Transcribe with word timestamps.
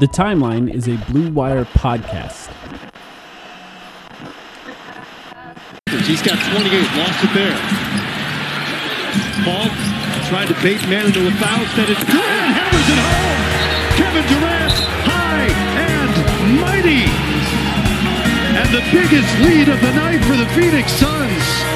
The 0.00 0.06
Timeline 0.06 0.72
is 0.72 0.88
a 0.88 0.96
Blue 1.12 1.30
Wire 1.30 1.66
podcast. 1.66 2.48
He's 6.08 6.22
got 6.22 6.40
28, 6.40 6.72
lost 6.96 7.20
it 7.20 7.34
there. 7.36 7.52
Paul 9.44 9.68
tried 10.32 10.48
to 10.48 10.54
bait 10.62 10.80
man 10.88 11.04
into 11.04 11.28
a 11.28 11.30
foul, 11.32 11.60
instead 11.60 11.90
it's 11.90 12.00
Durant 12.04 12.48
hammers 12.56 12.88
it 12.88 12.96
home. 12.96 13.40
Kevin 14.00 14.24
Durant, 14.32 14.72
high 15.04 15.52
and 15.84 16.12
mighty. 16.64 17.04
And 18.56 18.68
the 18.72 18.80
biggest 18.90 19.28
lead 19.40 19.68
of 19.68 19.82
the 19.82 19.92
night 19.92 20.24
for 20.24 20.36
the 20.36 20.46
Phoenix 20.56 20.90
Suns. 20.92 21.69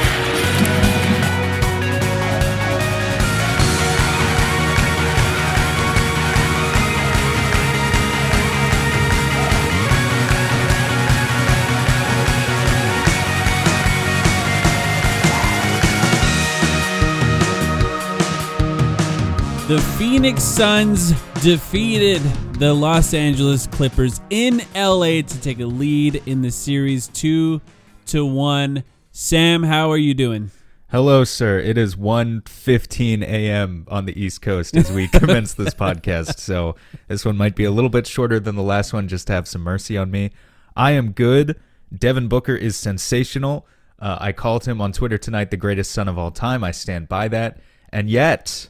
The 19.66 19.80
Phoenix 19.96 20.42
Suns 20.42 21.12
defeated 21.42 22.20
the 22.58 22.74
Los 22.74 23.14
Angeles 23.14 23.66
Clippers 23.66 24.20
in 24.28 24.60
LA 24.74 25.22
to 25.22 25.40
take 25.40 25.58
a 25.58 25.64
lead 25.64 26.22
in 26.26 26.42
the 26.42 26.50
series 26.50 27.08
2 27.08 27.62
to 28.08 28.26
1. 28.26 28.84
Sam, 29.10 29.62
how 29.62 29.90
are 29.90 29.96
you 29.96 30.12
doing? 30.12 30.50
Hello, 30.90 31.24
sir. 31.24 31.58
It 31.60 31.78
is 31.78 31.96
1.15 31.96 33.22
a.m. 33.22 33.86
on 33.88 34.04
the 34.04 34.22
East 34.22 34.42
Coast 34.42 34.76
as 34.76 34.92
we 34.92 35.08
commence 35.12 35.54
this 35.54 35.72
podcast. 35.72 36.40
So 36.40 36.76
this 37.08 37.24
one 37.24 37.38
might 37.38 37.56
be 37.56 37.64
a 37.64 37.70
little 37.70 37.88
bit 37.88 38.06
shorter 38.06 38.38
than 38.38 38.56
the 38.56 38.62
last 38.62 38.92
one, 38.92 39.08
just 39.08 39.28
to 39.28 39.32
have 39.32 39.48
some 39.48 39.62
mercy 39.62 39.96
on 39.96 40.10
me. 40.10 40.30
I 40.76 40.90
am 40.90 41.12
good. 41.12 41.58
Devin 41.96 42.28
Booker 42.28 42.54
is 42.54 42.76
sensational. 42.76 43.66
Uh, 43.98 44.18
I 44.20 44.32
called 44.32 44.66
him 44.66 44.82
on 44.82 44.92
Twitter 44.92 45.16
tonight 45.16 45.50
the 45.50 45.56
greatest 45.56 45.90
son 45.90 46.06
of 46.06 46.18
all 46.18 46.32
time. 46.32 46.62
I 46.62 46.70
stand 46.70 47.08
by 47.08 47.28
that. 47.28 47.60
And 47.88 48.10
yet, 48.10 48.68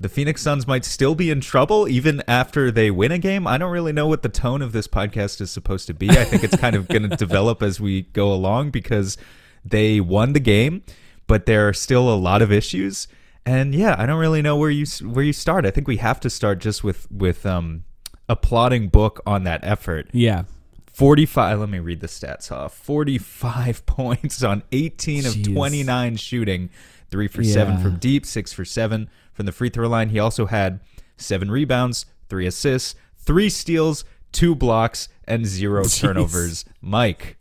the 0.00 0.08
Phoenix 0.08 0.40
Suns 0.40 0.66
might 0.66 0.86
still 0.86 1.14
be 1.14 1.30
in 1.30 1.42
trouble 1.42 1.86
even 1.86 2.22
after 2.26 2.70
they 2.70 2.90
win 2.90 3.12
a 3.12 3.18
game. 3.18 3.46
I 3.46 3.58
don't 3.58 3.70
really 3.70 3.92
know 3.92 4.06
what 4.06 4.22
the 4.22 4.30
tone 4.30 4.62
of 4.62 4.72
this 4.72 4.88
podcast 4.88 5.42
is 5.42 5.50
supposed 5.50 5.86
to 5.88 5.94
be. 5.94 6.08
I 6.08 6.24
think 6.24 6.42
it's 6.42 6.56
kind 6.56 6.74
of 6.74 6.88
going 6.88 7.02
to 7.10 7.14
develop 7.14 7.62
as 7.62 7.80
we 7.80 8.02
go 8.02 8.32
along 8.32 8.70
because 8.70 9.18
they 9.62 10.00
won 10.00 10.32
the 10.32 10.40
game, 10.40 10.82
but 11.26 11.44
there 11.44 11.68
are 11.68 11.74
still 11.74 12.08
a 12.08 12.16
lot 12.16 12.40
of 12.40 12.50
issues. 12.50 13.08
And 13.44 13.74
yeah, 13.74 13.94
I 13.98 14.06
don't 14.06 14.18
really 14.18 14.40
know 14.40 14.56
where 14.56 14.70
you 14.70 14.86
where 15.06 15.24
you 15.24 15.34
start. 15.34 15.66
I 15.66 15.70
think 15.70 15.86
we 15.86 15.98
have 15.98 16.18
to 16.20 16.30
start 16.30 16.60
just 16.60 16.82
with 16.82 17.10
with 17.10 17.44
um, 17.44 17.84
applauding 18.26 18.88
Book 18.88 19.20
on 19.26 19.44
that 19.44 19.60
effort. 19.62 20.08
Yeah. 20.12 20.44
45 20.92 21.60
let 21.60 21.68
me 21.68 21.78
read 21.78 22.00
the 22.00 22.08
stats 22.08 22.50
off 22.52 22.74
45 22.74 23.86
points 23.86 24.42
on 24.42 24.62
18 24.72 25.24
of 25.24 25.42
29 25.42 26.16
shooting 26.16 26.68
3 27.10 27.28
for 27.28 27.44
7 27.44 27.78
from 27.78 27.96
deep 27.96 28.26
6 28.26 28.52
for 28.52 28.64
7 28.64 29.08
from 29.32 29.46
the 29.46 29.52
free 29.52 29.68
throw 29.68 29.88
line 29.88 30.10
he 30.10 30.18
also 30.18 30.46
had 30.46 30.80
7 31.16 31.50
rebounds 31.50 32.06
3 32.28 32.46
assists 32.46 32.94
3 33.18 33.48
steals 33.48 34.04
2 34.32 34.54
blocks 34.54 35.08
and 35.24 35.46
0 35.46 35.84
Jeez. 35.84 36.00
turnovers 36.00 36.64
mike 36.80 37.36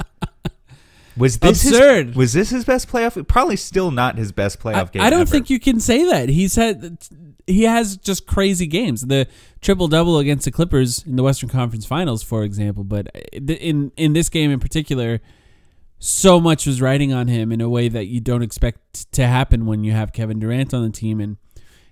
was 1.17 1.39
this 1.39 1.65
Absurd. 1.65 2.07
His, 2.07 2.15
was 2.15 2.33
this 2.33 2.49
his 2.49 2.65
best 2.65 2.87
playoff 2.87 3.27
probably 3.27 3.57
still 3.57 3.91
not 3.91 4.17
his 4.17 4.31
best 4.31 4.59
playoff 4.59 4.87
I, 4.87 4.91
game 4.91 5.01
I 5.01 5.09
don't 5.09 5.21
ever. 5.21 5.29
think 5.29 5.49
you 5.49 5.59
can 5.59 5.79
say 5.79 6.09
that. 6.09 6.29
He's 6.29 6.55
had 6.55 6.97
he 7.45 7.63
has 7.63 7.97
just 7.97 8.25
crazy 8.25 8.67
games. 8.67 9.01
The 9.01 9.27
triple 9.61 9.87
double 9.87 10.17
against 10.17 10.45
the 10.45 10.51
Clippers 10.51 11.03
in 11.05 11.17
the 11.17 11.23
Western 11.23 11.49
Conference 11.49 11.85
Finals, 11.85 12.23
for 12.23 12.43
example, 12.43 12.83
but 12.83 13.07
in 13.33 13.91
in 13.97 14.13
this 14.13 14.29
game 14.29 14.49
in 14.49 14.59
particular, 14.59 15.19
so 15.99 16.39
much 16.39 16.65
was 16.65 16.81
riding 16.81 17.11
on 17.11 17.27
him 17.27 17.51
in 17.51 17.59
a 17.59 17.67
way 17.69 17.89
that 17.89 18.05
you 18.05 18.21
don't 18.21 18.41
expect 18.41 19.11
to 19.11 19.27
happen 19.27 19.65
when 19.65 19.83
you 19.83 19.91
have 19.91 20.13
Kevin 20.13 20.39
Durant 20.39 20.73
on 20.73 20.83
the 20.83 20.89
team, 20.91 21.19
and 21.19 21.37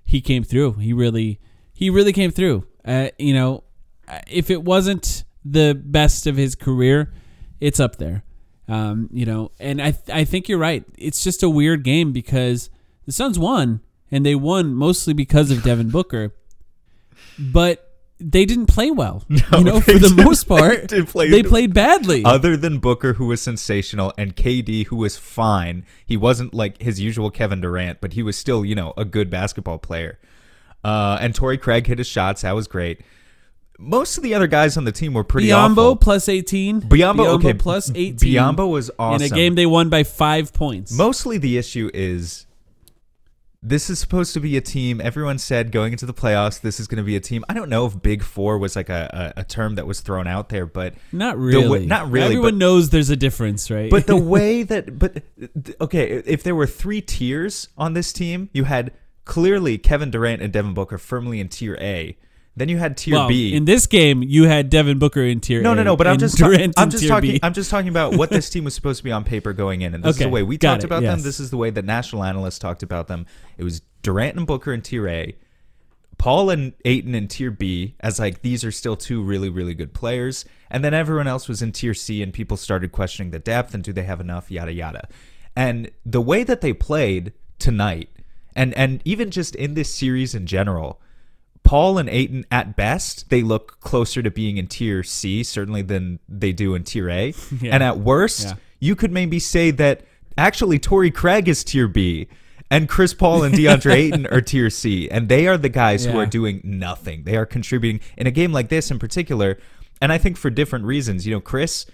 he 0.07 0.21
came 0.21 0.43
through. 0.43 0.73
He 0.73 0.93
really 0.93 1.39
he 1.73 1.89
really 1.89 2.13
came 2.13 2.31
through. 2.31 2.65
Uh, 2.83 3.09
you 3.19 3.33
know, 3.33 3.65
if 4.27 4.49
it 4.49 4.63
wasn't 4.63 5.25
the 5.43 5.79
best 5.79 6.25
of 6.25 6.37
his 6.37 6.55
career, 6.55 7.13
it's 7.59 7.79
up 7.79 7.97
there. 7.97 8.23
Um, 8.69 9.09
you 9.11 9.25
know, 9.25 9.51
and 9.59 9.81
I 9.81 9.93
I 10.11 10.23
think 10.23 10.47
you're 10.47 10.57
right. 10.57 10.85
It's 10.97 11.23
just 11.23 11.43
a 11.43 11.49
weird 11.49 11.83
game 11.83 12.13
because 12.13 12.69
the 13.05 13.11
Suns 13.11 13.37
won, 13.37 13.81
and 14.09 14.25
they 14.25 14.33
won 14.33 14.73
mostly 14.73 15.13
because 15.13 15.51
of 15.51 15.61
Devin 15.61 15.89
Booker, 15.89 16.33
but 17.37 17.86
they 18.19 18.45
didn't 18.45 18.65
play 18.65 18.91
well. 18.91 19.23
you 19.29 19.63
know, 19.63 19.79
for 19.79 19.93
the 19.93 20.13
most 20.23 20.45
part, 20.45 20.89
play- 21.07 21.29
they 21.29 21.43
played 21.43 21.73
badly. 21.73 22.23
other 22.25 22.57
than 22.57 22.79
Booker, 22.79 23.13
who 23.13 23.27
was 23.27 23.41
sensational, 23.41 24.13
and 24.17 24.35
KD, 24.35 24.87
who 24.87 24.95
was 24.95 25.17
fine. 25.17 25.85
He 26.05 26.17
wasn't 26.17 26.53
like 26.53 26.81
his 26.81 26.99
usual 26.99 27.29
Kevin 27.29 27.61
Durant, 27.61 28.01
but 28.01 28.13
he 28.13 28.23
was 28.23 28.37
still, 28.37 28.65
you 28.65 28.75
know, 28.75 28.93
a 28.97 29.05
good 29.05 29.29
basketball 29.29 29.77
player. 29.77 30.19
Uh, 30.83 31.17
and 31.21 31.35
Torrey 31.35 31.57
Craig 31.57 31.85
hit 31.87 31.97
his 31.97 32.07
shots. 32.07 32.41
That 32.41 32.53
was 32.53 32.67
great. 32.67 33.01
Most 33.79 34.17
of 34.17 34.23
the 34.23 34.33
other 34.33 34.47
guys 34.47 34.75
on 34.75 34.85
the 34.85 34.91
team 34.91 35.13
were 35.13 35.23
pretty 35.23 35.49
Biyombo 35.49 35.77
awful. 35.77 35.95
plus 35.97 36.27
18. 36.27 36.81
Biyombo, 36.81 37.27
okay, 37.35 37.53
plus 37.53 37.91
18. 37.93 38.15
Biyombo 38.17 38.71
was 38.71 38.89
awesome. 38.97 39.23
In 39.23 39.31
a 39.31 39.35
game 39.35 39.53
they 39.53 39.67
won 39.67 39.89
by 39.89 40.03
five 40.03 40.51
points. 40.51 40.91
Mostly 40.91 41.37
the 41.37 41.59
issue 41.59 41.91
is 41.93 42.46
this 43.63 43.89
is 43.89 43.97
supposed 43.99 44.33
to 44.33 44.39
be 44.39 44.55
a 44.55 44.61
team. 44.61 45.01
Everyone 45.01 45.37
said 45.37 45.71
going 45.71 45.91
into 45.91 46.05
the 46.05 46.13
playoffs, 46.13 46.61
this 46.61 46.79
is 46.79 46.87
going 46.87 46.97
to 46.97 47.03
be 47.03 47.15
a 47.15 47.19
team. 47.19 47.43
I 47.49 47.53
don't 47.53 47.69
know 47.69 47.85
if 47.87 48.01
Big 48.01 48.23
Four 48.23 48.57
was 48.59 48.75
like 48.75 48.89
a, 48.89 49.33
a, 49.35 49.41
a 49.41 49.43
term 49.43 49.75
that 49.75 49.87
was 49.87 49.99
thrown 50.01 50.27
out 50.27 50.49
there, 50.49 50.65
but 50.65 50.93
not 51.11 51.37
really. 51.37 51.67
way- 51.67 51.85
not 51.85 52.09
really, 52.09 52.25
Everyone 52.27 52.51
but- 52.53 52.57
knows 52.57 52.89
there's 52.91 53.09
a 53.09 53.15
difference, 53.15 53.69
right? 53.71 53.89
But 53.89 54.05
the 54.07 54.15
way 54.35 54.63
that, 54.63 54.97
but 54.99 55.23
okay, 55.81 56.21
if 56.25 56.43
there 56.43 56.55
were 56.55 56.67
three 56.67 57.01
tiers 57.01 57.69
on 57.77 57.93
this 57.93 58.13
team, 58.13 58.49
you 58.53 58.65
had 58.65 58.91
clearly 59.25 59.77
Kevin 59.77 60.11
Durant 60.11 60.41
and 60.41 60.53
Devin 60.53 60.73
Booker 60.73 60.97
firmly 60.97 61.39
in 61.39 61.49
tier 61.49 61.77
A. 61.81 62.15
Then 62.57 62.69
you 62.69 62.77
had 62.77 62.97
tier 62.97 63.13
well, 63.13 63.27
B. 63.27 63.53
in 63.53 63.65
this 63.65 63.85
game, 63.85 64.23
you 64.23 64.45
had 64.45 64.71
Devin 64.71 64.97
Booker 64.97 65.21
in 65.21 65.39
tier 65.41 65.61
no, 65.61 65.73
A 65.73 65.75
no, 65.75 65.83
no. 65.83 65.95
But 65.95 66.07
I'm 66.07 66.17
just, 66.17 66.39
ta- 66.39 66.47
I'm 66.75 66.89
just 66.89 67.07
talking. 67.07 67.33
B. 67.33 67.39
I'm 67.43 67.53
just 67.53 67.69
talking 67.69 67.87
about 67.87 68.15
what 68.15 68.31
this 68.31 68.49
team 68.49 68.63
was 68.63 68.73
supposed 68.73 68.97
to 68.97 69.03
be 69.03 69.11
on 69.11 69.23
paper 69.23 69.53
going 69.53 69.81
in, 69.81 69.93
and 69.93 70.03
this 70.03 70.15
is 70.15 70.23
the 70.23 70.27
way 70.27 70.41
we 70.41 70.57
talked 70.57 70.83
it, 70.83 70.87
about 70.87 71.03
them. 71.03 71.21
This 71.21 71.39
is 71.39 71.51
the 71.51 71.57
way 71.57 71.69
that 71.69 71.85
national 71.85 72.23
analysts 72.23 72.57
talked 72.57 72.81
about 72.81 73.05
them. 73.05 73.27
It 73.59 73.63
was 73.63 73.83
Durant 74.01 74.37
and 74.37 74.47
Booker 74.47 74.73
in 74.73 74.81
tier 74.81 75.07
A, 75.07 75.35
Paul 76.17 76.49
and 76.49 76.73
Ayton 76.83 77.13
in 77.13 77.27
tier 77.27 77.51
B 77.51 77.95
as 77.99 78.19
like 78.19 78.41
these 78.41 78.65
are 78.65 78.71
still 78.71 78.95
two 78.95 79.21
really 79.21 79.49
really 79.49 79.75
good 79.75 79.93
players, 79.93 80.43
and 80.71 80.83
then 80.83 80.95
everyone 80.95 81.27
else 81.27 81.47
was 81.47 81.61
in 81.61 81.71
tier 81.71 81.93
C, 81.93 82.23
and 82.23 82.33
people 82.33 82.57
started 82.57 82.91
questioning 82.91 83.29
the 83.29 83.37
depth 83.37 83.75
and 83.75 83.83
do 83.83 83.93
they 83.93 84.03
have 84.03 84.19
enough, 84.19 84.49
yada 84.49 84.73
yada. 84.73 85.07
And 85.55 85.91
the 86.03 86.21
way 86.21 86.43
that 86.43 86.61
they 86.61 86.73
played 86.73 87.33
tonight, 87.59 88.09
and 88.55 88.73
and 88.73 88.99
even 89.05 89.29
just 89.29 89.55
in 89.55 89.75
this 89.75 89.93
series 89.93 90.33
in 90.33 90.47
general, 90.47 90.99
Paul 91.67 91.97
and 91.97 92.09
Ayton 92.09 92.45
at 92.49 92.75
best 92.75 93.29
they 93.29 93.41
look 93.43 93.79
closer 93.81 94.21
to 94.23 94.31
being 94.31 94.57
in 94.57 94.67
tier 94.67 95.03
C 95.03 95.43
certainly 95.43 95.81
than 95.81 96.19
they 96.29 96.53
do 96.53 96.73
in 96.75 96.83
tier 96.83 97.09
A, 97.09 97.33
Yeah. 97.61 97.73
and 97.75 97.83
at 97.83 97.99
worst 97.99 98.43
Yeah. 98.45 98.53
you 98.79 98.95
could 98.95 99.11
maybe 99.11 99.37
say 99.39 99.71
that 99.71 100.05
actually 100.37 100.79
Torrey 100.79 101.11
Craig 101.11 101.47
is 101.47 101.63
tier 101.63 101.87
B. 101.87 102.27
And 102.69 102.89
Chris 102.89 103.13
Paul 103.13 103.43
and 103.43 103.55
DeAndre 103.55 103.93
Ayton 103.95 104.27
are 104.27 104.41
tier 104.41 104.69
C, 104.69 105.09
and 105.09 105.29
they 105.29 105.47
are 105.47 105.57
the 105.57 105.69
guys 105.69 106.03
who 106.03 106.17
are 106.19 106.25
doing 106.25 106.59
nothing. 106.65 107.23
They 107.23 107.37
are 107.37 107.45
contributing 107.45 108.01
in 108.17 108.27
a 108.27 108.31
game 108.31 108.51
like 108.51 108.67
this 108.67 108.91
in 108.91 108.99
particular, 108.99 109.57
and 110.01 110.11
I 110.11 110.17
think 110.17 110.35
for 110.35 110.49
different 110.49 110.83
reasons. 110.83 111.25
You 111.25 111.33
know, 111.35 111.39
Chris, 111.39 111.85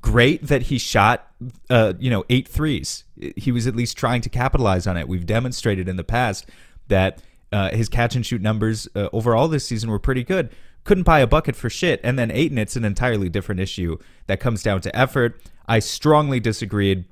great 0.00 0.46
that 0.48 0.62
he 0.64 0.76
shot, 0.78 1.26
uh, 1.70 1.94
you 1.98 2.10
know, 2.10 2.24
eight 2.30 2.48
threes. 2.48 3.04
He 3.36 3.50
was 3.50 3.66
at 3.66 3.74
least 3.74 3.96
trying 3.96 4.20
to 4.22 4.28
capitalize 4.28 4.86
on 4.86 4.96
it. 4.98 5.08
We've 5.08 5.24
demonstrated 5.24 5.88
in 5.88 5.96
the 5.96 6.04
past 6.04 6.46
that 6.88 7.22
uh, 7.52 7.70
his 7.70 7.88
catch 7.88 8.16
and 8.16 8.24
shoot 8.24 8.40
numbers 8.40 8.88
uh, 8.94 9.08
overall 9.12 9.48
this 9.48 9.66
season 9.66 9.90
were 9.90 9.98
pretty 9.98 10.24
good. 10.24 10.50
Couldn't 10.84 11.04
buy 11.04 11.20
a 11.20 11.26
bucket 11.26 11.54
for 11.54 11.70
shit. 11.70 12.00
And 12.02 12.18
then 12.18 12.30
Ayton, 12.30 12.58
it's 12.58 12.76
an 12.76 12.84
entirely 12.84 13.28
different 13.28 13.60
issue 13.60 13.98
that 14.26 14.40
comes 14.40 14.62
down 14.62 14.80
to 14.80 14.96
effort. 14.96 15.40
I 15.68 15.78
strongly 15.78 16.40
disagreed 16.40 17.04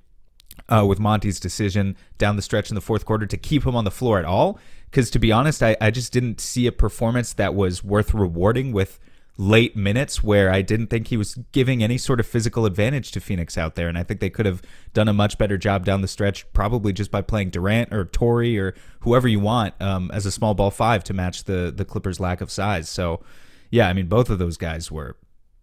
uh, 0.68 0.84
with 0.86 0.98
Monty's 0.98 1.38
decision 1.38 1.96
down 2.18 2.36
the 2.36 2.42
stretch 2.42 2.70
in 2.70 2.74
the 2.74 2.80
fourth 2.80 3.04
quarter 3.04 3.26
to 3.26 3.36
keep 3.36 3.64
him 3.64 3.76
on 3.76 3.84
the 3.84 3.90
floor 3.90 4.18
at 4.18 4.24
all. 4.24 4.58
Because 4.90 5.10
to 5.10 5.18
be 5.18 5.30
honest, 5.30 5.62
I, 5.62 5.76
I 5.80 5.90
just 5.90 6.12
didn't 6.12 6.40
see 6.40 6.66
a 6.66 6.72
performance 6.72 7.32
that 7.34 7.54
was 7.54 7.84
worth 7.84 8.12
rewarding 8.12 8.72
with 8.72 8.98
late 9.40 9.74
minutes 9.74 10.22
where 10.22 10.52
I 10.52 10.60
didn't 10.60 10.88
think 10.88 11.08
he 11.08 11.16
was 11.16 11.34
giving 11.52 11.82
any 11.82 11.96
sort 11.96 12.20
of 12.20 12.26
physical 12.26 12.66
advantage 12.66 13.10
to 13.12 13.20
Phoenix 13.20 13.56
out 13.56 13.74
there. 13.74 13.88
And 13.88 13.96
I 13.96 14.02
think 14.02 14.20
they 14.20 14.28
could 14.28 14.44
have 14.44 14.60
done 14.92 15.08
a 15.08 15.14
much 15.14 15.38
better 15.38 15.56
job 15.56 15.86
down 15.86 16.02
the 16.02 16.08
stretch, 16.08 16.50
probably 16.52 16.92
just 16.92 17.10
by 17.10 17.22
playing 17.22 17.48
Durant 17.48 17.90
or 17.90 18.04
Torrey 18.04 18.58
or 18.58 18.74
whoever 19.00 19.26
you 19.26 19.40
want 19.40 19.72
um, 19.80 20.10
as 20.12 20.26
a 20.26 20.30
small 20.30 20.52
ball 20.52 20.70
five 20.70 21.02
to 21.04 21.14
match 21.14 21.44
the, 21.44 21.72
the 21.74 21.86
Clippers' 21.86 22.20
lack 22.20 22.42
of 22.42 22.50
size. 22.50 22.90
So, 22.90 23.22
yeah, 23.70 23.88
I 23.88 23.94
mean, 23.94 24.08
both 24.08 24.28
of 24.28 24.38
those 24.38 24.58
guys 24.58 24.92
were, 24.92 25.16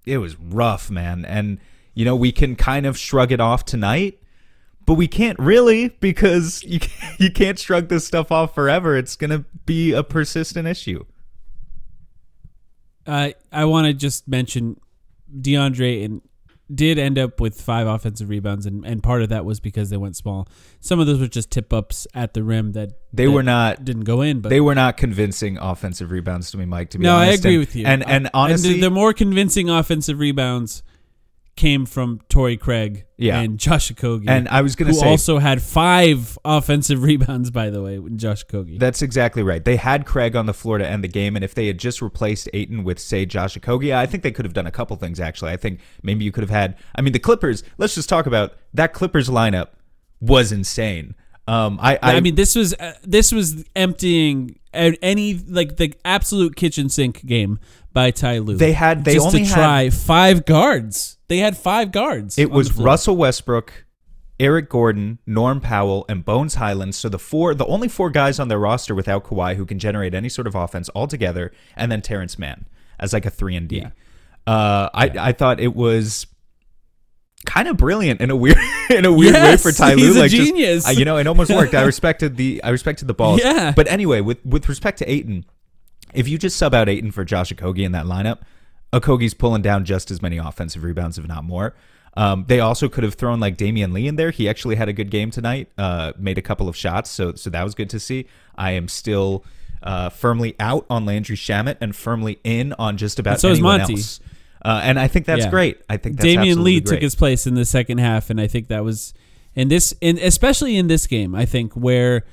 it 0.08 0.18
was 0.18 0.40
rough, 0.40 0.90
man. 0.90 1.24
And, 1.24 1.60
you 1.94 2.04
know, 2.04 2.16
we 2.16 2.32
can 2.32 2.56
kind 2.56 2.88
of 2.88 2.98
shrug 2.98 3.32
it 3.32 3.40
off 3.40 3.64
tonight 3.64 4.20
but 4.88 4.94
we 4.94 5.06
can't 5.06 5.38
really 5.38 5.90
because 6.00 6.64
you 6.64 6.80
you 7.20 7.30
can't 7.30 7.60
shrug 7.60 7.90
this 7.90 8.08
stuff 8.08 8.32
off 8.32 8.56
forever. 8.56 8.96
It's 8.96 9.18
going 9.18 9.32
to 9.32 9.44
be 9.66 9.92
a 9.92 10.02
persistent 10.02 10.66
issue. 10.66 11.04
Uh, 13.08 13.32
I 13.52 13.66
want 13.66 13.88
to 13.88 13.94
just 13.94 14.28
mention 14.28 14.80
DeAndre 15.34 16.06
and 16.06 16.22
did 16.74 17.00
end 17.00 17.18
up 17.18 17.40
with 17.40 17.60
five 17.60 17.88
offensive 17.88 18.30
rebounds, 18.30 18.66
and, 18.66 18.86
and 18.86 19.02
part 19.02 19.22
of 19.22 19.30
that 19.30 19.46
was 19.46 19.60
because 19.60 19.90
they 19.90 19.98
went 19.98 20.18
small. 20.18 20.48
Some 20.82 21.00
of 21.00 21.08
those 21.08 21.20
were 21.20 21.28
just 21.28 21.50
tip 21.50 21.72
ups 21.72 22.08
at 22.14 22.34
the 22.34 22.44
rim 22.44 22.74
that 22.74 22.92
They 23.14 23.26
that 23.26 23.32
were 23.32 23.44
not 23.44 23.86
didn't 23.86 24.04
go 24.04 24.22
in, 24.22 24.42
but 24.42 24.50
they 24.50 24.60
were 24.60 24.76
not 24.76 24.98
convincing 24.98 25.58
offensive 25.58 26.12
rebounds 26.12 26.52
to 26.52 26.58
me, 26.58 26.66
Mike. 26.66 26.90
To 26.92 26.98
be 26.98 27.04
no, 27.04 27.16
I 27.16 27.28
honest, 27.28 27.40
agree 27.40 27.54
and, 27.54 27.60
with 27.60 27.76
you. 27.76 27.86
And 27.86 28.08
and 28.08 28.30
honestly, 28.34 28.74
the, 28.74 28.82
the 28.82 28.90
more 28.90 29.14
convincing 29.14 29.70
offensive 29.70 30.20
rebounds 30.20 30.84
came 31.58 31.86
from 31.86 32.22
Torrey 32.30 32.56
Craig 32.56 33.06
Yeah. 33.18 33.40
and 33.40 33.58
Josh 33.58 33.92
Okogie. 33.92 34.30
And 34.30 34.48
I 34.48 34.62
was 34.62 34.76
gonna 34.78 34.92
who 34.92 35.00
say- 35.00 35.10
also 35.10 35.40
had 35.40 35.62
five 35.62 36.38
offensive 36.46 37.04
rebounds, 37.10 37.52
by 37.52 37.70
the 37.70 37.82
way, 37.84 38.00
with 38.00 38.18
Josh 38.18 38.46
Okogie. 38.46 38.80
That's 38.80 39.02
exactly 39.02 39.44
right. 39.44 39.66
They 39.66 39.76
had 39.76 40.06
Craig 40.06 40.36
on 40.36 40.46
the 40.46 40.54
floor 40.54 40.78
to 40.78 40.88
end 40.88 41.04
the 41.04 41.08
game, 41.10 41.36
and 41.36 41.44
if 41.44 41.54
they 41.54 41.68
had 41.68 41.78
just 41.78 42.02
replaced 42.02 42.48
Ayton 42.54 42.86
with, 42.86 43.00
say, 43.00 43.26
Josh 43.26 43.58
Okogie, 43.58 43.94
I 43.94 44.06
think 44.06 44.24
they 44.24 44.32
could 44.32 44.46
have 44.46 44.54
done 44.54 44.68
a 44.68 44.72
couple 44.72 44.96
things. 44.96 45.20
Actually, 45.20 45.52
I 45.52 45.58
think 45.58 45.82
maybe 46.04 46.24
you 46.24 46.32
could 46.32 46.44
have 46.44 46.50
had. 46.50 46.78
I 46.96 47.02
mean, 47.02 47.12
the 47.12 47.20
Clippers. 47.20 47.64
Let's 47.78 47.96
just 47.96 48.08
talk 48.08 48.26
about 48.28 48.54
that 48.74 48.94
Clippers 48.94 49.28
lineup 49.28 49.70
was 50.22 50.52
insane. 50.54 51.16
Um, 51.50 51.80
I, 51.82 51.96
I, 52.04 52.16
I, 52.18 52.20
mean, 52.20 52.36
this 52.36 52.56
was 52.56 52.74
uh, 52.74 52.94
this 53.04 53.32
was 53.32 53.64
emptying 53.76 54.60
any 54.74 55.34
like 55.48 55.78
the 55.78 55.94
absolute 56.04 56.56
kitchen 56.56 56.90
sink 56.90 57.26
game 57.26 57.58
by 57.94 58.12
Ty 58.12 58.40
Lue. 58.40 58.58
They 58.58 58.74
had- 58.74 59.06
they 59.06 59.14
just 59.16 59.28
only 59.28 59.40
to 59.40 59.46
had- 59.46 59.56
try 59.56 59.90
five 59.90 60.46
guards. 60.46 61.17
They 61.28 61.40
had 61.40 61.58
five 61.58 61.92
guards. 61.92 62.38
It 62.38 62.52
was. 62.52 62.74
Russell 62.78 63.18
Westbrook, 63.18 63.86
Eric 64.40 64.70
Gordon, 64.70 65.20
Norm 65.26 65.60
Powell, 65.60 66.06
and 66.08 66.24
Bones 66.24 66.56
Hyland. 66.56 66.96
So 66.96 67.10
the 67.10 67.20
four, 67.20 67.54
the 67.54 67.66
only 67.66 67.88
four 67.88 68.10
guys 68.10 68.40
on 68.40 68.48
their 68.48 68.60
roster 68.60 68.96
without 68.96 69.24
Kawhi 69.26 69.56
who 69.56 69.66
can 69.66 69.80
generate 69.80 70.14
any 70.14 70.30
sort 70.30 70.48
of 70.48 70.56
offense 70.56 70.90
altogether, 70.96 71.52
and 71.76 71.92
then 71.92 72.02
Terance 72.02 72.38
Mann 72.40 72.66
as 73.00 73.14
like 73.14 73.26
a 73.26 73.30
three 73.30 73.56
and 73.56 73.68
D. 73.68 73.78
Yeah. 73.78 73.90
Uh, 74.46 74.90
I 74.94 75.12
I 75.20 75.32
thought 75.34 75.60
it 75.60 75.76
was 75.76 76.28
kind 77.46 77.68
of 77.68 77.78
brilliant 77.78 78.20
in 78.22 78.30
a 78.30 78.36
weird 78.36 78.58
in 78.90 79.06
a 79.06 79.12
weird 79.12 79.34
way 79.36 79.58
for 79.58 79.72
Ty 79.72 79.94
Lue. 79.96 80.14
like 80.14 80.32
just- 80.32 80.44
genius. 80.46 80.88
uh, 80.88 80.92
you 80.92 81.06
know, 81.06 81.18
it 81.18 81.28
almost 81.28 81.52
worked. 81.52 81.74
I 81.74 81.82
respected 81.86 82.38
the 82.38 82.62
I 82.64 82.70
respected 82.70 83.08
the 83.08 83.14
balls. 83.14 83.42
Yeah. 83.44 83.74
But 83.76 83.88
anyway, 83.90 84.22
with 84.22 84.46
with 84.46 84.70
respect 84.70 85.00
to 85.00 85.12
Ayton, 85.12 85.46
if 86.14 86.28
you 86.28 86.38
just 86.38 86.56
sub 86.58 86.74
out 86.74 86.88
Ayton 86.88 87.12
for 87.12 87.26
Josh 87.26 87.52
Okogie 87.52 87.84
in 87.86 87.92
that 87.92 88.06
lineup, 88.06 88.40
Okogie's 88.94 89.34
pulling 89.34 89.62
down 89.62 89.86
just 89.86 90.12
as 90.12 90.22
many 90.22 90.38
offensive 90.38 90.84
rebounds, 90.84 91.18
if 91.18 91.28
not 91.28 91.44
more. 91.44 91.76
Um, 92.16 92.46
they 92.48 92.60
also 92.60 92.90
could 92.90 93.04
have 93.04 93.14
thrown 93.14 93.40
like 93.40 93.58
Damion 93.58 93.94
Lee 93.94 94.08
in 94.08 94.16
there. 94.16 94.32
He 94.32 94.50
actually 94.50 94.76
had 94.76 94.90
a 94.90 94.94
good 94.94 95.12
game 95.12 95.30
tonight. 95.30 95.70
Uh, 95.78 96.14
made 96.18 96.38
a 96.38 96.42
couple 96.42 96.68
of 96.68 96.76
shots, 96.76 97.12
so 97.12 97.34
so 97.36 97.50
that 97.52 97.64
was 97.64 97.76
good 97.76 97.90
to 97.92 98.00
see. 98.00 98.26
I 98.56 98.72
am 98.72 98.88
still 98.88 99.46
uh, 99.84 100.10
firmly 100.10 100.56
out 100.60 100.86
on 100.90 101.06
Landry 101.06 101.36
Shamet 101.36 101.78
and 101.80 101.96
firmly 101.96 102.40
in 102.44 102.74
on 102.74 102.98
just 102.98 103.20
about 103.20 103.34
And 103.34 103.42
so 103.42 103.50
is 103.52 103.60
anyone 103.60 103.80
Monty. 103.80 103.94
else. 103.94 104.20
Uh, 104.66 104.82
and 104.84 105.00
I 105.00 105.08
think 105.08 105.28
that's 105.28 105.46
Yeah. 105.46 105.52
great. 105.52 105.78
I 105.88 105.98
think 105.98 106.18
that's 106.18 106.28
Damion 106.28 106.38
Lee 106.64 106.78
absolutely 106.78 106.82
took 106.82 107.02
his 107.02 107.14
place 107.16 107.46
in 107.46 107.54
the 107.54 107.66
second 107.66 108.00
half, 108.00 108.32
and 108.32 108.42
I 108.42 108.48
think 108.48 108.68
that 108.70 108.84
was 108.84 109.14
in 109.54 109.68
this, 109.68 109.94
in 110.02 110.18
especially 110.18 110.76
in 110.76 110.88
this 110.88 111.06
game. 111.06 111.36
I 111.36 111.46
think 111.46 111.74
where 111.74 112.26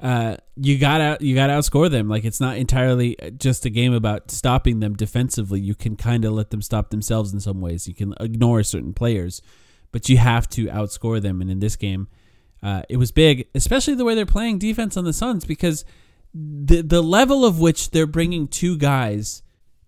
uh, 0.00 0.36
you 0.56 0.78
got 0.78 0.98
to 0.98 1.24
you 1.24 1.34
got 1.34 1.48
to 1.48 1.52
outscore 1.52 1.90
them. 1.90 2.08
Like 2.08 2.24
it's 2.24 2.40
not 2.40 2.56
entirely 2.56 3.16
just 3.36 3.66
a 3.66 3.70
game 3.70 3.92
about 3.92 4.30
stopping 4.30 4.80
them 4.80 4.94
defensively. 4.94 5.60
You 5.60 5.74
can 5.74 5.96
kind 5.96 6.24
of 6.24 6.32
let 6.32 6.50
them 6.50 6.62
stop 6.62 6.90
themselves 6.90 7.32
in 7.32 7.40
some 7.40 7.60
ways. 7.60 7.86
You 7.86 7.94
can 7.94 8.14
ignore 8.18 8.62
certain 8.62 8.94
players, 8.94 9.42
but 9.92 10.08
you 10.08 10.16
have 10.16 10.48
to 10.50 10.66
outscore 10.66 11.20
them. 11.20 11.42
And 11.42 11.50
in 11.50 11.60
this 11.60 11.76
game, 11.76 12.08
uh, 12.62 12.82
it 12.88 12.96
was 12.96 13.12
big, 13.12 13.48
especially 13.54 13.94
the 13.94 14.04
way 14.04 14.14
they're 14.14 14.26
playing 14.26 14.58
defense 14.58 14.96
on 14.96 15.04
the 15.04 15.12
Suns 15.12 15.44
because 15.44 15.84
the 16.32 16.82
the 16.82 17.02
level 17.02 17.44
of 17.44 17.60
which 17.60 17.90
they're 17.90 18.06
bringing 18.06 18.48
two 18.48 18.78
guys 18.78 19.42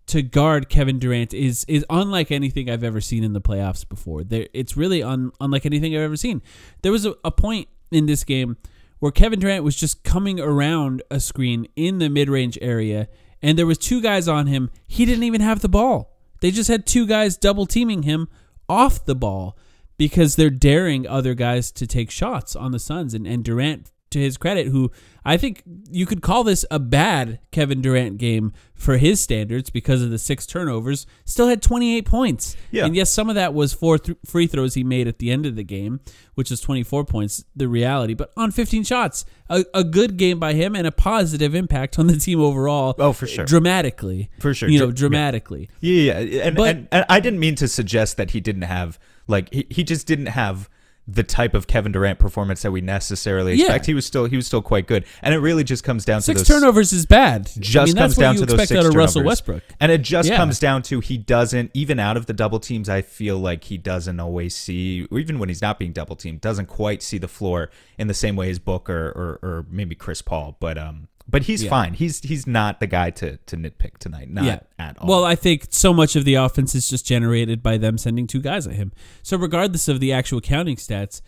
to 0.08 0.20
guard 0.20 0.68
Kevin 0.68 0.98
Durant 0.98 1.32
is 1.32 1.64
is 1.68 1.86
unlike 1.88 2.30
anything 2.30 2.68
I've 2.68 2.84
ever 2.84 3.00
seen 3.00 3.24
in 3.24 3.32
the 3.32 3.40
playoffs 3.40 3.88
before. 3.88 4.24
There, 4.24 4.46
it's 4.52 4.76
really 4.76 5.02
un, 5.02 5.32
unlike 5.40 5.64
anything 5.64 5.94
I've 5.94 6.02
ever 6.02 6.16
seen. 6.16 6.42
There 6.82 6.92
was 6.92 7.06
a, 7.06 7.14
a 7.24 7.30
point 7.30 7.68
in 7.90 8.04
this 8.04 8.24
game 8.24 8.58
where 9.02 9.10
Kevin 9.10 9.40
Durant 9.40 9.64
was 9.64 9.74
just 9.74 10.04
coming 10.04 10.38
around 10.38 11.02
a 11.10 11.18
screen 11.18 11.66
in 11.74 11.98
the 11.98 12.08
mid 12.08 12.30
range 12.30 12.56
area, 12.62 13.08
and 13.42 13.58
there 13.58 13.66
was 13.66 13.76
two 13.76 14.00
guys 14.00 14.28
on 14.28 14.46
him. 14.46 14.70
He 14.86 15.04
didn't 15.04 15.24
even 15.24 15.40
have 15.40 15.58
the 15.58 15.68
ball. 15.68 16.16
They 16.40 16.52
just 16.52 16.70
had 16.70 16.86
two 16.86 17.04
guys 17.04 17.36
double 17.36 17.66
teaming 17.66 18.04
him 18.04 18.28
off 18.68 19.04
the 19.04 19.16
ball 19.16 19.58
because 19.98 20.36
they're 20.36 20.50
daring 20.50 21.04
other 21.04 21.34
guys 21.34 21.72
to 21.72 21.86
take 21.88 22.12
shots 22.12 22.54
on 22.54 22.70
the 22.70 22.78
Suns. 22.78 23.12
And, 23.12 23.26
and 23.26 23.42
Durant, 23.42 23.90
to 24.12 24.18
his 24.20 24.36
credit, 24.36 24.68
who 24.68 24.90
I 25.24 25.36
think 25.36 25.62
you 25.90 26.04
could 26.06 26.22
call 26.22 26.42
this 26.44 26.64
a 26.70 26.78
bad 26.78 27.38
Kevin 27.52 27.80
Durant 27.80 28.18
game 28.18 28.52
for 28.74 28.96
his 28.96 29.20
standards 29.20 29.70
because 29.70 30.02
of 30.02 30.10
the 30.10 30.18
six 30.18 30.46
turnovers, 30.46 31.06
still 31.24 31.46
had 31.48 31.62
28 31.62 32.04
points. 32.04 32.56
Yeah. 32.72 32.84
And 32.86 32.96
yes, 32.96 33.12
some 33.12 33.28
of 33.28 33.36
that 33.36 33.54
was 33.54 33.72
four 33.72 33.98
th- 33.98 34.18
free 34.24 34.48
throws 34.48 34.74
he 34.74 34.82
made 34.82 35.06
at 35.06 35.18
the 35.20 35.30
end 35.30 35.46
of 35.46 35.54
the 35.54 35.62
game, 35.62 36.00
which 36.34 36.50
is 36.50 36.60
24 36.60 37.04
points, 37.04 37.44
the 37.54 37.68
reality. 37.68 38.14
But 38.14 38.32
on 38.36 38.50
15 38.50 38.82
shots, 38.82 39.24
a, 39.48 39.64
a 39.72 39.84
good 39.84 40.16
game 40.16 40.40
by 40.40 40.54
him 40.54 40.74
and 40.74 40.86
a 40.88 40.92
positive 40.92 41.54
impact 41.54 41.98
on 42.00 42.08
the 42.08 42.16
team 42.16 42.40
overall. 42.40 42.96
Oh, 42.98 43.12
for 43.12 43.28
sure. 43.28 43.44
Dramatically. 43.44 44.28
For 44.40 44.52
sure. 44.54 44.68
You 44.68 44.80
know, 44.80 44.86
Dr- 44.86 44.94
yeah. 44.96 44.98
dramatically. 44.98 45.68
Yeah, 45.80 46.18
yeah, 46.18 46.42
and, 46.46 46.56
But- 46.56 46.68
and, 46.76 46.88
and 46.90 47.04
I 47.08 47.20
didn't 47.20 47.38
mean 47.38 47.54
to 47.56 47.68
suggest 47.68 48.16
that 48.16 48.32
he 48.32 48.40
didn't 48.40 48.62
have 48.62 48.98
like 49.28 49.52
he, 49.54 49.66
he 49.70 49.84
just 49.84 50.08
didn't 50.08 50.26
have 50.26 50.68
the 51.14 51.22
type 51.22 51.54
of 51.54 51.66
Kevin 51.66 51.92
Durant 51.92 52.18
performance 52.18 52.62
that 52.62 52.70
we 52.72 52.80
necessarily 52.80 53.54
Yeah. 53.54 53.64
expect. 53.66 53.86
He 53.86 53.94
was 53.94 54.06
still 54.06 54.24
he 54.26 54.36
was 54.36 54.46
still 54.46 54.62
quite 54.62 54.86
good, 54.86 55.04
and 55.22 55.34
it 55.34 55.38
really 55.38 55.64
just 55.64 55.84
comes 55.84 56.04
down 56.04 56.22
Six 56.22 56.42
to 56.42 56.52
those 56.52 56.60
turnovers 56.60 56.92
is 56.92 57.06
bad. 57.06 57.50
Just 57.58 57.76
I 57.76 57.84
mean, 57.86 57.96
comes 57.96 58.16
down 58.16 58.36
to 58.36 58.46
those 58.46 58.58
six 58.60 58.72
out 58.72 58.78
of 58.78 58.82
turnovers. 58.84 58.96
Russell 58.96 59.22
Westbrook. 59.24 59.62
and 59.80 59.92
it 59.92 60.02
just 60.02 60.28
Yeah. 60.28 60.36
comes 60.36 60.58
down 60.58 60.82
to 60.82 61.00
he 61.00 61.18
doesn't 61.18 61.70
even 61.74 61.98
out 61.98 62.16
of 62.16 62.26
the 62.26 62.32
double 62.32 62.60
teams. 62.60 62.88
I 62.88 63.02
feel 63.02 63.38
like 63.38 63.64
he 63.64 63.76
doesn't 63.78 64.18
always 64.20 64.54
see, 64.54 65.06
or 65.10 65.18
even 65.18 65.38
when 65.38 65.48
he's 65.48 65.62
not 65.62 65.78
being 65.78 65.92
double 65.92 66.16
teamed, 66.16 66.40
doesn't 66.40 66.66
quite 66.66 67.02
see 67.02 67.18
the 67.18 67.28
floor 67.28 67.70
in 67.98 68.06
the 68.08 68.14
same 68.14 68.36
way 68.36 68.50
as 68.50 68.58
Booker 68.58 69.08
or 69.14 69.38
or 69.42 69.66
maybe 69.70 69.94
Chris 69.94 70.22
Paul. 70.22 70.56
But 70.60 70.78
um, 70.78 71.08
but 71.28 71.42
he's 71.42 71.62
Yeah. 71.64 71.70
fine. 71.70 71.94
He's 71.94 72.20
he's 72.20 72.46
not 72.46 72.80
the 72.80 72.86
guy 72.86 73.10
to 73.10 73.36
to 73.36 73.56
nitpick 73.56 73.98
tonight. 73.98 74.30
Not 74.30 74.66
at 74.78 74.98
all. 74.98 75.08
Well, 75.08 75.24
I 75.24 75.34
think 75.34 75.66
so 75.70 75.92
much 75.92 76.16
of 76.16 76.24
the 76.24 76.34
offense 76.34 76.74
is 76.74 76.88
just 76.88 77.06
generated 77.06 77.62
by 77.62 77.78
them 77.78 77.98
sending 77.98 78.26
two 78.26 78.40
guys 78.40 78.66
at 78.66 78.74
him. 78.74 78.92
So 79.22 79.36
regardless 79.36 79.88
of 79.88 80.00
the 80.00 80.12
actual 80.12 80.40
counting 80.40 80.76
stats, 80.76 81.20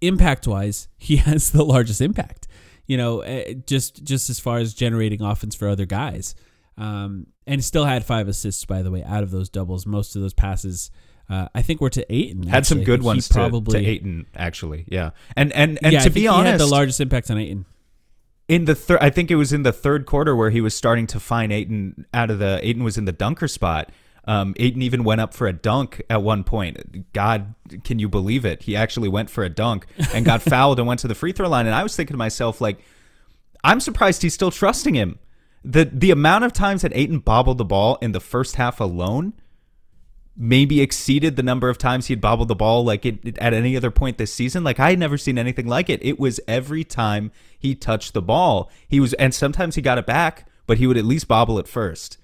impact 0.00 0.46
wise, 0.46 0.88
he 0.98 1.16
has 1.16 1.50
the 1.50 1.64
largest 1.64 2.00
impact. 2.00 2.46
You 2.86 2.96
know, 2.96 3.20
eh, 3.20 3.54
just 3.66 4.02
just 4.04 4.30
as 4.30 4.40
far 4.40 4.58
as 4.58 4.74
generating 4.74 5.22
offense 5.22 5.54
for 5.54 5.68
other 5.68 5.86
guys, 5.86 6.34
um, 6.76 7.26
and 7.46 7.64
still 7.64 7.84
had 7.84 8.04
five 8.04 8.26
assists 8.28 8.64
by 8.64 8.82
the 8.82 8.90
way 8.90 9.02
out 9.04 9.22
of 9.22 9.30
those 9.30 9.48
doubles. 9.48 9.86
Most 9.86 10.16
of 10.16 10.22
those 10.22 10.34
passes, 10.34 10.90
uh, 11.28 11.46
I 11.54 11.62
think, 11.62 11.80
were 11.80 11.90
to 11.90 12.04
Ayton. 12.12 12.48
had 12.48 12.66
some 12.66 12.78
actually. 12.78 12.82
I 12.82 12.96
good 12.96 13.02
ones 13.04 13.28
probably 13.28 13.78
to, 13.78 13.84
to 13.84 13.90
Ayton 13.90 14.26
actually. 14.34 14.86
Yeah, 14.88 15.10
and 15.36 15.52
and 15.52 15.78
and 15.82 15.92
yeah, 15.92 16.00
to 16.00 16.10
be 16.10 16.26
honest, 16.26 16.50
had 16.52 16.60
the 16.60 16.66
largest 16.66 17.00
impact 17.00 17.30
on 17.30 17.38
Ayton. 17.38 17.64
In 18.50 18.64
the 18.64 18.74
third, 18.74 18.98
I 19.00 19.10
think 19.10 19.30
it 19.30 19.36
was 19.36 19.52
in 19.52 19.62
the 19.62 19.72
third 19.72 20.06
quarter 20.06 20.34
where 20.34 20.50
he 20.50 20.60
was 20.60 20.74
starting 20.74 21.06
to 21.06 21.20
find 21.20 21.52
Ayton 21.52 22.04
out 22.12 22.32
of 22.32 22.40
the 22.40 22.58
Ayton 22.66 22.82
was 22.82 22.98
in 22.98 23.04
the 23.04 23.12
dunker 23.12 23.46
spot. 23.46 23.92
Um, 24.24 24.54
Ayton 24.58 24.82
even 24.82 25.04
went 25.04 25.20
up 25.20 25.34
for 25.34 25.46
a 25.46 25.52
dunk 25.52 26.02
at 26.10 26.24
one 26.24 26.42
point. 26.42 27.12
God, 27.12 27.54
can 27.84 28.00
you 28.00 28.08
believe 28.08 28.44
it? 28.44 28.64
He 28.64 28.74
actually 28.74 29.08
went 29.08 29.30
for 29.30 29.44
a 29.44 29.48
dunk 29.48 29.86
and 30.12 30.24
got 30.24 30.42
fouled 30.50 30.80
and 30.80 30.88
went 30.88 30.98
to 30.98 31.06
the 31.06 31.14
free 31.14 31.30
throw 31.30 31.48
line. 31.48 31.66
And 31.66 31.76
I 31.76 31.84
was 31.84 31.94
thinking 31.94 32.14
to 32.14 32.18
myself, 32.18 32.60
like, 32.60 32.80
I'm 33.62 33.78
surprised 33.78 34.22
he's 34.22 34.34
still 34.34 34.50
trusting 34.50 34.94
him. 34.94 35.20
The 35.62 35.84
the 35.84 36.10
amount 36.10 36.42
of 36.42 36.52
times 36.52 36.82
that 36.82 36.90
Ayton 36.92 37.20
bobbled 37.20 37.58
the 37.58 37.64
ball 37.64 37.98
in 38.02 38.10
the 38.10 38.18
first 38.18 38.56
half 38.56 38.80
alone 38.80 39.32
maybe 40.42 40.80
exceeded 40.80 41.36
the 41.36 41.42
number 41.42 41.68
of 41.68 41.76
times 41.76 42.06
he'd 42.06 42.18
bobbled 42.20 42.48
the 42.48 42.56
ball 42.56 42.82
like 42.82 43.04
it, 43.04 43.36
at 43.38 43.52
any 43.52 43.76
other 43.76 43.90
point 43.90 44.16
this 44.16 44.32
season. 44.32 44.64
Like 44.64 44.80
I 44.80 44.88
had 44.90 44.98
never 44.98 45.18
seen 45.18 45.36
anything 45.36 45.66
like 45.66 45.90
it. 45.90 46.02
It 46.02 46.18
was 46.18 46.40
every 46.48 46.82
time 46.82 47.30
he 47.58 47.74
touched 47.74 48.14
the 48.14 48.22
ball, 48.22 48.70
he 48.88 49.00
was, 49.00 49.12
and 49.14 49.34
sometimes 49.34 49.74
he 49.74 49.82
got 49.82 49.98
it 49.98 50.06
back, 50.06 50.48
but 50.66 50.78
he 50.78 50.86
would 50.86 50.96
at 50.96 51.04
least 51.04 51.28
bobble 51.28 51.58
it 51.58 51.68
first. 51.68 52.16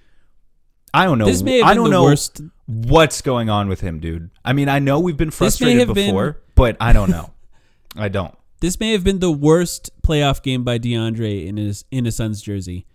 I 0.95 1.05
don't 1.05 1.19
know. 1.19 1.27
This 1.27 1.43
may 1.43 1.59
have 1.59 1.67
I 1.67 1.75
don't 1.75 1.91
know 1.91 2.05
worst- 2.05 2.41
what's 2.65 3.21
going 3.21 3.51
on 3.51 3.69
with 3.69 3.83
him, 3.83 4.01
dude. 4.01 4.31
I 4.43 4.55
mean, 4.55 4.71
I 4.71 4.79
know 4.79 4.99
we've 4.99 5.17
been 5.17 5.31
frustrated 5.31 5.87
have 5.89 5.95
been- 5.95 6.07
before, 6.07 6.41
but 6.55 6.79
I 6.81 6.95
don't 6.95 7.11
know. 7.11 7.31
I 7.97 8.09
don't. 8.09 8.35
This 8.61 8.81
may 8.81 8.93
have 8.93 9.05
been 9.05 9.19
the 9.19 9.31
worst 9.31 9.91
playoff 10.03 10.43
game 10.43 10.65
by 10.65 10.79
DeAndre 10.79 11.47
in 11.47 11.59
his 11.59 11.85
in 11.91 12.07
a 12.07 12.13
Suns 12.13 12.41
jersey. 12.41 12.87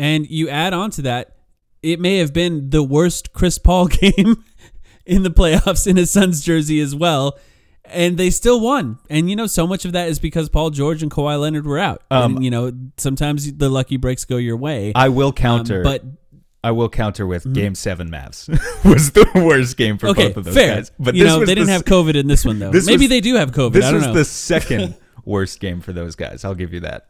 And 0.00 0.28
you 0.28 0.48
add 0.48 0.72
on 0.74 0.90
to 0.92 1.02
that, 1.02 1.36
it 1.84 2.00
may 2.00 2.18
have 2.18 2.32
been 2.32 2.70
the 2.70 2.82
worst 2.82 3.32
Chris 3.32 3.56
Paul 3.58 3.86
game 3.88 4.42
in 5.06 5.22
the 5.22 5.30
playoffs 5.30 5.86
in 5.86 5.96
his 5.96 6.10
Suns 6.10 6.42
jersey 6.42 6.80
as 6.80 6.94
well. 6.94 7.38
And 7.86 8.16
they 8.16 8.30
still 8.30 8.60
won. 8.60 8.98
And 9.10 9.28
you 9.28 9.36
know, 9.36 9.46
so 9.46 9.66
much 9.66 9.84
of 9.84 9.92
that 9.92 10.08
is 10.08 10.18
because 10.18 10.48
Paul 10.48 10.70
George 10.70 11.02
and 11.02 11.10
Kawhi 11.10 11.38
Leonard 11.38 11.66
were 11.66 11.78
out. 11.78 12.02
Um, 12.10 12.36
and 12.36 12.44
you 12.44 12.50
know, 12.50 12.72
sometimes 12.96 13.52
the 13.54 13.68
lucky 13.68 13.98
breaks 13.98 14.24
go 14.24 14.38
your 14.38 14.56
way. 14.56 14.92
I 14.94 15.10
will 15.10 15.28
Um, 15.28 15.32
counter, 15.34 15.82
but 15.82 16.02
I 16.62 16.70
will 16.70 16.88
counter 16.88 17.26
with 17.26 17.52
Game 17.52 17.74
Seven 17.74 18.10
Mavs 18.10 18.48
was 18.86 19.10
the 19.12 19.26
worst 19.34 19.76
game 19.76 19.98
for 19.98 20.08
okay, 20.08 20.28
both 20.28 20.38
of 20.38 20.44
those 20.44 20.54
fair. 20.54 20.76
guys. 20.76 20.92
But 20.98 21.14
you 21.14 21.24
know, 21.24 21.40
they 21.40 21.54
didn't 21.54 21.66
the- 21.66 21.72
have 21.72 21.84
COVID 21.84 22.14
in 22.14 22.26
this 22.26 22.42
one 22.46 22.58
though. 22.58 22.70
this 22.72 22.86
Maybe 22.86 23.00
was- 23.04 23.10
they 23.10 23.20
do 23.20 23.34
have 23.34 23.50
COVID. 23.52 23.72
This 23.74 23.84
I 23.84 23.90
don't 23.90 23.98
was 24.00 24.06
know. 24.06 24.14
the 24.14 24.24
second 24.24 24.94
worst 25.26 25.60
game 25.60 25.82
for 25.82 25.92
those 25.92 26.16
guys. 26.16 26.42
I'll 26.42 26.54
give 26.54 26.72
you 26.72 26.80
that. 26.80 27.08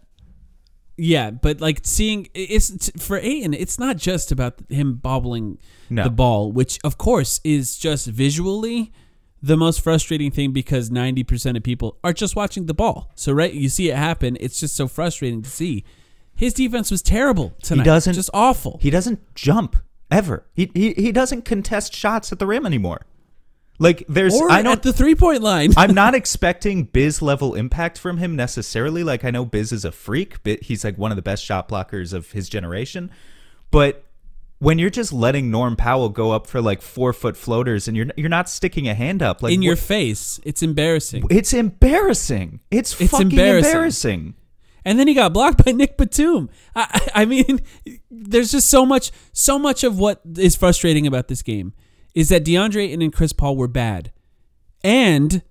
Yeah, 0.97 1.31
but 1.31 1.61
like 1.61 1.81
seeing 1.83 2.29
it's 2.35 2.91
for 3.05 3.17
Ayton, 3.19 3.53
it's 3.55 3.79
not 3.79 3.97
just 3.97 4.31
about 4.31 4.61
him 4.69 4.95
bobbling 4.95 5.59
No. 5.91 6.05
the 6.05 6.11
ball, 6.11 6.53
which 6.53 6.79
of 6.85 6.99
course 6.99 7.41
is 7.43 7.77
just 7.77 8.07
visually 8.07 8.93
the 9.43 9.57
most 9.57 9.81
frustrating 9.83 10.31
thing 10.31 10.53
because 10.53 10.91
90% 10.91 11.57
of 11.57 11.63
people 11.63 11.99
are 12.03 12.13
just 12.13 12.35
watching 12.37 12.67
the 12.67 12.75
ball. 12.75 13.11
So 13.15 13.33
right, 13.33 13.53
you 13.53 13.69
see 13.69 13.91
it 13.91 13.97
happen, 13.97 14.37
it's 14.41 14.59
just 14.61 14.75
so 14.77 14.89
frustrating 14.89 15.43
to 15.43 15.51
see. 15.51 15.85
His 16.35 16.55
defense 16.55 16.91
was 16.91 17.03
terrible 17.03 17.55
tonight. 17.63 17.83
He 17.83 17.87
doesn't- 17.87 18.15
just 18.15 18.31
awful. 18.33 18.79
He 18.81 18.91
doesn't 18.91 19.35
jump 19.35 19.77
ever. 20.11 20.47
He 20.55 20.71
he, 20.75 20.93
he 20.95 21.13
doesn't 21.13 21.45
contest 21.45 21.95
shots 21.95 22.33
at 22.33 22.39
the 22.39 22.47
rim 22.47 22.65
anymore. 22.67 23.05
Like 23.79 24.05
there's 24.09 24.35
or 24.35 24.51
I 24.51 24.63
don't 24.63 24.73
at 24.73 24.83
the 24.83 24.93
three-point 24.93 25.43
line. 25.43 25.73
I'm 25.77 25.95
not 25.95 26.15
expecting 26.15 26.85
Biz 26.85 27.23
level 27.23 27.55
impact 27.55 27.99
from 27.99 28.19
him 28.19 28.37
necessarily. 28.37 29.03
Like 29.03 29.25
I 29.25 29.31
know 29.31 29.45
Biz 29.45 29.73
is 29.73 29.85
a 29.85 29.93
freak, 29.93 30.43
but 30.45 30.63
he's 30.63 30.85
like 30.85 30.97
one 30.97 31.11
of 31.11 31.17
the 31.17 31.23
best 31.23 31.45
shot 31.45 31.69
blockers 31.69 32.13
of 32.13 32.33
his 32.33 32.49
generation. 32.49 33.11
But 33.71 34.05
when 34.61 34.79
you're 34.79 34.91
just 34.91 35.13
letting 35.13 35.51
Norm 35.51 35.75
Powell 35.75 36.09
go 36.09 36.31
up 36.31 36.47
for 36.47 36.61
like 36.61 36.83
four 36.83 37.13
foot 37.13 37.37
floaters 37.37 37.89
and 37.89 37.97
you're 37.97 38.07
you're 38.17 38.29
not 38.29 38.49
sticking 38.49 38.89
a 38.89 38.95
hand 38.95 39.23
up 39.23 39.43
like 39.43 39.53
in 39.53 39.63
your 39.63 39.77
face. 39.77 40.39
It's 40.45 40.63
embarrassing. 40.63 41.25
it's 41.31 41.53
embarrassing. 41.53 42.61
It's, 42.71 42.99
It's 43.01 43.11
fucking 43.11 43.31
embarrassing. 43.31 43.71
embarrassing. 43.71 44.35
And 44.85 44.99
then 44.99 45.09
he 45.09 45.15
got 45.15 45.33
blocked 45.33 45.65
by 45.65 45.73
Nick 45.73 45.97
Batum. 45.97 46.49
I 46.77 47.09
I 47.15 47.25
mean, 47.25 47.61
there's 48.11 48.53
just 48.53 48.71
so 48.71 48.87
much, 48.87 49.11
so 49.33 49.59
much 49.59 49.83
of 49.83 49.99
what 49.99 50.21
is 50.39 50.55
frustrating 50.55 51.07
about 51.09 51.27
this 51.27 51.43
game 51.43 51.73
is 52.15 52.29
that 52.29 52.45
DeAndre 52.45 52.85
Ayton 52.85 53.03
and 53.03 53.13
Chris 53.13 53.33
Paul 53.33 53.57
were 53.57 53.69
bad, 53.69 54.13
and 54.83 55.43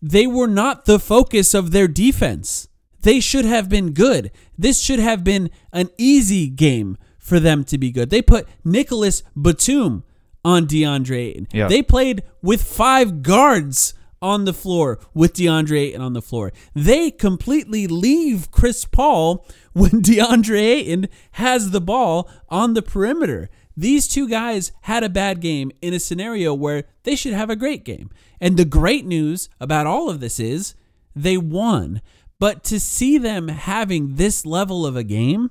they 0.00 0.26
were 0.26 0.46
not 0.48 0.84
the 0.84 0.98
focus 0.98 1.54
of 1.54 1.70
their 1.70 1.88
defense. 1.88 2.68
They 3.00 3.20
should 3.20 3.44
have 3.44 3.68
been 3.68 3.92
good. 3.92 4.30
This 4.56 4.80
should 4.80 5.00
have 5.00 5.24
been 5.24 5.50
an 5.72 5.90
easy 5.98 6.48
game 6.48 6.96
for 7.18 7.40
them 7.40 7.64
to 7.64 7.78
be 7.78 7.90
good. 7.90 8.10
They 8.10 8.22
put 8.22 8.48
Nicholas 8.64 9.22
Batum 9.36 10.04
on 10.44 10.66
DeAndre 10.66 11.16
Ayton. 11.16 11.48
Yeah. 11.52 11.68
They 11.68 11.82
played 11.82 12.22
with 12.42 12.62
five 12.62 13.22
guards 13.22 13.94
on 14.20 14.44
the 14.44 14.52
floor 14.52 15.00
with 15.12 15.34
DeAndre 15.34 15.88
Ayton 15.88 16.00
on 16.00 16.12
the 16.12 16.22
floor. 16.22 16.52
They 16.74 17.10
completely 17.10 17.86
leave 17.86 18.50
Chris 18.50 18.84
Paul 18.84 19.46
when 19.72 20.02
DeAndre 20.02 20.60
Ayton 20.60 21.08
has 21.32 21.70
the 21.70 21.80
ball 21.80 22.30
on 22.48 22.74
the 22.74 22.82
perimeter. 22.82 23.50
These 23.76 24.08
two 24.08 24.28
guys 24.28 24.72
had 24.82 25.02
a 25.02 25.08
bad 25.08 25.40
game 25.40 25.72
in 25.80 25.94
a 25.94 26.00
scenario 26.00 26.52
where 26.54 26.84
they 27.04 27.16
should 27.16 27.32
have 27.32 27.50
a 27.50 27.56
great 27.56 27.84
game. 27.84 28.10
And 28.40 28.56
the 28.56 28.64
great 28.64 29.06
news 29.06 29.48
about 29.60 29.86
all 29.86 30.10
of 30.10 30.20
this 30.20 30.38
is 30.38 30.74
they 31.14 31.36
won. 31.36 32.02
But 32.38 32.64
to 32.64 32.80
see 32.80 33.18
them 33.18 33.48
having 33.48 34.16
this 34.16 34.44
level 34.44 34.84
of 34.84 34.96
a 34.96 35.04
game 35.04 35.50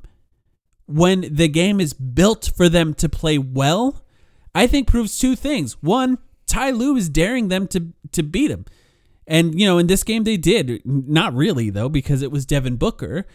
when 0.86 1.34
the 1.34 1.48
game 1.48 1.80
is 1.80 1.94
built 1.94 2.52
for 2.56 2.68
them 2.68 2.94
to 2.96 3.08
play 3.08 3.38
well, 3.38 4.04
I 4.54 4.68
think 4.68 4.88
proves 4.88 5.18
two 5.18 5.36
things. 5.36 5.82
One, 5.82 6.18
Ty 6.48 6.72
Lue 6.72 6.98
is 6.98 7.10
daring 7.10 7.48
them 7.48 7.68
to 7.68 7.94
to 8.12 8.24
beat 8.24 8.52
him. 8.52 8.66
And 9.26 9.58
you 9.58 9.66
know, 9.66 9.78
in 9.78 9.88
this 9.88 10.04
game 10.04 10.26
they 10.26 10.36
did. 10.36 10.86
Not 10.86 11.34
really 11.34 11.70
though, 11.70 11.88
because 11.90 12.22
it 12.22 12.32
was 12.32 12.46
Devin 12.46 12.76
Booker. 12.76 13.26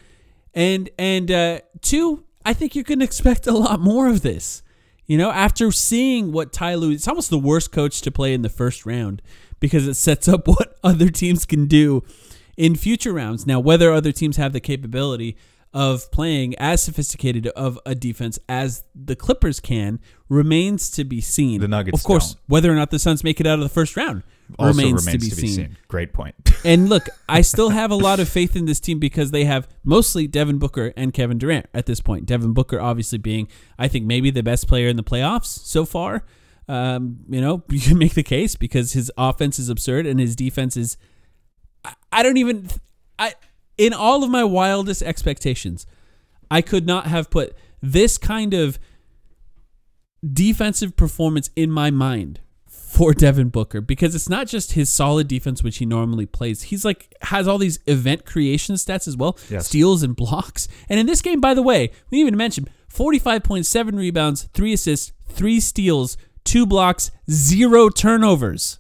And 0.53 0.91
and 0.99 1.31
uh 1.31 1.61
two, 1.81 2.25
I 2.45 2.53
think 2.53 2.77
you 2.77 2.85
can 2.85 3.01
expect 3.01 3.47
a 3.47 3.53
lot 3.53 3.81
more 3.81 4.09
of 4.09 4.21
this. 4.21 4.63
You 5.07 5.19
know, 5.19 5.31
after 5.31 5.71
seeing 5.71 6.33
what 6.33 6.53
Ty 6.53 6.75
Lue, 6.77 6.91
it's 6.91 7.07
almost 7.07 7.31
the 7.31 7.39
worst 7.39 7.71
coach 7.73 8.01
to 8.03 8.11
play 8.11 8.35
in 8.35 8.43
the 8.43 8.49
first 8.49 8.85
round 8.85 9.23
because 9.61 9.87
it 9.87 9.95
sets 9.95 10.29
up 10.29 10.47
what 10.49 10.79
other 10.83 11.11
teams 11.11 11.45
can 11.45 11.67
do 11.67 12.03
in 12.57 12.75
future 12.75 13.13
rounds. 13.13 13.47
Now, 13.47 13.61
whether 13.61 13.93
other 13.93 14.13
teams 14.13 14.37
have 14.37 14.53
the 14.53 14.61
capability 14.61 15.37
of 15.73 16.11
playing 16.11 16.55
as 16.59 16.83
sophisticated 16.83 17.47
of 17.49 17.79
a 17.85 17.95
defense 17.95 18.39
as 18.49 18.83
the 18.95 19.15
Clippers 19.15 19.61
can 19.61 20.01
remains 20.29 20.91
to 20.93 21.05
be 21.05 21.21
seen. 21.21 21.61
The 21.61 21.69
Nuggets 21.69 22.01
of 22.01 22.05
course, 22.05 22.35
don't. 22.35 22.43
whether 22.47 22.73
or 22.73 22.75
not 22.75 22.91
the 22.91 22.99
Suns 22.99 23.23
make 23.23 23.41
it 23.41 23.47
out 23.47 23.59
of 23.59 23.63
the 23.63 23.69
first 23.69 23.97
round 23.97 24.23
Also 24.59 24.83
remains, 24.83 25.05
to 25.05 25.19
be 25.19 25.49
seen. 25.49 25.77
Great 25.89 26.13
point. 26.13 26.35
And 26.65 26.89
look, 26.89 27.09
I 27.29 27.43
still 27.43 27.69
have 27.69 27.93
a 27.93 27.95
lot 27.95 28.19
of 28.19 28.29
faith 28.29 28.57
in 28.57 28.65
this 28.65 28.81
team 28.81 28.99
because 28.99 29.31
they 29.31 29.45
have 29.45 29.69
mostly 29.85 30.27
Devin 30.27 30.59
Booker 30.59 30.93
and 30.97 31.15
Kevin 31.15 31.39
Durant 31.39 31.67
at 31.73 31.87
this 31.87 32.01
point. 32.01 32.27
Devin 32.27 32.55
Booker 32.55 32.81
obviously 32.81 33.19
being, 33.19 33.47
I 33.79 33.87
think, 33.87 34.05
maybe 34.05 34.31
the 34.31 34.43
best 34.43 34.67
player 34.67 34.89
in 34.89 34.97
the 34.97 35.05
playoffs 35.05 35.47
so 35.47 35.85
far. 35.85 36.25
Um, 36.67 37.19
you 37.29 37.41
know, 37.41 37.63
you 37.71 37.79
can 37.79 37.99
make 37.99 38.15
the 38.15 38.25
case 38.25 38.57
because 38.57 38.95
his 38.95 39.13
offense 39.17 39.61
is 39.61 39.69
absurd 39.69 40.07
and 40.07 40.19
his 40.19 40.35
defense 40.35 40.77
is. 40.77 40.97
I, 41.85 41.95
I 42.11 42.23
don't 42.25 42.39
even. 42.39 42.69
I 43.17 43.35
in 43.79 43.93
all 43.93 44.25
of 44.25 44.31
my 44.31 44.43
wildest 44.43 45.03
expectations, 45.03 45.87
I 46.51 46.63
could 46.63 46.87
not 46.87 47.07
have 47.07 47.31
put 47.31 47.55
this 47.81 48.19
kind 48.19 48.55
of 48.55 48.79
defensive 50.33 50.97
performance 50.97 51.51
in 51.55 51.71
my 51.71 51.91
mind 51.91 52.41
for 52.97 53.13
Devin 53.13 53.51
Booker 53.51 53.81
because 53.81 54.15
it's 54.15 54.29
not 54.29 54.47
just 54.47 54.73
his 54.73 54.89
solid 54.91 55.29
defense 55.29 55.63
which 55.63 55.79
he 55.79 55.87
normally 55.87 56.25
plays. 56.27 56.63
He's 56.63 56.85
like 56.85 57.15
has 57.23 57.47
all 57.47 57.59
these 57.59 57.79
event 57.87 58.25
creation 58.25 58.77
stats 58.77 59.07
as 59.07 59.17
well, 59.17 59.39
Yes. 59.51 59.67
steals 59.67 60.03
and 60.03 60.17
blocks. 60.17 60.67
And 60.89 60.99
in 60.99 61.07
this 61.07 61.21
game 61.23 61.41
by 61.41 61.53
the 61.55 61.63
way, 61.63 61.91
we 62.11 62.19
didn't 62.19 62.29
even 62.29 62.39
mentioned 62.39 62.71
45.7 62.93 63.97
rebounds, 63.99 64.45
3 64.55 64.73
assists, 64.73 65.13
3 65.29 65.61
steals, 65.61 66.17
2 66.45 66.65
blocks, 66.65 67.11
0 67.31 67.91
turnovers. 67.91 68.79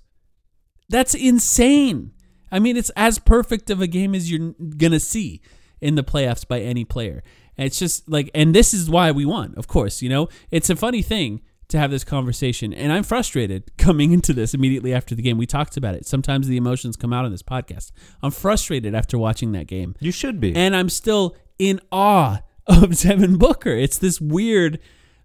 That's 0.88 1.14
insane. 1.14 2.12
I 2.50 2.58
mean, 2.58 2.76
it's 2.76 2.90
as 2.96 3.18
perfect 3.18 3.68
of 3.70 3.80
a 3.80 3.86
game 3.86 4.14
as 4.14 4.30
you're 4.30 4.54
gonna 4.78 5.00
see 5.00 5.42
in 5.80 5.94
the 5.96 6.04
playoffs 6.04 6.46
by 6.46 6.60
any 6.60 6.84
player. 6.84 7.22
And 7.58 7.66
it's 7.66 7.78
just 7.78 8.08
like, 8.08 8.30
and 8.34 8.54
this 8.54 8.72
is 8.72 8.88
why 8.88 9.10
we 9.10 9.24
won. 9.26 9.52
Of 9.56 9.66
course, 9.66 10.00
you 10.00 10.08
know, 10.08 10.28
it's 10.50 10.70
a 10.70 10.76
funny 10.76 11.02
thing 11.02 11.40
to 11.68 11.78
have 11.78 11.90
this 11.90 12.04
conversation, 12.04 12.72
and 12.72 12.92
I'm 12.92 13.02
frustrated 13.02 13.70
coming 13.78 14.12
into 14.12 14.32
this 14.32 14.54
immediately 14.54 14.94
after 14.94 15.14
the 15.14 15.22
game. 15.22 15.38
We 15.38 15.46
talked 15.46 15.76
about 15.76 15.94
it. 15.94 16.06
Sometimes 16.06 16.48
the 16.48 16.56
emotions 16.56 16.96
come 16.96 17.12
out 17.12 17.24
on 17.24 17.30
this 17.30 17.42
podcast. 17.42 17.92
I'm 18.22 18.30
frustrated 18.30 18.94
after 18.94 19.18
watching 19.18 19.52
that 19.52 19.66
game 19.66 19.94
you 20.00 20.12
should 20.12 20.40
be. 20.40 20.54
and 20.54 20.76
I'm 20.76 20.88
still 20.88 21.36
in 21.58 21.80
awe 21.90 22.40
of 22.66 22.98
Devin 22.98 23.36
Booker. 23.38 23.70
It's 23.70 23.98
this 23.98 24.20
weird, 24.20 24.78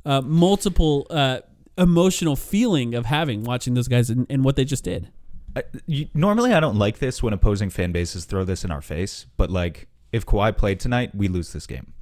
uh, 0.05 0.21
multiple 0.21 1.07
uh, 1.09 1.39
emotional 1.77 2.35
feeling 2.35 2.93
of 2.95 3.05
having 3.05 3.43
watching 3.43 3.73
those 3.73 3.87
guys 3.87 4.09
and, 4.09 4.27
and 4.29 4.43
what 4.43 4.55
they 4.55 4.65
just 4.65 4.83
did. 4.83 5.09
I, 5.55 5.63
you, 5.85 6.07
normally, 6.13 6.53
I 6.53 6.59
don't 6.59 6.77
like 6.77 6.99
this 6.99 7.21
when 7.21 7.33
opposing 7.33 7.69
fan 7.69 7.91
bases 7.91 8.25
throw 8.25 8.43
this 8.43 8.63
in 8.63 8.71
our 8.71 8.81
face, 8.81 9.25
but 9.37 9.49
like 9.49 9.87
if 10.11 10.25
Kawhi 10.25 10.55
played 10.55 10.79
tonight, 10.79 11.13
we 11.13 11.27
lose 11.27 11.53
this 11.53 11.67
game. 11.67 11.93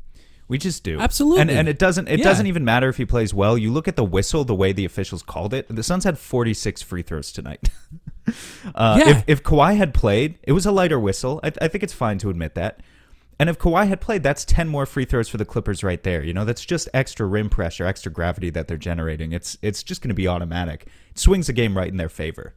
We 0.50 0.58
just 0.58 0.84
do. 0.84 1.00
Absolutely. 1.00 1.42
And 1.42 1.52
and 1.52 1.68
it 1.70 1.80
doesn't 1.80 2.10
it 2.10 2.20
Yeah. 2.20 2.26
doesn't 2.26 2.48
even 2.48 2.66
matter 2.66 2.90
if 2.90 2.98
he 2.98 3.06
plays 3.06 3.34
well. 3.34 3.58
You 3.58 3.72
look 3.72 3.88
at 3.88 3.96
the 3.96 4.04
whistle, 4.04 4.44
the 4.44 4.56
way 4.56 4.74
the 4.74 4.84
officials 4.84 5.22
called 5.24 5.54
it. 5.54 5.68
The 5.74 5.84
Suns 5.84 6.04
had 6.04 6.18
46 6.18 6.82
free 6.82 7.04
throws 7.04 7.32
tonight. 7.32 7.70
uh, 8.76 8.98
Yeah. 9.00 9.10
If 9.10 9.24
if 9.28 9.44
Kawhi 9.44 9.78
had 9.78 9.94
played, 9.94 10.40
it 10.44 10.52
was 10.52 10.66
a 10.66 10.72
lighter 10.72 11.00
whistle. 11.00 11.40
I, 11.44 11.52
I 11.62 11.68
think 11.68 11.84
it's 11.84 11.94
fine 11.94 12.18
to 12.20 12.30
admit 12.30 12.56
that. 12.56 12.82
And 13.40 13.50
if 13.50 13.58
Kawhi 13.58 13.88
had 13.88 14.02
played, 14.02 14.22
that's 14.22 14.44
10 14.44 14.68
more 14.68 14.86
free 14.86 15.06
throws 15.06 15.30
for 15.30 15.38
the 15.38 15.46
Clippers 15.46 15.82
right 15.82 16.04
there. 16.04 16.22
You 16.22 16.34
know, 16.34 16.44
that's 16.44 16.66
just 16.66 16.90
extra 16.94 17.26
rim 17.26 17.50
pressure, 17.50 17.86
extra 17.86 18.12
gravity 18.12 18.50
that 18.50 18.68
they're 18.68 18.76
generating. 18.76 19.32
It's 19.32 19.58
it's 19.62 19.82
just 19.84 20.02
going 20.02 20.10
to 20.10 20.16
be 20.16 20.28
automatic. 20.28 20.88
It 21.12 21.20
swings 21.20 21.48
the 21.48 21.54
game 21.54 21.78
right 21.78 21.88
in 21.88 21.98
their 21.98 22.10
favor. 22.10 22.54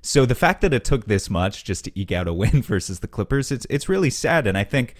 So 0.00 0.26
the 0.26 0.34
fact 0.34 0.62
that 0.62 0.72
it 0.72 0.84
took 0.84 1.06
this 1.06 1.28
much 1.30 1.64
just 1.64 1.84
to 1.84 2.00
eke 2.00 2.12
out 2.12 2.26
a 2.28 2.32
win 2.32 2.62
versus 2.72 3.00
the 3.00 3.08
Clippers, 3.08 3.50
it's 3.52 3.66
it's 3.68 3.88
really 3.88 4.10
sad 4.10 4.46
and 4.46 4.56
I 4.56 4.64
think 4.64 4.94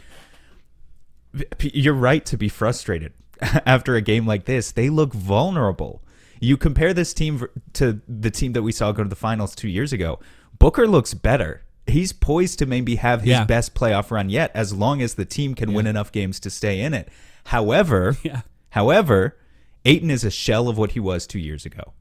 you're 1.61 1.95
right 1.95 2.25
to 2.27 2.37
be 2.37 2.49
frustrated 2.49 3.13
after 3.41 3.95
a 3.97 4.01
game 4.03 4.27
like 4.27 4.45
this. 4.45 4.73
They 4.73 4.89
look 4.91 5.13
vulnerable. 5.15 6.03
You 6.41 6.57
compare 6.57 6.93
this 6.93 7.15
team 7.15 7.47
to 7.75 8.01
the 8.09 8.31
team 8.31 8.53
that 8.53 8.63
we 8.63 8.73
saw 8.73 8.93
go 8.93 9.03
to 9.05 9.09
the 9.09 9.15
finals 9.17 9.55
2 9.55 9.69
years 9.69 9.93
ago. 9.93 10.19
Booker 10.59 10.87
looks 10.87 11.15
better 11.15 11.63
he's 11.89 12.13
poised 12.13 12.61
to 12.61 12.65
maybe 12.65 12.95
have 12.95 13.23
his 13.23 13.31
Yeah. 13.31 13.45
best 13.45 13.75
playoff 13.75 14.13
run 14.13 14.31
yet 14.31 14.53
as 14.55 14.73
long 14.73 15.03
as 15.03 15.15
the 15.15 15.25
team 15.25 15.57
can 15.57 15.73
win 15.73 15.89
enough 15.89 16.13
games 16.13 16.39
to 16.41 16.49
stay 16.49 16.81
in 16.81 16.95
it. 16.95 17.09
However, 17.47 18.17
Yeah. 18.23 18.43
however, 18.71 19.37
Ayton 19.85 20.09
is 20.09 20.23
a 20.23 20.31
shell 20.31 20.69
of 20.69 20.79
what 20.79 20.93
he 20.93 21.01
was 21.01 21.27
2 21.27 21.41
years 21.41 21.67
ago. 21.67 21.93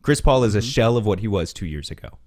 Chris 0.00 0.20
Paul 0.20 0.44
is 0.44 0.54
a 0.54 0.58
Mm-hmm. 0.58 0.68
shell 0.68 0.96
of 0.96 1.04
what 1.04 1.18
he 1.20 1.26
was 1.26 1.52
2 1.52 1.66
years 1.66 1.90
ago. 1.90 2.18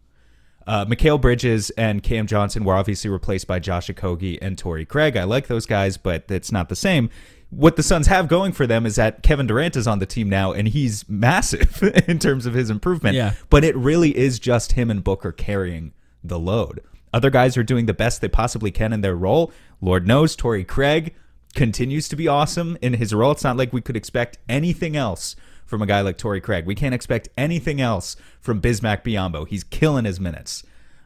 Uh, 0.68 0.86
Mikal 0.86 1.20
Bridges 1.20 1.72
and 1.72 2.04
Cam 2.04 2.28
Johnson 2.28 2.64
were 2.64 2.76
obviously 2.76 3.10
replaced 3.10 3.48
by 3.48 3.60
Josh 3.60 3.88
Okogie 3.88 4.38
and 4.42 4.58
Torrey 4.58 4.86
Craig. 4.86 5.18
I 5.18 5.24
like 5.24 5.48
those 5.48 5.66
guys, 5.66 5.98
but 5.98 6.26
it's 6.30 6.52
not 6.52 6.70
the 6.70 6.76
same. 6.76 7.10
What 7.50 7.76
the 7.76 7.84
Suns 7.84 8.06
have 8.08 8.28
going 8.28 8.52
for 8.52 8.68
them 8.68 8.86
is 8.86 8.96
that 8.98 9.24
Kevin 9.24 9.48
Durant 9.48 9.76
is 9.76 9.88
on 9.88 9.98
the 9.98 10.06
team 10.06 10.30
now, 10.30 10.52
and 10.52 10.68
he's 10.68 11.08
massive 11.10 11.82
in 12.08 12.20
terms 12.20 12.46
of 12.46 12.54
his 12.54 12.70
improvement. 12.70 13.16
Yeah. 13.16 13.34
But 13.50 13.64
it 13.64 13.76
really 13.76 14.16
is 14.16 14.38
just 14.38 14.74
him 14.74 14.92
and 14.92 15.04
Booker 15.04 15.32
carrying 15.32 15.94
the 16.24 16.38
load. 16.38 16.82
Other 17.12 17.32
guys 17.32 17.58
are 17.58 17.64
doing 17.64 17.88
the 17.88 17.94
best 17.94 18.22
they 18.22 18.28
possibly 18.28 18.70
can 18.70 18.94
in 18.94 19.02
their 19.02 19.16
role. 19.16 19.52
Lord 19.82 20.06
knows 20.08 20.36
Torrey 20.36 20.64
Craig 20.64 21.16
continues 21.56 22.08
to 22.10 22.16
be 22.16 22.28
awesome 22.28 22.78
in 22.82 22.94
his 22.94 23.14
role. 23.14 23.32
It's 23.32 23.44
not 23.44 23.58
like 23.58 23.74
we 23.74 23.82
could 23.82 23.98
expect 23.98 24.38
anything 24.48 24.96
else 24.96 25.36
from 25.70 25.82
a 25.82 25.86
guy 25.86 26.02
like 26.02 26.18
Torrey 26.18 26.42
Craig. 26.42 26.66
We 26.66 26.76
can't 26.76 26.96
expect 26.96 27.30
anything 27.38 27.80
else 27.80 28.16
from 28.42 28.60
Bismack 28.62 29.04
Biyombo. 29.04 29.48
He's 29.48 29.64
killing 29.64 30.06
his 30.06 30.20
minutes. 30.20 30.64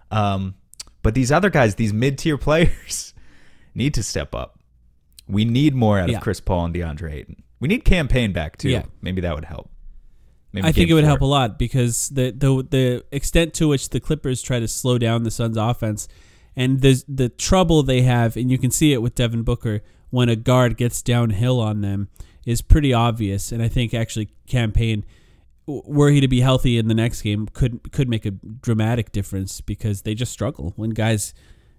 Um, 0.09 0.55
but 1.01 1.13
these 1.15 1.31
other 1.31 1.49
guys, 1.49 1.75
these 1.75 1.93
mid 1.93 2.17
tier 2.17 2.37
players, 2.39 3.13
need 3.75 3.93
to 3.95 4.03
step 4.03 4.33
up. 4.33 4.59
We 5.27 5.45
need 5.45 5.75
more 5.75 5.99
out 5.99 6.09
Yeah. 6.09 6.17
of 6.17 6.23
Chris 6.23 6.39
Paul 6.39 6.65
and 6.65 6.75
DeAndre 6.75 7.13
Ayton. 7.13 7.43
We 7.59 7.67
need 7.67 7.85
Cam 7.85 8.07
Payne 8.07 8.33
back 8.33 8.57
too. 8.57 8.69
Yeah. 8.69 8.83
Maybe 9.01 9.21
that 9.21 9.35
would 9.35 9.45
help. 9.45 9.69
Maybe 10.51 10.67
I 10.67 10.71
think 10.71 10.89
it 10.89 10.93
would 10.93 11.03
four. 11.03 11.07
help 11.09 11.21
a 11.21 11.25
lot 11.25 11.57
because 11.57 12.09
the 12.09 12.31
the 12.31 12.63
the 12.69 13.05
extent 13.11 13.53
to 13.55 13.67
which 13.67 13.89
the 13.89 13.99
Clippers 13.99 14.41
try 14.41 14.59
to 14.59 14.67
slow 14.67 14.97
down 14.97 15.23
the 15.23 15.31
Suns' 15.31 15.57
offense 15.57 16.07
and 16.55 16.81
the 16.81 17.03
the 17.07 17.29
trouble 17.29 17.81
they 17.83 18.01
have, 18.03 18.37
and 18.37 18.51
you 18.51 18.57
can 18.59 18.69
see 18.69 18.93
it 18.93 19.01
with 19.01 19.15
Devin 19.15 19.41
Booker 19.43 19.81
when 20.11 20.29
a 20.29 20.35
guard 20.35 20.77
gets 20.77 21.01
downhill 21.01 21.59
on 21.59 21.81
them 21.81 22.07
is 22.45 22.61
pretty 22.61 22.93
obvious. 22.93 23.51
And 23.51 23.61
I 23.61 23.67
think 23.67 23.93
actually 23.93 24.29
Cam 24.47 24.71
Payne 24.71 25.05
were 25.65 26.09
he 26.09 26.19
to 26.19 26.27
be 26.27 26.41
healthy 26.41 26.77
in 26.77 26.87
the 26.87 26.93
next 26.93 27.21
game 27.21 27.47
could 27.47 27.91
could 27.91 28.09
make 28.09 28.25
a 28.25 28.31
dramatic 28.31 29.11
difference 29.11 29.61
because 29.61 30.01
they 30.01 30.13
just 30.13 30.31
struggle 30.31 30.73
when 30.75 30.89
guys 30.89 31.33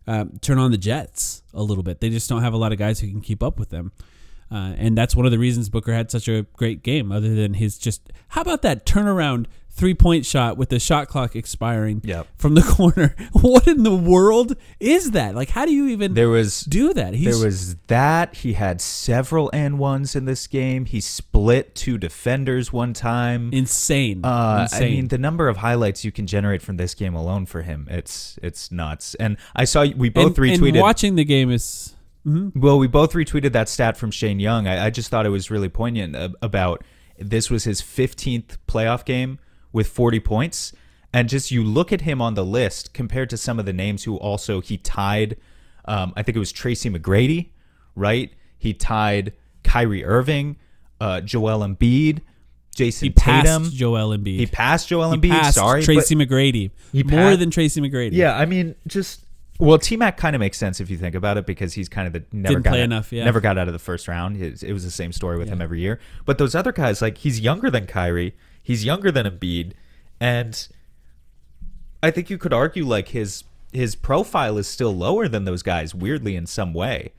um, 0.06 0.38
turn 0.40 0.59
on 0.59 0.71
the 0.71 0.78
Jets 0.78 1.42
a 1.52 1.62
little 1.62 1.85
bit. 1.85 2.00
They 2.00 2.11
just 2.11 2.28
don't 2.28 2.42
have 2.42 2.54
a 2.54 2.56
lot 2.56 2.73
of 2.73 2.78
guys 2.78 3.00
who 3.00 3.09
can 3.09 3.21
keep 3.21 3.42
up 3.42 3.59
with 3.59 3.71
them. 3.71 3.92
Uh, 4.50 4.75
and 4.76 4.97
that's 4.97 5.16
one 5.16 5.25
of 5.26 5.33
the 5.33 5.38
reasons 5.38 5.68
Booker 5.68 5.92
had 5.92 6.11
such 6.11 6.28
a 6.28 6.42
great 6.54 6.83
game, 6.83 7.11
other 7.11 7.35
than 7.35 7.54
his 7.54 7.78
just. 7.78 8.12
How 8.28 8.42
about 8.42 8.62
that 8.62 8.87
turnaround 8.87 9.47
three 9.76 9.95
point 9.95 10.25
shot 10.25 10.57
with 10.57 10.69
the 10.69 10.78
shot 10.78 11.09
clock 11.09 11.35
expiring 11.35 12.00
Yep. 12.04 12.28
from 12.37 12.54
the 12.54 12.62
corner? 12.76 13.14
What 13.33 13.66
in 13.66 13.83
the 13.83 13.95
world 13.95 14.57
is 14.78 15.11
that? 15.11 15.35
Like, 15.35 15.50
how 15.50 15.66
do 15.66 15.73
you 15.73 15.88
even 15.88 16.14
There 16.14 16.28
was 16.28 16.61
do 16.62 16.95
that? 16.95 17.14
He's, 17.14 17.37
There 17.38 17.45
was 17.47 17.75
that. 17.88 18.37
He 18.37 18.52
had 18.52 18.81
several 18.81 19.50
and 19.52 19.78
ones 19.78 20.14
in 20.14 20.25
this 20.26 20.47
game. 20.47 20.85
He 20.85 21.00
split 21.00 21.75
two 21.75 21.99
defenders 21.99 22.73
one 22.73 22.93
time. 22.93 23.50
insane. 23.52 24.25
Uh, 24.25 24.69
I 24.73 24.81
mean, 24.81 25.09
the 25.09 25.19
number 25.19 25.49
of 25.49 25.57
highlights 25.59 26.04
you 26.04 26.12
can 26.12 26.26
generate 26.26 26.62
from 26.62 26.76
this 26.76 26.95
game 26.95 27.14
alone 27.14 27.47
for 27.47 27.62
him, 27.62 27.88
it's 27.90 28.38
it's 28.43 28.71
nuts. 28.71 29.14
And 29.16 29.37
I 29.57 29.64
saw 29.64 29.85
we 29.97 30.09
both 30.09 30.38
and, 30.38 30.47
and 30.50 30.62
retweeted. 30.62 30.81
watching 30.81 31.16
the 31.16 31.25
game 31.25 31.50
is. 31.50 31.95
mhm. 32.25 32.52
well, 32.57 32.78
we 32.78 32.87
both 32.87 33.12
retweeted 33.12 33.52
that 33.52 33.69
stat 33.69 33.97
from 33.97 34.11
Shane 34.11 34.38
Young. 34.40 34.66
I, 34.69 34.87
I 34.87 34.90
just 34.90 35.11
thought 35.11 35.26
it 35.26 35.31
was 35.31 35.50
really 35.50 35.69
poignant 35.69 36.14
about 36.40 36.85
this 37.19 37.50
was 37.50 37.64
his 37.64 37.81
15th 37.81 38.57
playoff 38.66 39.04
game 39.04 39.38
with 39.75 39.88
40 39.88 40.21
points. 40.21 40.73
And 41.12 41.28
just 41.28 41.50
you 41.50 41.62
look 41.62 41.93
at 41.93 42.00
him 42.00 42.23
on 42.23 42.33
the 42.35 42.45
list 42.45 42.94
compared 42.94 43.29
to 43.31 43.37
some 43.37 43.59
of 43.59 43.66
the 43.66 43.72
names 43.72 44.05
who 44.05 44.16
also 44.16 44.61
he 44.62 44.79
tied. 44.79 45.37
Um, 45.85 46.12
I 46.16 46.22
think 46.22 46.35
it 46.35 46.38
was 46.40 46.51
Tracy 46.51 46.88
McGrady, 46.88 47.51
right? 47.94 48.33
He 48.57 48.72
tied 48.72 49.33
Kyrie 49.62 50.05
Irving, 50.05 50.57
uh, 51.01 51.20
Joel 51.20 51.61
Embiid, 51.61 52.20
Jayson 52.75 53.03
He 53.03 53.11
passed 53.11 53.46
Tatum. 53.46 53.64
Joel 53.70 54.16
Embiid. 54.16 54.38
He 54.38 54.46
passed 54.46 54.88
Joel 54.88 55.12
He 55.12 55.18
Embiid. 55.18 55.31
passed 55.31 55.55
sorry, 55.57 55.83
Tracy 55.85 56.16
McGrady. 56.16 56.70
He 56.90 57.03
More 57.05 57.37
than 57.37 57.51
Tracy 57.51 57.81
McGrady. 57.81 58.12
yeah, 58.14 58.37
I 58.37 58.46
mean, 58.46 58.75
just 58.88 59.20
well, 59.61 59.79
T 59.79 59.96
Mac 59.96 60.16
kind 60.16 60.35
of 60.35 60.40
makes 60.40 60.59
sense 60.59 60.81
if 60.81 60.90
you 60.90 60.96
think 60.96 61.14
about 61.14 61.37
it 61.37 61.46
because 61.46 61.75
he's 61.75 61.88
kind 61.88 62.09
of 62.09 62.12
the 62.12 62.25
never 62.33 62.55
Didn't 62.55 62.64
got 62.64 62.70
play 62.70 62.81
out- 62.81 62.85
enough, 62.85 63.12
yeah. 63.12 63.25
never 63.25 63.40
got 63.40 63.57
out 63.57 63.68
of 63.68 63.72
the 63.72 63.79
first 63.79 64.09
round. 64.09 64.37
It, 64.42 64.64
it 64.64 64.72
was 64.72 64.83
the 64.83 64.90
same 64.90 65.12
story 65.12 65.38
with 65.38 65.48
him 65.48 65.62
every 65.62 65.81
year. 65.81 66.01
But 66.25 66.38
those 66.38 66.57
other 66.57 66.72
guys, 66.72 67.01
like 67.01 67.18
he's 67.18 67.38
younger 67.38 67.70
than 67.70 67.87
Kyrie, 67.87 68.35
he's 68.64 68.85
younger 68.85 69.12
than 69.12 69.27
Embiid, 69.27 69.74
and 70.18 70.66
I 72.03 72.11
think 72.11 72.29
you 72.31 72.38
could 72.38 72.53
argue 72.53 72.85
like 72.85 73.09
his 73.09 73.44
his 73.72 73.94
profile 73.94 74.59
is 74.59 74.66
still 74.66 74.94
lower 74.96 75.29
than 75.29 75.44
those 75.44 75.62
guys. 75.62 75.94
Weirdly, 75.94 76.35
in 76.35 76.46
some 76.46 76.74
way, 76.74 77.12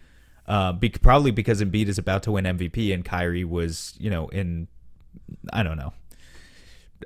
uh, 0.48 0.74
be, 0.74 0.90
probably 0.90 1.32
because 1.32 1.62
Embiid 1.62 1.88
is 1.88 1.98
about 1.98 2.24
to 2.24 2.32
win 2.34 2.46
MVP 2.46 2.94
and 2.94 3.06
Kyrie 3.06 3.46
was, 3.46 3.94
you 3.98 4.10
know, 4.10 4.28
in 4.30 4.68
I 5.54 5.64
don't 5.64 5.78
know. 5.78 5.94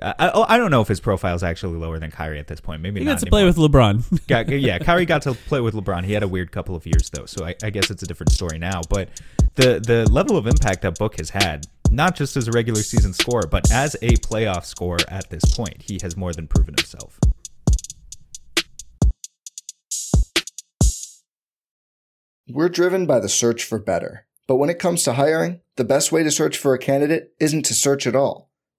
I, 0.02 0.14
I, 0.18 0.54
I 0.54 0.58
don't 0.58 0.70
know 0.70 0.80
if 0.80 0.88
his 0.88 1.00
profile 1.00 1.34
is 1.34 1.42
actually 1.42 1.78
lower 1.78 1.98
than 1.98 2.10
Kyrie 2.10 2.38
at 2.38 2.46
this 2.46 2.60
point. 2.60 2.80
Maybe 2.82 3.00
He 3.00 3.06
not 3.06 3.18
got 3.18 3.20
to 3.20 3.30
play 3.30 3.44
with 3.44 3.56
LeBron. 3.56 4.26
Got, 4.28 4.48
yeah, 4.60 4.78
Kyrie 4.78 5.06
got 5.06 5.22
to 5.22 5.34
play 5.34 5.60
with 5.60 5.74
LeBron. 5.74 6.04
He 6.04 6.12
had 6.12 6.22
a 6.22 6.28
weird 6.28 6.52
couple 6.52 6.74
of 6.74 6.86
years 6.86 7.10
though, 7.10 7.26
so 7.26 7.44
I, 7.44 7.54
I 7.62 7.70
guess 7.70 7.90
it's 7.90 8.02
a 8.02 8.06
different 8.06 8.32
story 8.32 8.58
now. 8.58 8.82
But 8.88 9.08
the 9.56 9.80
the 9.80 10.08
level 10.10 10.36
of 10.36 10.46
impact 10.46 10.82
that 10.82 10.98
Book 10.98 11.18
has 11.18 11.30
had, 11.30 11.66
not 11.90 12.14
just 12.14 12.36
as 12.36 12.48
a 12.48 12.52
regular 12.52 12.82
season 12.82 13.12
scorer, 13.12 13.46
but 13.50 13.70
as 13.72 13.94
a 14.02 14.10
playoff 14.18 14.64
scorer 14.64 15.00
at 15.08 15.28
this 15.30 15.44
point, 15.54 15.82
he 15.82 15.98
has 16.02 16.16
more 16.16 16.32
than 16.32 16.46
proven 16.46 16.74
himself. 16.74 17.18
We're 22.48 22.68
driven 22.68 23.06
by 23.06 23.20
the 23.20 23.28
search 23.28 23.62
for 23.62 23.78
better. 23.78 24.26
But 24.48 24.56
when 24.56 24.70
it 24.70 24.80
comes 24.80 25.04
to 25.04 25.12
hiring, 25.12 25.60
the 25.76 25.84
best 25.84 26.10
way 26.10 26.24
to 26.24 26.30
search 26.32 26.58
for 26.58 26.74
a 26.74 26.78
candidate 26.78 27.32
isn't 27.38 27.64
to 27.66 27.74
search 27.74 28.08
at 28.08 28.16
all. 28.16 28.49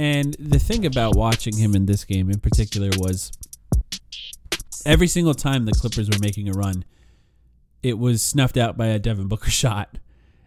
And 0.00 0.34
the 0.38 0.58
thing 0.58 0.86
about 0.86 1.14
watching 1.14 1.58
him 1.58 1.74
in 1.74 1.84
this 1.84 2.04
game 2.06 2.30
in 2.30 2.40
particular 2.40 2.88
was 2.96 3.30
every 4.86 5.06
single 5.06 5.34
time 5.34 5.66
the 5.66 5.72
Clippers 5.72 6.08
were 6.08 6.18
making 6.18 6.48
a 6.48 6.52
run, 6.52 6.86
it 7.82 7.98
was 7.98 8.22
snuffed 8.22 8.56
out 8.56 8.78
by 8.78 8.86
a 8.86 8.98
Devin 8.98 9.28
Booker 9.28 9.50
shot. 9.50 9.98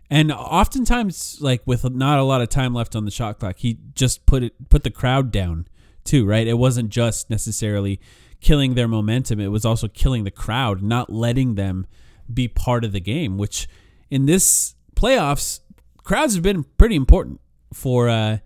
And 0.10 0.32
oftentimes, 0.32 1.38
like 1.40 1.62
with 1.68 1.88
not 1.88 2.18
a 2.18 2.24
lot 2.24 2.42
of 2.42 2.50
time 2.50 2.74
left 2.74 2.96
on 2.96 3.06
the 3.06 3.12
shot 3.12 3.38
clock, 3.38 3.58
he 3.60 3.78
just 3.94 4.26
put 4.26 4.42
it 4.42 4.70
put 4.70 4.84
the 4.84 4.90
crowd 4.90 5.30
down 5.30 5.68
too, 6.04 6.26
right? 6.26 6.48
It 6.48 6.58
wasn't 6.58 6.90
just 6.90 7.30
necessarily 7.30 8.00
killing 8.42 8.74
their 8.74 8.88
momentum; 8.88 9.40
it 9.40 9.50
was 9.50 9.66
also 9.66 9.88
killing 9.88 10.24
the 10.24 10.32
crowd, 10.32 10.82
not 10.82 11.14
letting 11.14 11.54
them 11.54 11.86
be 12.34 12.48
part 12.48 12.84
of 12.84 12.92
the 12.92 13.00
game, 13.00 13.38
which 13.38 13.68
in 14.10 14.26
this 14.26 14.74
playoffs, 14.96 15.60
crowds 16.04 16.34
have 16.34 16.42
been 16.42 16.64
pretty 16.64 16.96
important 16.96 17.40
for 17.72 18.10
uh, 18.10 18.40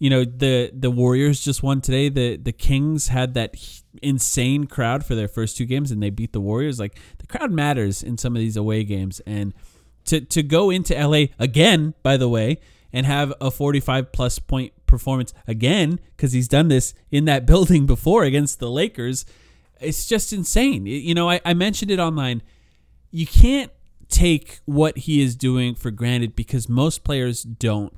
you 0.00 0.08
know 0.08 0.24
the 0.24 0.72
the 0.74 0.90
Warriors 0.90 1.40
just 1.40 1.62
won 1.62 1.82
today. 1.82 2.08
The 2.08 2.36
the 2.36 2.52
Kings 2.52 3.08
had 3.08 3.34
that 3.34 3.54
insane 4.02 4.64
crowd 4.64 5.04
for 5.04 5.14
their 5.14 5.28
first 5.28 5.58
two 5.58 5.66
games 5.66 5.90
and 5.90 6.02
they 6.02 6.08
beat 6.08 6.32
the 6.32 6.40
Warriors. 6.40 6.80
Like 6.80 6.98
the 7.18 7.26
crowd 7.26 7.52
matters 7.52 8.02
in 8.02 8.16
some 8.16 8.34
of 8.34 8.40
these 8.40 8.56
away 8.56 8.82
games 8.82 9.20
and 9.26 9.52
to 10.06 10.22
to 10.22 10.42
go 10.42 10.70
into 10.70 10.94
LA 10.94 11.26
again, 11.38 11.92
by 12.02 12.16
the 12.16 12.30
way, 12.30 12.58
and 12.94 13.04
have 13.04 13.34
a 13.42 13.50
45 13.50 14.10
plus 14.10 14.38
point 14.38 14.72
performance 14.86 15.34
again 15.46 16.00
because 16.16 16.32
he's 16.32 16.48
done 16.48 16.68
this 16.68 16.94
in 17.10 17.26
that 17.26 17.44
building 17.52 17.84
before 17.84 18.24
against 18.24 18.58
the 18.58 18.70
Lakers. 18.70 19.26
It's 19.80 20.06
just 20.06 20.32
insane. 20.32 20.86
You 20.86 21.14
know, 21.14 21.28
I, 21.28 21.42
I 21.44 21.52
mentioned 21.52 21.90
it 21.90 21.98
online. 21.98 22.42
You 23.10 23.26
can't 23.26 23.70
take 24.08 24.60
what 24.64 24.96
he 24.98 25.20
is 25.20 25.36
doing 25.36 25.74
for 25.74 25.90
granted 25.90 26.34
because 26.34 26.70
most 26.70 27.04
players 27.04 27.42
don't 27.42 27.94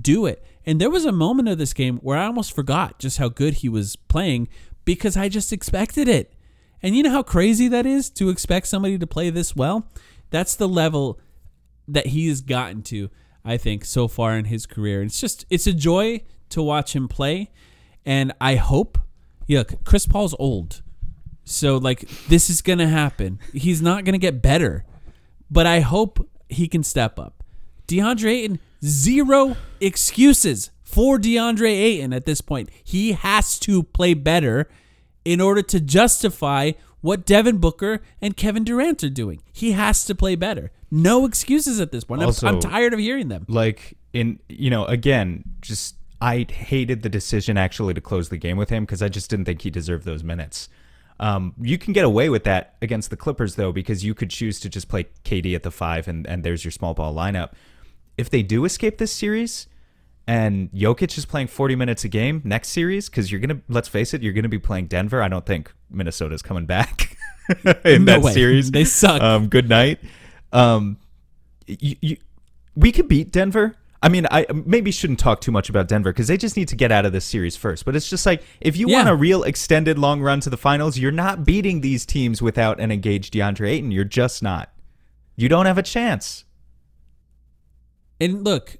do 0.00 0.24
it. 0.26 0.44
And 0.64 0.80
there 0.80 0.90
was 0.90 1.04
a 1.04 1.12
moment 1.12 1.48
of 1.48 1.58
this 1.58 1.72
game 1.72 1.98
where 1.98 2.18
I 2.18 2.26
almost 2.26 2.54
forgot 2.54 2.98
just 2.98 3.18
how 3.18 3.28
good 3.28 3.54
he 3.54 3.68
was 3.68 3.96
playing 3.96 4.48
because 4.84 5.16
I 5.16 5.28
just 5.28 5.52
expected 5.52 6.08
it. 6.08 6.34
And 6.82 6.96
you 6.96 7.02
know 7.02 7.10
how 7.10 7.22
crazy 7.22 7.68
that 7.68 7.86
is 7.86 8.10
to 8.10 8.28
expect 8.28 8.66
somebody 8.66 8.98
to 8.98 9.06
play 9.06 9.30
this 9.30 9.54
well? 9.54 9.88
That's 10.30 10.54
the 10.54 10.68
level 10.68 11.20
that 11.86 12.06
he 12.06 12.28
has 12.28 12.40
gotten 12.40 12.82
to, 12.84 13.10
I 13.44 13.56
think, 13.56 13.84
so 13.84 14.08
far 14.08 14.36
in 14.36 14.46
his 14.46 14.66
career. 14.66 15.02
It's 15.02 15.20
just 15.20 15.46
it's 15.50 15.66
a 15.66 15.72
joy 15.72 16.22
to 16.50 16.62
watch 16.62 16.94
him 16.94 17.08
play. 17.08 17.50
And 18.04 18.32
I 18.40 18.56
hope 18.56 18.98
yeah, 19.46 19.64
Chris 19.84 20.06
Paul's 20.06 20.34
old. 20.38 20.82
So 21.44 21.76
like 21.76 22.08
this 22.28 22.48
is 22.50 22.62
gonna 22.62 22.88
happen. 22.88 23.38
He's 23.52 23.82
not 23.82 24.04
gonna 24.04 24.18
get 24.18 24.42
better. 24.42 24.84
But 25.50 25.66
I 25.66 25.80
hope 25.80 26.28
he 26.48 26.66
can 26.66 26.82
step 26.82 27.18
up. 27.18 27.42
DeAndre 27.86 28.30
Ayton, 28.30 28.58
zero 28.84 29.56
excuses 29.80 30.70
for 30.82 31.18
DeAndre 31.18 31.70
Ayton 31.70 32.12
at 32.12 32.26
this 32.26 32.40
point. 32.40 32.68
He 32.82 33.12
has 33.12 33.58
to 33.60 33.82
play 33.82 34.14
better 34.14 34.68
in 35.24 35.40
order 35.40 35.62
to 35.62 35.80
justify 35.80 36.72
what 37.00 37.26
Devin 37.26 37.58
Booker 37.58 38.00
and 38.20 38.36
Kevin 38.36 38.64
Durant 38.64 39.02
are 39.02 39.08
doing. 39.08 39.42
He 39.52 39.72
has 39.72 40.04
to 40.04 40.14
play 40.14 40.36
better. 40.36 40.70
No 40.90 41.24
excuses 41.24 41.80
at 41.80 41.90
this 41.90 42.04
point. 42.04 42.22
I'm- 42.22 42.32
I'm, 42.42 42.60
tired 42.60 42.92
of 42.92 43.00
hearing 43.00 43.28
them. 43.28 43.44
like 43.48 43.96
in 44.12 44.38
you 44.48 44.68
know 44.68 44.84
again 44.84 45.42
just 45.62 45.96
i 46.20 46.46
hated 46.50 47.00
the 47.02 47.08
decision 47.08 47.56
actually 47.56 47.94
to 47.94 48.00
close 48.02 48.28
the 48.28 48.36
game 48.36 48.58
with 48.58 48.68
him 48.68 48.84
because 48.84 49.00
i 49.00 49.08
just 49.08 49.30
didn't 49.30 49.46
think 49.46 49.62
he 49.62 49.70
deserved 49.70 50.04
those 50.04 50.22
minutes 50.22 50.68
um, 51.18 51.54
you 51.58 51.78
can 51.78 51.92
get 51.94 52.04
away 52.04 52.28
with 52.28 52.44
that 52.44 52.74
against 52.82 53.08
the 53.08 53.16
clippers 53.16 53.54
though 53.54 53.72
because 53.72 54.04
you 54.04 54.12
could 54.12 54.28
choose 54.28 54.60
to 54.60 54.68
just 54.68 54.86
play 54.90 55.06
kd 55.24 55.54
at 55.54 55.62
the 55.62 55.70
five 55.70 56.08
and, 56.08 56.26
and 56.26 56.44
there's 56.44 56.62
your 56.62 56.70
small 56.70 56.92
ball 56.92 57.14
lineup 57.14 57.52
if 58.22 58.30
they 58.30 58.42
do 58.42 58.64
escape 58.64 58.96
this 58.98 59.12
series 59.12 59.66
and 60.26 60.70
Jokic 60.72 61.18
is 61.18 61.24
playing 61.26 61.48
40 61.48 61.74
minutes 61.76 62.04
a 62.04 62.08
game 62.08 62.40
next 62.44 62.68
series 62.68 63.08
because 63.10 63.30
you're 63.30 63.40
gonna 63.40 63.60
let's 63.68 63.88
face 63.88 64.14
it 64.14 64.22
you're 64.22 64.32
gonna 64.32 64.48
be 64.48 64.58
playing 64.58 64.86
Denver 64.86 65.20
I 65.22 65.28
don't 65.28 65.44
think 65.44 65.72
Minnesota's 65.90 66.42
coming 66.42 66.64
back 66.66 67.16
in 67.84 68.04
No 68.04 68.12
that 68.12 68.22
way. 68.22 68.32
series 68.32 68.70
They 68.70 68.84
suck. 68.84 69.20
um, 69.20 69.48
good 69.48 69.68
night 69.68 69.98
um, 70.52 70.96
you, 71.66 71.96
you, 72.00 72.16
we 72.76 72.92
could 72.92 73.08
beat 73.08 73.30
Denver. 73.32 73.76
I 74.02 74.08
mean, 74.08 74.26
I 74.30 74.44
maybe 74.66 74.90
shouldn't 74.90 75.18
talk 75.20 75.40
too 75.40 75.52
much 75.52 75.70
about 75.70 75.86
Denver 75.88 76.12
because 76.12 76.26
they 76.26 76.36
just 76.36 76.56
need 76.56 76.68
to 76.68 76.76
get 76.76 76.90
out 76.92 77.06
of 77.06 77.12
this 77.12 77.24
series 77.24 77.56
first. 77.56 77.84
But 77.84 77.94
it's 77.96 78.10
just 78.10 78.26
like 78.26 78.42
if 78.60 78.76
you 78.76 78.88
Yeah. 78.88 78.96
want 78.96 79.08
a 79.08 79.14
real 79.14 79.44
extended 79.44 79.96
long 79.98 80.20
run 80.20 80.40
to 80.40 80.50
the 80.50 80.56
finals, 80.56 80.98
you're 80.98 81.12
not 81.12 81.44
beating 81.44 81.80
these 81.82 82.04
teams 82.04 82.42
without 82.42 82.80
an 82.80 82.90
engaged 82.90 83.32
DeAndre 83.32 83.68
Ayton. 83.70 83.92
You're 83.92 84.04
just 84.04 84.42
not. 84.42 84.72
You 85.36 85.48
don't 85.48 85.66
have 85.66 85.78
a 85.78 85.82
chance. 85.82 86.44
And 88.22 88.44
look, 88.44 88.76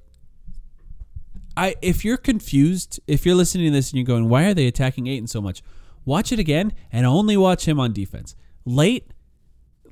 I 1.57 1.75
if 1.81 2.05
you're 2.05 2.15
confused, 2.17 3.01
if 3.07 3.25
you're 3.25 3.35
listening 3.35 3.65
to 3.65 3.71
this 3.71 3.91
and 3.91 3.97
you're 3.97 4.05
going, 4.05 4.29
why 4.29 4.45
are 4.45 4.53
they 4.53 4.67
attacking 4.67 5.07
Ayton 5.07 5.27
so 5.27 5.41
much? 5.41 5.61
Watch 6.05 6.31
it 6.31 6.39
again 6.39 6.71
and 6.93 7.05
only 7.05 7.35
watch 7.35 7.67
him 7.67 7.77
on 7.77 7.91
defense. 7.91 8.35
Late, 8.63 9.11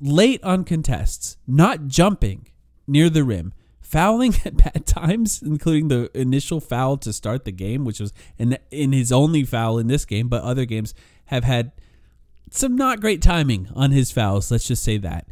late 0.00 0.42
on 0.42 0.64
contests, 0.64 1.36
not 1.46 1.86
jumping 1.86 2.48
near 2.86 3.10
the 3.10 3.24
rim, 3.24 3.52
fouling 3.82 4.34
at 4.46 4.56
bad 4.56 4.86
times, 4.86 5.42
including 5.42 5.88
the 5.88 6.10
initial 6.18 6.58
foul 6.58 6.96
to 6.96 7.12
start 7.12 7.44
the 7.44 7.52
game, 7.52 7.84
which 7.84 8.00
was 8.00 8.14
in, 8.38 8.56
in 8.70 8.92
his 8.92 9.12
only 9.12 9.44
foul 9.44 9.78
in 9.78 9.86
this 9.86 10.06
game, 10.06 10.28
but 10.28 10.42
other 10.42 10.64
games 10.64 10.94
have 11.26 11.44
had 11.44 11.72
some 12.50 12.74
not 12.74 13.02
great 13.02 13.20
timing 13.20 13.68
on 13.74 13.90
his 13.90 14.10
fouls. 14.10 14.50
Let's 14.50 14.66
just 14.66 14.82
say 14.82 14.96
that. 14.96 15.26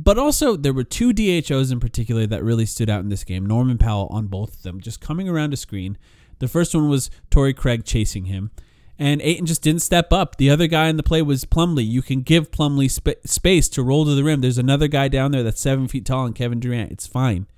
But 0.00 0.16
also, 0.16 0.56
there 0.56 0.72
were 0.72 0.84
two 0.84 1.12
DHOs 1.12 1.72
in 1.72 1.80
particular 1.80 2.24
that 2.24 2.44
really 2.44 2.66
stood 2.66 2.88
out 2.88 3.00
in 3.00 3.08
this 3.08 3.24
game. 3.24 3.44
Norman 3.44 3.78
Powell 3.78 4.06
on 4.12 4.28
both 4.28 4.54
of 4.54 4.62
them, 4.62 4.80
just 4.80 5.00
coming 5.00 5.28
around 5.28 5.52
a 5.52 5.56
screen. 5.56 5.98
The 6.38 6.46
first 6.46 6.72
one 6.72 6.88
was 6.88 7.10
Torrey 7.30 7.52
Craig 7.52 7.84
chasing 7.84 8.26
him, 8.26 8.52
and 8.96 9.20
Ayton 9.20 9.46
just 9.46 9.60
didn't 9.60 9.82
step 9.82 10.12
up. 10.12 10.36
The 10.36 10.50
other 10.50 10.68
guy 10.68 10.86
in 10.86 10.98
the 10.98 11.02
play 11.02 11.20
was 11.20 11.44
Plumlee. 11.44 11.84
You 11.84 12.00
can 12.00 12.22
give 12.22 12.52
Plumlee 12.52 12.88
sp- 12.94 13.18
space 13.26 13.68
to 13.70 13.82
roll 13.82 14.04
to 14.04 14.14
the 14.14 14.22
rim. 14.22 14.40
There's 14.40 14.56
another 14.56 14.86
guy 14.86 15.08
down 15.08 15.32
there 15.32 15.42
that's 15.42 15.60
seven 15.60 15.88
feet 15.88 16.06
tall 16.06 16.26
and 16.26 16.34
Kevin 16.34 16.60
Durant. 16.60 16.92
It's 16.92 17.08
fine. 17.08 17.48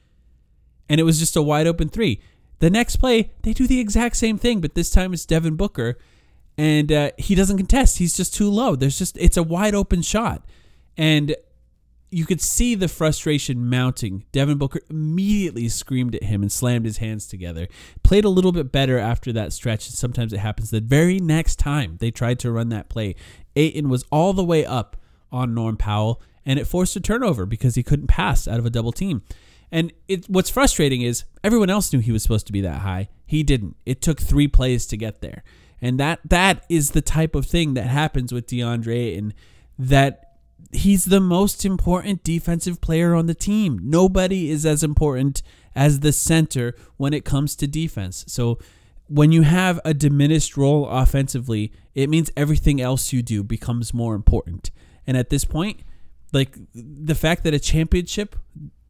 And 0.88 0.98
it 0.98 1.04
was 1.04 1.18
just 1.18 1.36
a 1.36 1.42
wide 1.42 1.66
open 1.66 1.90
three. 1.90 2.22
The 2.60 2.70
next 2.70 2.96
play, 2.96 3.32
they 3.42 3.52
do 3.52 3.66
the 3.66 3.80
exact 3.80 4.16
same 4.16 4.38
thing, 4.38 4.62
but 4.62 4.74
this 4.74 4.88
time 4.88 5.12
it's 5.12 5.26
Devin 5.26 5.56
Booker, 5.56 5.98
and 6.56 6.90
uh, 6.90 7.10
he 7.18 7.34
doesn't 7.34 7.58
contest. 7.58 7.98
He's 7.98 8.16
just 8.16 8.34
too 8.34 8.48
low. 8.48 8.76
There's 8.76 8.98
just 8.98 9.18
it's 9.18 9.36
a 9.36 9.42
wide 9.42 9.74
open 9.74 10.00
shot, 10.00 10.42
and 10.96 11.36
you 12.10 12.26
could 12.26 12.40
see 12.40 12.74
the 12.74 12.88
frustration 12.88 13.68
mounting. 13.68 14.24
Devin 14.32 14.58
Booker 14.58 14.80
immediately 14.90 15.68
screamed 15.68 16.14
at 16.14 16.24
him 16.24 16.42
and 16.42 16.50
slammed 16.50 16.84
his 16.84 16.98
hands 16.98 17.26
together. 17.26 17.68
Played 18.02 18.24
a 18.24 18.28
little 18.28 18.52
bit 18.52 18.72
better 18.72 18.98
after 18.98 19.32
that 19.32 19.52
stretch. 19.52 19.86
and 19.86 19.94
Sometimes 19.94 20.32
it 20.32 20.38
happens. 20.40 20.70
The 20.70 20.80
very 20.80 21.18
next 21.18 21.56
time 21.56 21.96
they 22.00 22.10
tried 22.10 22.38
to 22.40 22.50
run 22.50 22.68
that 22.70 22.88
play, 22.88 23.14
Ayton 23.54 23.88
was 23.88 24.04
all 24.10 24.32
the 24.32 24.44
way 24.44 24.64
up 24.64 24.96
on 25.30 25.54
Norm 25.54 25.76
Powell, 25.76 26.20
and 26.44 26.58
it 26.58 26.66
forced 26.66 26.96
a 26.96 27.00
turnover 27.00 27.46
because 27.46 27.76
he 27.76 27.82
couldn't 27.82 28.08
pass 28.08 28.48
out 28.48 28.58
of 28.58 28.66
a 28.66 28.70
double 28.70 28.92
team. 28.92 29.22
And 29.70 29.92
it, 30.08 30.28
what's 30.28 30.50
frustrating 30.50 31.02
is 31.02 31.24
everyone 31.44 31.70
else 31.70 31.92
knew 31.92 32.00
he 32.00 32.12
was 32.12 32.24
supposed 32.24 32.46
to 32.48 32.52
be 32.52 32.60
that 32.62 32.80
high. 32.80 33.08
He 33.24 33.44
didn't. 33.44 33.76
It 33.86 34.02
took 34.02 34.20
three 34.20 34.48
plays 34.48 34.84
to 34.86 34.96
get 34.96 35.20
there, 35.20 35.44
and 35.80 36.00
that 36.00 36.18
that 36.24 36.64
is 36.68 36.90
the 36.90 37.02
type 37.02 37.36
of 37.36 37.46
thing 37.46 37.74
that 37.74 37.86
happens 37.86 38.32
with 38.32 38.48
DeAndre 38.48 38.96
Ayton. 38.96 39.34
That 39.78 40.29
he's 40.72 41.06
the 41.06 41.20
most 41.20 41.64
important 41.64 42.22
defensive 42.22 42.80
player 42.80 43.14
on 43.14 43.26
the 43.26 43.34
team. 43.34 43.80
Nobody 43.82 44.50
is 44.50 44.64
as 44.64 44.82
important 44.82 45.42
as 45.74 46.00
the 46.00 46.12
center 46.12 46.74
when 46.96 47.12
it 47.12 47.24
comes 47.24 47.56
to 47.56 47.66
defense. 47.66 48.24
So 48.28 48.58
when 49.08 49.32
you 49.32 49.42
have 49.42 49.80
a 49.84 49.92
diminished 49.92 50.56
role 50.56 50.88
offensively, 50.88 51.72
it 51.94 52.08
means 52.08 52.30
everything 52.36 52.80
else 52.80 53.12
you 53.12 53.22
do 53.22 53.42
becomes 53.42 53.92
more 53.92 54.14
important. 54.14 54.70
And 55.06 55.16
at 55.16 55.30
this 55.30 55.44
point, 55.44 55.80
like 56.32 56.56
the 56.74 57.14
fact 57.14 57.42
that 57.44 57.54
a 57.54 57.58
championship, 57.58 58.36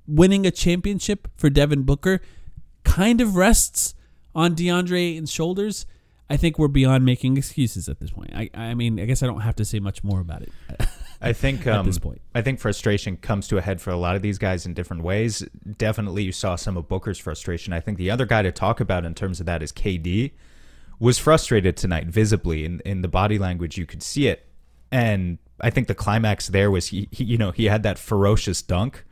winning 0.06 0.46
a 0.46 0.50
championship 0.50 1.28
for 1.36 1.48
Devin 1.48 1.84
Booker, 1.84 2.20
kind 2.84 3.20
of 3.20 3.36
rests 3.36 3.94
on 4.34 4.54
DeAndre 4.54 5.12
Ayton's 5.12 5.32
shoulders. 5.32 5.86
I 6.28 6.36
think 6.36 6.58
we're 6.58 6.68
beyond 6.68 7.04
making 7.04 7.36
excuses 7.36 7.88
at 7.88 7.98
this 7.98 8.10
point. 8.10 8.30
I, 8.34 8.50
I 8.54 8.74
mean, 8.74 9.00
I 9.00 9.06
guess 9.06 9.22
I 9.22 9.26
don't 9.26 9.40
have 9.40 9.56
to 9.56 9.64
say 9.64 9.80
much 9.80 10.04
more 10.04 10.20
about 10.20 10.42
it. 10.42 10.52
I 11.22 11.32
think 11.32 11.66
At 11.66 11.76
um, 11.76 11.86
this 11.86 11.98
point. 11.98 12.20
I 12.34 12.40
think 12.40 12.60
frustration 12.60 13.16
comes 13.16 13.46
to 13.48 13.58
a 13.58 13.60
head 13.60 13.80
for 13.80 13.90
a 13.90 13.96
lot 13.96 14.16
of 14.16 14.22
these 14.22 14.38
guys 14.38 14.64
in 14.64 14.72
different 14.72 15.02
ways. 15.02 15.46
Definitely, 15.76 16.22
you 16.22 16.32
saw 16.32 16.56
some 16.56 16.76
of 16.76 16.88
Booker's 16.88 17.18
frustration. 17.18 17.72
I 17.72 17.80
think 17.80 17.98
the 17.98 18.10
other 18.10 18.24
guy 18.24 18.42
to 18.42 18.50
talk 18.50 18.80
about 18.80 19.04
in 19.04 19.14
terms 19.14 19.38
of 19.40 19.46
that 19.46 19.62
is 19.62 19.72
KD. 19.72 20.32
Was 20.98 21.18
frustrated 21.18 21.76
tonight, 21.76 22.06
visibly 22.06 22.64
in 22.64 22.80
in 22.80 23.02
the 23.02 23.08
body 23.08 23.38
language, 23.38 23.78
you 23.78 23.86
could 23.86 24.02
see 24.02 24.28
it, 24.28 24.46
and 24.92 25.38
I 25.60 25.70
think 25.70 25.88
the 25.88 25.94
climax 25.94 26.48
there 26.48 26.70
was 26.70 26.88
he, 26.88 27.08
he 27.10 27.24
you 27.24 27.38
know, 27.38 27.52
he 27.52 27.66
had 27.66 27.82
that 27.84 27.98
ferocious 27.98 28.60
dunk 28.62 29.04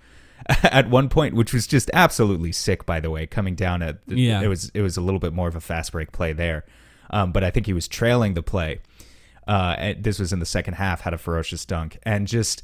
at 0.63 0.89
one 0.91 1.09
point, 1.09 1.35
which 1.35 1.53
was 1.53 1.67
just 1.67 1.91
absolutely 1.95 2.53
sick. 2.53 2.85
By 2.85 3.01
the 3.01 3.11
way, 3.11 3.27
coming 3.27 3.55
down 3.55 3.83
at 3.83 3.99
Yeah. 4.07 4.43
it 4.43 4.49
was 4.49 4.71
it 4.75 4.83
was 4.83 4.97
a 4.97 5.01
little 5.01 5.21
bit 5.21 5.33
more 5.33 5.49
of 5.49 5.57
a 5.57 5.61
fast 5.61 5.93
break 5.93 6.13
play 6.13 6.33
there, 6.33 6.65
um, 7.11 7.33
but 7.33 7.43
I 7.43 7.51
think 7.51 7.67
he 7.67 7.73
was 7.73 7.89
trailing 7.89 8.35
the 8.35 8.43
play. 8.43 8.81
Uh, 9.49 9.95
this 9.99 10.19
was 10.19 10.33
in 10.33 10.41
the 10.41 10.47
second 10.47 10.75
half, 10.75 11.01
had 11.01 11.15
a 11.15 11.19
ferocious 11.19 11.65
dunk, 11.65 11.99
and 12.03 12.29
just 12.29 12.63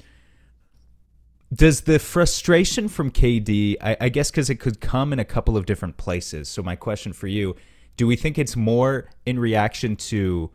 does 1.53 1.83
the 1.83 1.99
frustration 1.99 2.88
from 2.88 3.11
KD, 3.11 3.77
I, 3.81 3.97
I 4.03 4.09
guess, 4.11 4.31
because 4.31 4.51
it 4.51 4.57
could 4.57 4.81
come 4.81 5.12
in 5.12 5.18
a 5.18 5.25
couple 5.25 5.57
of 5.57 5.64
different 5.64 5.97
places. 5.97 6.49
So 6.49 6.62
my 6.62 6.77
question 6.77 7.14
for 7.14 7.27
you: 7.27 7.57
Do 7.97 8.07
we 8.07 8.16
think 8.16 8.38
it's 8.38 8.55
more 8.55 9.09
in 9.25 9.38
reaction 9.38 9.97
to 9.97 10.51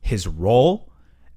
his 0.00 0.26
role? 0.26 0.90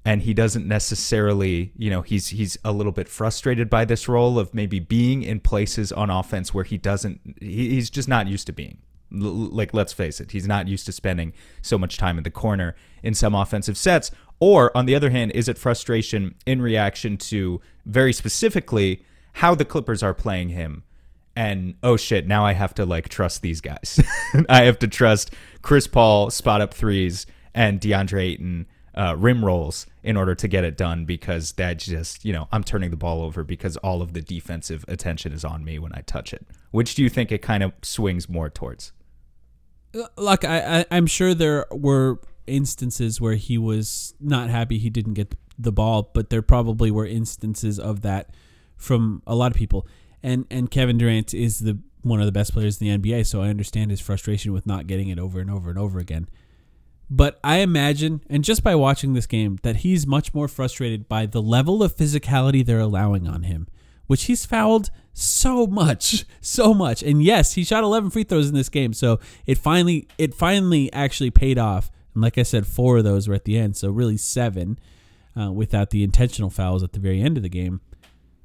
And 0.04 0.22
he 0.22 0.32
doesn't 0.32 0.66
necessarily, 0.66 1.72
you 1.76 1.90
know, 1.90 2.00
he's 2.00 2.28
he's 2.28 2.56
a 2.64 2.72
little 2.72 2.92
bit 2.92 3.08
frustrated 3.08 3.68
by 3.68 3.84
this 3.84 4.08
role 4.08 4.38
of 4.38 4.54
maybe 4.54 4.78
being 4.78 5.22
in 5.22 5.38
places 5.38 5.92
on 5.92 6.08
offense 6.08 6.54
where 6.54 6.64
he 6.64 6.78
doesn't, 6.78 7.20
he, 7.42 7.70
he's 7.70 7.90
just 7.90 8.08
not 8.08 8.26
used 8.26 8.46
to 8.46 8.54
being. 8.54 8.78
Like 9.10 9.72
let's 9.72 9.92
face 9.92 10.20
it 10.20 10.32
he's 10.32 10.46
not 10.46 10.68
used 10.68 10.84
to 10.86 10.92
spending 10.92 11.32
so 11.62 11.78
much 11.78 11.96
time 11.96 12.18
in 12.18 12.24
the 12.24 12.30
corner 12.30 12.76
in 13.02 13.14
some 13.14 13.34
offensive 13.34 13.78
sets 13.78 14.10
or 14.40 14.76
on 14.76 14.86
the 14.86 14.94
other 14.94 15.10
hand 15.10 15.32
is 15.32 15.48
it 15.48 15.58
frustration 15.58 16.34
in 16.46 16.62
reaction 16.62 17.16
to 17.16 17.60
very 17.86 18.12
specifically 18.12 19.02
how 19.34 19.54
the 19.54 19.64
Clippers 19.64 20.02
are 20.02 20.14
playing 20.14 20.50
him. 20.50 20.82
And 21.36 21.74
oh 21.82 21.96
shit, 21.96 22.26
now 22.26 22.44
I 22.44 22.52
have 22.52 22.74
to 22.74 22.84
like 22.84 23.08
trust 23.08 23.42
these 23.42 23.60
guys. 23.60 24.00
I 24.48 24.64
have 24.64 24.78
to 24.80 24.88
trust 24.88 25.32
Chris 25.62 25.86
Paul 25.86 26.30
spot 26.30 26.60
up 26.60 26.74
threes 26.74 27.26
and 27.54 27.80
DeAndre 27.80 28.22
Ayton 28.22 28.66
uh, 28.96 29.14
rim 29.16 29.44
rolls 29.44 29.86
in 30.02 30.16
order 30.16 30.34
to 30.34 30.48
get 30.48 30.64
it 30.64 30.76
done 30.76 31.04
because 31.04 31.52
that 31.52 31.78
just, 31.78 32.24
you 32.24 32.32
know, 32.32 32.48
I'm 32.50 32.64
turning 32.64 32.90
the 32.90 32.96
ball 32.96 33.22
over 33.22 33.44
because 33.44 33.76
all 33.76 34.02
of 34.02 34.12
the 34.12 34.20
defensive 34.20 34.84
attention 34.88 35.32
is 35.32 35.44
on 35.44 35.64
me 35.64 35.78
when 35.78 35.92
I 35.92 36.00
touch 36.00 36.32
it. 36.32 36.44
Which 36.72 36.96
do 36.96 37.04
you 37.04 37.08
think 37.08 37.30
it 37.30 37.40
kind 37.40 37.62
of 37.62 37.72
swings 37.82 38.28
more 38.28 38.50
towards? 38.50 38.90
Uh, 39.94 40.06
look, 40.16 40.44
I, 40.44 40.80
I 40.80 40.84
I'm 40.90 41.06
sure 41.06 41.34
there 41.34 41.66
were 41.70 42.20
instances 42.46 43.20
where 43.20 43.34
he 43.34 43.58
was 43.58 44.14
not 44.20 44.50
happy 44.50 44.78
he 44.78 44.90
didn't 44.90 45.14
get 45.14 45.34
the 45.58 45.72
ball, 45.72 46.10
but 46.14 46.30
there 46.30 46.42
probably 46.42 46.90
were 46.90 47.06
instances 47.06 47.78
of 47.78 48.02
that 48.02 48.30
from 48.76 49.22
a 49.26 49.34
lot 49.34 49.50
of 49.50 49.56
people. 49.56 49.86
And 50.22 50.46
and 50.50 50.70
Kevin 50.70 50.98
Durant 50.98 51.34
is 51.34 51.60
the 51.60 51.78
one 52.02 52.20
of 52.20 52.26
the 52.26 52.32
best 52.32 52.52
players 52.52 52.80
in 52.80 53.00
the 53.00 53.10
NBA, 53.10 53.26
so 53.26 53.42
I 53.42 53.48
understand 53.48 53.90
his 53.90 54.00
frustration 54.00 54.52
with 54.52 54.66
not 54.66 54.86
getting 54.86 55.08
it 55.08 55.18
over 55.18 55.40
and 55.40 55.50
over 55.50 55.68
and 55.68 55.78
over 55.78 55.98
again. 55.98 56.28
But 57.10 57.40
I 57.42 57.58
imagine, 57.58 58.22
and 58.28 58.44
just 58.44 58.62
by 58.62 58.74
watching 58.74 59.14
this 59.14 59.26
game, 59.26 59.58
that 59.62 59.76
he's 59.76 60.06
much 60.06 60.34
more 60.34 60.46
frustrated 60.46 61.08
by 61.08 61.26
the 61.26 61.40
level 61.40 61.82
of 61.82 61.96
physicality 61.96 62.64
they're 62.64 62.78
allowing 62.78 63.26
on 63.26 63.44
him, 63.44 63.66
which 64.08 64.24
he's 64.24 64.44
fouled 64.44 64.90
so 65.12 65.64
much, 65.66 66.26
so 66.40 66.74
much. 66.74 67.04
And 67.04 67.22
yes, 67.22 67.54
he 67.54 67.62
shot 67.62 67.84
11 67.84 68.10
free 68.10 68.24
throws 68.24 68.48
in 68.48 68.56
this 68.56 68.68
game, 68.68 68.92
so 68.92 69.20
it 69.46 69.56
finally, 69.56 70.08
it 70.18 70.34
finally 70.34 70.92
actually 70.92 71.30
paid 71.30 71.58
off. 71.58 71.92
And 72.14 72.22
like 72.22 72.36
I 72.36 72.42
said, 72.42 72.66
four 72.66 72.98
of 72.98 73.04
those 73.04 73.28
were 73.28 73.34
at 73.34 73.44
the 73.44 73.56
end, 73.56 73.76
so 73.76 73.90
really 73.90 74.16
seven, 74.16 74.80
uh, 75.40 75.52
without 75.52 75.90
the 75.90 76.02
intentional 76.02 76.50
fouls 76.50 76.82
at 76.82 76.92
the 76.92 76.98
very 76.98 77.20
end 77.20 77.36
of 77.36 77.44
the 77.44 77.48
game. 77.48 77.80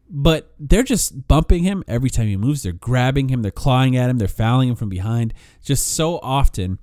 But 0.08 0.54
they're 0.60 0.84
just 0.84 1.28
bumping 1.28 1.64
him 1.64 1.84
every 1.88 2.12
time 2.12 2.28
he 2.28 2.38
moves. 2.38 2.62
They're 2.62 2.72
grabbing 2.72 3.30
him, 3.30 3.42
they're 3.42 3.50
clawing 3.50 3.98
at 3.98 4.12
him, 4.12 4.20
they're 4.20 4.28
fouling 4.28 4.70
him 4.70 4.76
from 4.76 4.90
behind, 4.90 5.34
just 5.64 5.88
so 5.88 6.20
often 6.22 6.78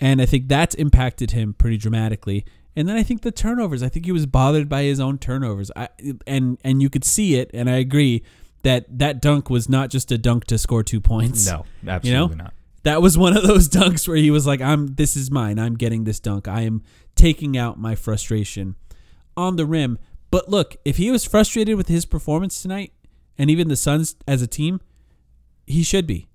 and 0.00 0.20
I 0.20 0.26
think 0.26 0.48
that's 0.48 0.74
impacted 0.74 1.30
him 1.30 1.54
pretty 1.54 1.76
dramatically. 1.76 2.44
And 2.76 2.86
then 2.86 2.96
I 2.96 3.02
think 3.02 3.22
the 3.22 3.32
turnovers. 3.32 3.82
I 3.82 3.88
think 3.88 4.04
he 4.04 4.12
was 4.12 4.26
bothered 4.26 4.68
by 4.68 4.82
his 4.82 5.00
own 5.00 5.16
turnovers. 5.16 5.70
I, 5.74 5.88
and 6.26 6.58
and 6.62 6.82
you 6.82 6.90
could 6.90 7.04
see 7.04 7.36
it, 7.36 7.50
and 7.54 7.70
I 7.70 7.76
agree 7.76 8.22
that 8.62 8.98
that 8.98 9.22
dunk 9.22 9.48
was 9.48 9.68
not 9.68 9.88
just 9.88 10.12
a 10.12 10.18
dunk 10.18 10.44
to 10.46 10.58
score 10.58 10.82
two 10.82 11.00
points. 11.00 11.46
No, 11.46 11.64
absolutely 11.86 12.10
you 12.10 12.36
know? 12.36 12.44
not. 12.44 12.54
That 12.82 13.02
was 13.02 13.16
one 13.16 13.36
of 13.36 13.42
those 13.42 13.68
dunks 13.70 14.06
where 14.06 14.18
he 14.18 14.30
was 14.30 14.46
like, 14.46 14.60
"I'm. 14.60 14.94
This 14.94 15.16
is 15.16 15.30
mine. 15.30 15.58
I'm 15.58 15.74
getting 15.74 16.04
this 16.04 16.20
dunk. 16.20 16.46
I 16.46 16.60
am 16.62 16.82
taking 17.14 17.56
out 17.56 17.78
my 17.78 17.94
frustration 17.94 18.76
on 19.36 19.56
the 19.56 19.64
rim." 19.64 19.98
But 20.30 20.50
look, 20.50 20.76
if 20.84 20.98
he 20.98 21.10
was 21.10 21.24
frustrated 21.24 21.76
with 21.76 21.88
his 21.88 22.04
performance 22.04 22.60
tonight, 22.60 22.92
and 23.38 23.50
even 23.50 23.68
the 23.68 23.76
Suns 23.76 24.16
as 24.28 24.42
a 24.42 24.46
team, 24.46 24.80
he 25.66 25.82
should 25.82 26.06
be. 26.06 26.28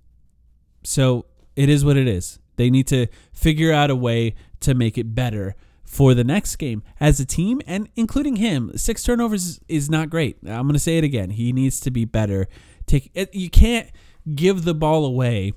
So 0.83 1.25
it 1.55 1.69
is 1.69 1.85
what 1.85 1.97
it 1.97 2.07
is. 2.07 2.39
They 2.55 2.69
need 2.69 2.87
to 2.87 3.07
figure 3.31 3.71
out 3.71 3.91
a 3.91 3.95
way 3.95 4.35
to 4.61 4.73
make 4.73 4.97
it 4.97 5.13
better 5.13 5.55
for 5.91 6.13
the 6.13 6.23
next 6.23 6.55
game 6.55 6.81
as 7.01 7.19
a 7.19 7.25
team 7.25 7.59
and 7.67 7.89
including 7.97 8.37
him. 8.37 8.71
Six 8.77 9.03
turnovers 9.03 9.59
is 9.67 9.89
not 9.89 10.09
great. 10.09 10.37
I'm 10.47 10.63
going 10.63 10.71
to 10.71 10.79
say 10.79 10.97
it 10.97 11.03
again. 11.03 11.31
He 11.31 11.51
needs 11.51 11.81
to 11.81 11.91
be 11.91 12.05
better. 12.05 12.47
Take 12.87 13.11
you 13.33 13.49
can't 13.49 13.89
give 14.33 14.63
the 14.63 14.73
ball 14.73 15.03
away 15.03 15.51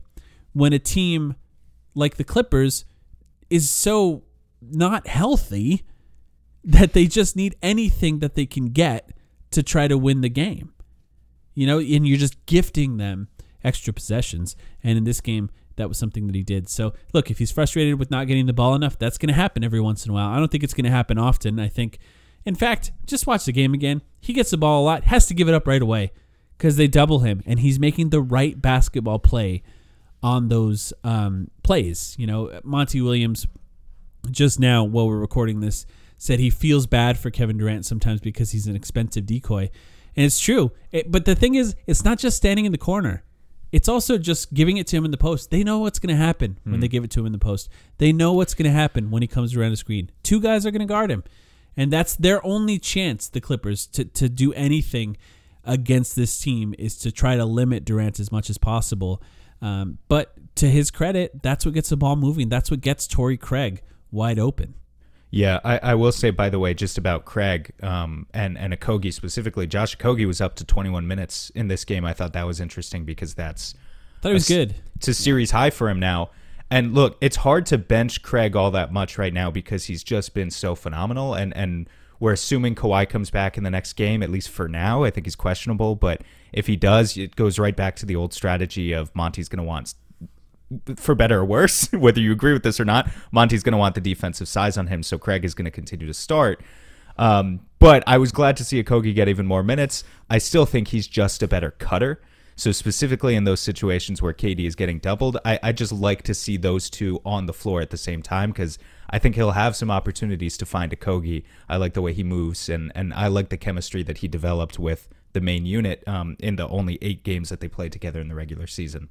when 0.53 0.73
a 0.73 0.81
team 0.81 1.37
like 1.95 2.17
the 2.17 2.25
Clippers 2.25 2.85
is 3.49 3.71
so 3.71 4.25
not 4.61 5.07
healthy 5.07 5.85
that 6.65 6.95
they 6.95 7.07
just 7.07 7.37
need 7.37 7.55
anything 7.63 8.19
that 8.19 8.35
they 8.35 8.47
can 8.47 8.71
get 8.71 9.13
to 9.53 9.63
try 9.63 9.87
to 9.87 9.97
win 9.97 10.21
the 10.21 10.29
game. 10.29 10.73
You 11.55 11.69
know, 11.69 11.79
and 11.79 12.09
you're 12.09 12.19
just 12.19 12.45
gifting 12.47 12.97
them 12.97 13.29
extra 13.63 13.93
possessions. 13.93 14.57
And 14.83 14.99
in 14.99 15.05
this 15.05 15.21
game, 15.21 15.51
that 15.77 15.89
was 15.89 15.99
something 15.99 16.27
that 16.27 16.37
he 16.37 16.43
did. 16.43 16.69
So, 16.69 16.95
look, 17.13 17.31
if 17.31 17.39
he's 17.39 17.51
frustrated 17.51 17.99
with 17.99 18.11
not 18.11 18.27
getting 18.27 18.47
the 18.47 18.53
ball 18.53 18.75
enough, 18.75 18.99
that's 18.99 19.19
going 19.19 19.29
to 19.29 19.35
happen 19.35 19.65
every 19.65 19.81
once 19.81 20.05
in 20.05 20.11
a 20.11 20.15
while. 20.15 20.29
I 20.29 20.39
don't 20.39 20.51
think 20.51 20.65
it's 20.65 20.75
going 20.75 20.85
to 20.85 20.91
happen 20.91 21.19
often. 21.19 21.59
I 21.59 21.69
think, 21.69 21.99
in 22.45 22.55
fact, 22.55 22.93
just 23.07 23.27
watch 23.27 23.45
the 23.45 23.53
game 23.53 23.75
again. 23.75 24.03
He 24.21 24.33
gets 24.33 24.51
the 24.51 24.57
ball 24.57 24.83
a 24.83 24.85
lot, 24.85 25.05
has 25.05 25.27
to 25.27 25.35
give 25.35 25.49
it 25.49 25.55
up 25.55 25.67
right 25.67 25.83
away 25.83 26.13
because 26.57 26.77
they 26.77 26.87
double 26.87 27.21
him, 27.21 27.43
and 27.47 27.61
he's 27.61 27.79
making 27.79 28.11
the 28.11 28.21
right 28.21 28.61
basketball 28.61 29.19
play 29.19 29.63
on 30.23 30.49
those 30.49 30.93
um, 31.03 31.51
plays. 31.63 32.15
You 32.19 32.27
know, 32.27 32.61
Monty 32.63 33.01
Williams, 33.01 33.47
just 34.31 34.59
now 34.59 34.85
while 34.85 35.09
we're 35.09 35.19
recording 35.19 35.61
this, 35.61 35.87
said 36.17 36.39
he 36.39 36.51
feels 36.51 36.87
bad 36.87 37.19
for 37.19 37.31
Kevin 37.31 37.59
Durant 37.59 37.85
sometimes 37.85 38.21
because 38.21 38.53
he's 38.53 38.67
an 38.67 38.77
expensive 38.77 39.27
decoy. 39.27 39.71
And 40.17 40.25
it's 40.25 40.39
true. 40.39 40.71
It, 40.93 41.11
but 41.11 41.25
the 41.25 41.35
thing 41.35 41.57
is, 41.57 41.75
it's 41.87 42.05
not 42.05 42.19
just 42.19 42.37
standing 42.37 42.65
in 42.65 42.73
the 42.73 42.79
corner. 42.79 43.25
It's 43.75 43.89
also 43.89 44.19
just 44.19 44.55
giving 44.55 44.77
it 44.77 44.87
to 44.87 44.97
him 44.97 45.05
in 45.05 45.11
the 45.11 45.17
post. 45.17 45.51
They 45.51 45.65
know 45.65 45.81
what's 45.81 45.99
going 45.99 46.15
to 46.15 46.23
happen 46.23 46.59
when 46.63 46.79
they 46.79 46.87
hmm. 46.87 46.93
give 46.93 47.03
it 47.03 47.11
to 47.11 47.21
him 47.21 47.27
in 47.27 47.33
the 47.33 47.39
post. 47.39 47.69
They 47.99 48.13
know 48.13 48.33
what's 48.33 48.55
going 48.55 48.71
to 48.71 48.73
happen 48.73 49.11
when 49.11 49.21
he 49.21 49.27
comes 49.27 49.57
around 49.57 49.73
the 49.73 49.77
screen. 49.77 50.13
Two 50.23 50.41
guys 50.41 50.65
are 50.65 50.71
going 50.71 50.79
to 50.79 50.87
guard 50.87 51.11
him. 51.11 51.25
And 51.77 51.93
that's 51.93 52.15
their 52.15 52.45
only 52.47 52.79
chance, 52.79 53.29
the 53.29 53.41
Clippers, 53.41 53.89
to, 53.89 54.05
to 54.05 54.29
do 54.29 54.53
anything 54.53 55.17
against 55.65 56.15
this 56.15 56.39
team 56.39 56.77
is 56.79 56.97
to 56.99 57.11
try 57.11 57.35
to 57.35 57.45
limit 57.45 57.85
Durant 57.85 58.21
as 58.21 58.31
much 58.31 58.49
as 58.49 58.59
possible. 58.59 59.21
Um, 59.61 59.99
but 60.07 60.35
to 60.55 60.69
his 60.69 60.93
credit, 60.93 61.43
that's 61.43 61.67
what 61.67 61.75
gets 61.75 61.89
the 61.89 61.97
ball 61.97 62.15
moving. 62.15 62.49
That's 62.49 62.71
what 62.71 62.81
gets 62.81 63.09
Torrey 63.09 63.37
Craig 63.37 63.83
wide 64.13 64.39
open. 64.39 64.75
Yeah, 65.31 65.59
I, 65.65 65.79
I 65.79 65.95
will 65.95 66.13
say 66.13 66.31
by 66.31 66.49
the 66.49 66.59
way, 66.59 66.75
just 66.75 66.97
about 66.97 67.25
Craig 67.25 67.73
um, 67.83 68.27
and 68.33 68.57
and 68.57 68.73
Okogie 68.73 69.13
specifically. 69.13 69.67
Josh 69.67 69.97
Okogie 69.97 70.27
was 70.27 70.41
up 70.41 70.55
to 70.57 70.65
21 70.65 71.07
minutes 71.07 71.51
in 71.55 71.69
this 71.69 71.85
game. 71.85 72.05
I 72.05 72.13
thought 72.13 72.33
that 72.35 72.47
was 72.47 72.61
interesting 72.61 73.05
because 73.05 73.35
that's 73.35 73.75
I 74.19 74.23
thought 74.23 74.31
it 74.31 74.35
was 74.35 74.51
a, 74.51 74.55
good. 74.55 74.75
It's 74.97 75.09
a 75.09 75.15
series 75.15 75.51
high 75.51 75.71
for 75.71 75.89
him 75.89 75.99
now. 75.99 76.31
And 76.71 76.95
look, 76.95 77.19
it's 77.21 77.37
hard 77.37 77.67
to 77.67 77.79
bench 77.79 78.23
Craig 78.23 78.57
all 78.57 78.71
that 78.71 78.93
much 78.93 79.19
right 79.19 79.33
now 79.33 79.51
because 79.51 79.85
he's 79.85 80.03
just 80.03 80.35
been 80.35 80.51
so 80.51 80.75
phenomenal. 80.75 81.35
And 81.35 81.55
and 81.57 81.89
we're 82.21 82.33
assuming 82.33 82.75
Kawhi 82.75 83.09
comes 83.09 83.31
back 83.31 83.59
in 83.59 83.65
the 83.65 83.71
next 83.71 83.95
game, 83.95 84.23
at 84.23 84.31
least 84.31 84.49
for 84.49 84.69
now. 84.69 85.03
I 85.03 85.11
think 85.11 85.27
he's 85.27 85.37
questionable, 85.37 85.95
but 85.95 86.23
if 86.53 86.67
he 86.67 86.77
does, 86.77 87.17
it 87.17 87.37
goes 87.37 87.59
right 87.59 87.77
back 87.77 87.97
to 87.97 88.07
the 88.07 88.17
old 88.17 88.33
strategy 88.33 88.93
of 88.93 89.15
Monty's 89.15 89.49
going 89.49 89.59
to 89.59 89.65
want 89.65 89.95
for 90.97 91.15
better 91.15 91.41
or 91.41 91.45
worse, 91.45 91.87
whether 91.93 92.21
you 92.21 92.33
agree 92.33 92.53
with 92.53 92.63
this 92.63 92.81
or 92.81 92.85
not, 92.85 93.11
Monty's 93.33 93.63
going 93.63 93.73
to 93.73 93.79
want 93.79 93.95
the 93.95 94.01
defensive 94.01 94.49
size 94.49 94.77
on 94.77 94.89
him, 94.89 95.03
so 95.03 95.19
Craig 95.19 95.45
is 95.45 95.55
going 95.55 95.67
to 95.67 95.71
continue 95.71 96.07
to 96.07 96.15
start. 96.15 96.63
Um, 97.17 97.61
but 97.79 98.03
I 98.07 98.19
was 98.19 98.33
glad 98.33 98.57
to 98.57 98.65
see 98.65 98.83
Okogie 98.83 99.15
get 99.15 99.29
even 99.29 99.47
more 99.47 99.63
minutes. 99.63 100.05
I 100.29 100.39
still 100.39 100.67
think 100.67 100.89
he's 100.89 101.07
just 101.07 101.43
a 101.43 101.49
better 101.49 101.71
cutter. 101.73 102.21
So 102.57 102.71
specifically 102.71 103.35
in 103.35 103.45
those 103.45 103.61
situations 103.61 104.23
where 104.23 104.33
KD 104.33 104.67
is 104.67 104.77
getting 104.77 105.01
doubled, 105.01 105.39
I, 105.45 105.59
I 105.63 105.73
just 105.73 105.93
like 105.93 106.23
to 106.23 106.35
see 106.35 106.57
those 106.57 106.89
two 106.89 107.21
on 107.25 107.47
the 107.47 107.53
floor 107.53 107.81
at 107.81 107.91
the 107.91 107.97
same 107.97 108.23
time 108.23 108.51
because 108.51 108.79
I 109.11 109.19
think 109.19 109.35
he'll 109.35 109.53
have 109.53 109.75
some 109.75 109.91
opportunities 109.91 110.57
to 110.59 110.67
find 110.67 110.93
Okogie. 110.93 111.45
I 111.69 111.77
like 111.77 111.95
the 111.95 112.03
way 112.03 112.13
he 112.13 112.23
moves, 112.23 112.69
and 112.69 112.93
and 112.95 113.13
I 113.13 113.27
like 113.27 113.49
the 113.49 113.57
chemistry 113.57 114.03
that 114.05 114.19
he 114.19 114.29
developed 114.29 114.79
with 114.79 115.09
the 115.33 115.41
main 115.41 115.67
unit 115.67 116.07
um, 116.07 116.37
in 116.39 116.57
the 116.57 116.69
only 116.69 116.99
eight 117.03 117.25
games 117.25 117.49
that 117.49 117.61
they 117.61 117.69
played 117.69 117.93
together 117.93 118.21
in 118.21 118.29
the 118.29 118.35
regular 118.35 118.67
season. 118.67 119.09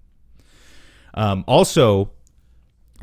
Um, 1.13 1.43
also, 1.47 2.11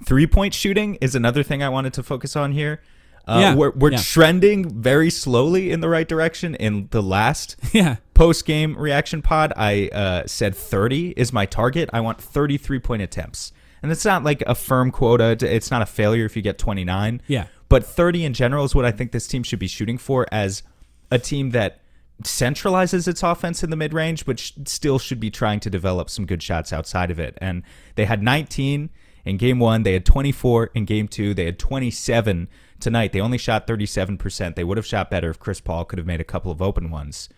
three 0.05 0.27
point 0.27 0.55
shooting 0.55 0.97
is 0.97 1.15
another 1.15 1.43
thing 1.43 1.63
I 1.63 1.69
wanted 1.69 1.93
to 1.95 2.03
focus 2.03 2.37
on 2.37 2.53
here. 2.53 2.81
Uh, 3.27 3.39
yeah, 3.41 3.55
we're 3.55 3.71
we're 3.71 3.93
yeah. 3.93 3.99
trending 3.99 4.81
very 4.81 5.11
slowly 5.11 5.71
in 5.71 5.81
the 5.81 5.89
right 5.89 6.09
direction. 6.09 6.55
In 6.55 6.89
the 6.91 7.03
last 7.03 7.57
yeah. 7.73 7.97
post 8.15 8.45
game 8.45 8.77
reaction 8.77 9.23
pod, 9.23 9.53
I 9.57 9.89
uh, 9.89 10.27
said 10.27 10.55
30 10.55 11.11
is 11.11 11.33
my 11.33 11.47
target. 11.47 11.91
I 11.93 12.01
want 12.01 12.21
33 12.21 12.79
point 12.81 13.03
attempts. 13.03 13.53
And 13.83 13.91
it's 13.91 14.05
not 14.05 14.25
like 14.25 14.43
a 14.47 14.55
firm 14.55 14.91
quota. 14.91 15.39
It's 15.41 15.71
not 15.71 15.81
a 15.81 15.87
failure 15.87 16.27
if 16.27 16.37
you 16.37 16.43
get 16.43 16.59
29. 16.59 17.23
Yeah. 17.27 17.47
But 17.71 17.87
30 17.87 18.27
in 18.27 18.35
general 18.35 18.65
is 18.65 18.75
what 18.75 18.85
I 18.85 18.91
think 18.91 19.13
this 19.13 19.27
team 19.27 19.43
should 19.43 19.59
be 19.59 19.69
shooting 19.69 19.97
for 19.97 20.27
as 20.31 20.63
a 21.11 21.19
team 21.19 21.51
that 21.51 21.81
centralizes 22.23 23.09
its 23.09 23.23
offense 23.23 23.63
in 23.63 23.71
the 23.71 23.77
mid 23.77 23.93
range, 23.93 24.25
but 24.25 24.39
sh- 24.39 24.53
still 24.65 24.99
should 24.99 25.21
be 25.21 25.31
trying 25.31 25.61
to 25.61 25.71
develop 25.71 26.11
some 26.11 26.27
good 26.27 26.43
shots 26.43 26.73
outside 26.73 27.11
of 27.11 27.19
it. 27.19 27.37
And 27.41 27.63
they 27.95 28.05
had 28.05 28.23
19 28.23 28.91
in 29.25 29.37
game 29.37 29.59
one, 29.59 29.83
they 29.83 29.93
had 29.93 30.05
24 30.05 30.71
in 30.75 30.85
game 30.85 31.09
two, 31.09 31.35
they 31.35 31.45
had 31.45 31.59
27 31.59 32.49
tonight. 32.81 33.13
They 33.13 33.21
only 33.21 33.39
shot 33.39 33.67
37%. 33.67 34.55
They 34.55 34.65
would 34.65 34.77
have 34.77 34.87
shot 34.87 35.11
better 35.11 35.31
if 35.31 35.39
Chris 35.39 35.61
Paul 35.61 35.85
could 35.85 35.99
have 35.99 36.07
made 36.07 36.21
a 36.21 36.25
couple 36.25 36.51
of 36.51 36.63
open 36.63 36.91
ones. 36.91 37.29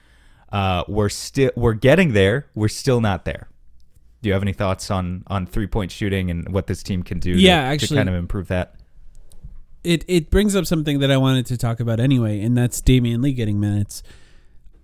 Uh, 0.51 0.85
we're 0.87 1.09
still 1.09 1.51
we're 1.57 1.73
getting 1.73 2.13
there. 2.13 2.47
We're 2.55 2.69
still 2.69 3.01
not 3.01 3.25
there. 3.25 3.49
Do 4.21 4.29
you 4.29 4.35
have 4.35 4.43
any 4.43 4.53
thoughts 4.53 4.91
on 4.91 5.25
on 5.27 5.47
three 5.47 5.67
point 5.67 5.91
shooting 5.91 6.31
and 6.31 6.53
what 6.53 6.67
this 6.67 6.83
team 6.83 7.03
can 7.03 7.19
do? 7.19 7.31
Yeah, 7.31 7.63
to, 7.63 7.67
actually, 7.69 7.89
to 7.89 7.95
kind 7.97 8.09
of 8.09 8.15
improve 8.15 8.49
that. 8.49 8.75
It 9.83 10.05
it 10.07 10.31
brings 10.31 10.55
up 10.55 10.67
something 10.67 10.99
that 11.01 11.11
I 11.11 11.17
wanted 11.17 11.47
to 11.47 11.57
talk 11.57 11.81
about 11.81 11.99
anyway, 11.99 12.41
and 12.43 12.57
that's 12.57 12.83
Damion 12.83 13.23
Lee 13.23 13.33
getting 13.33 13.59
minutes 13.59 14.03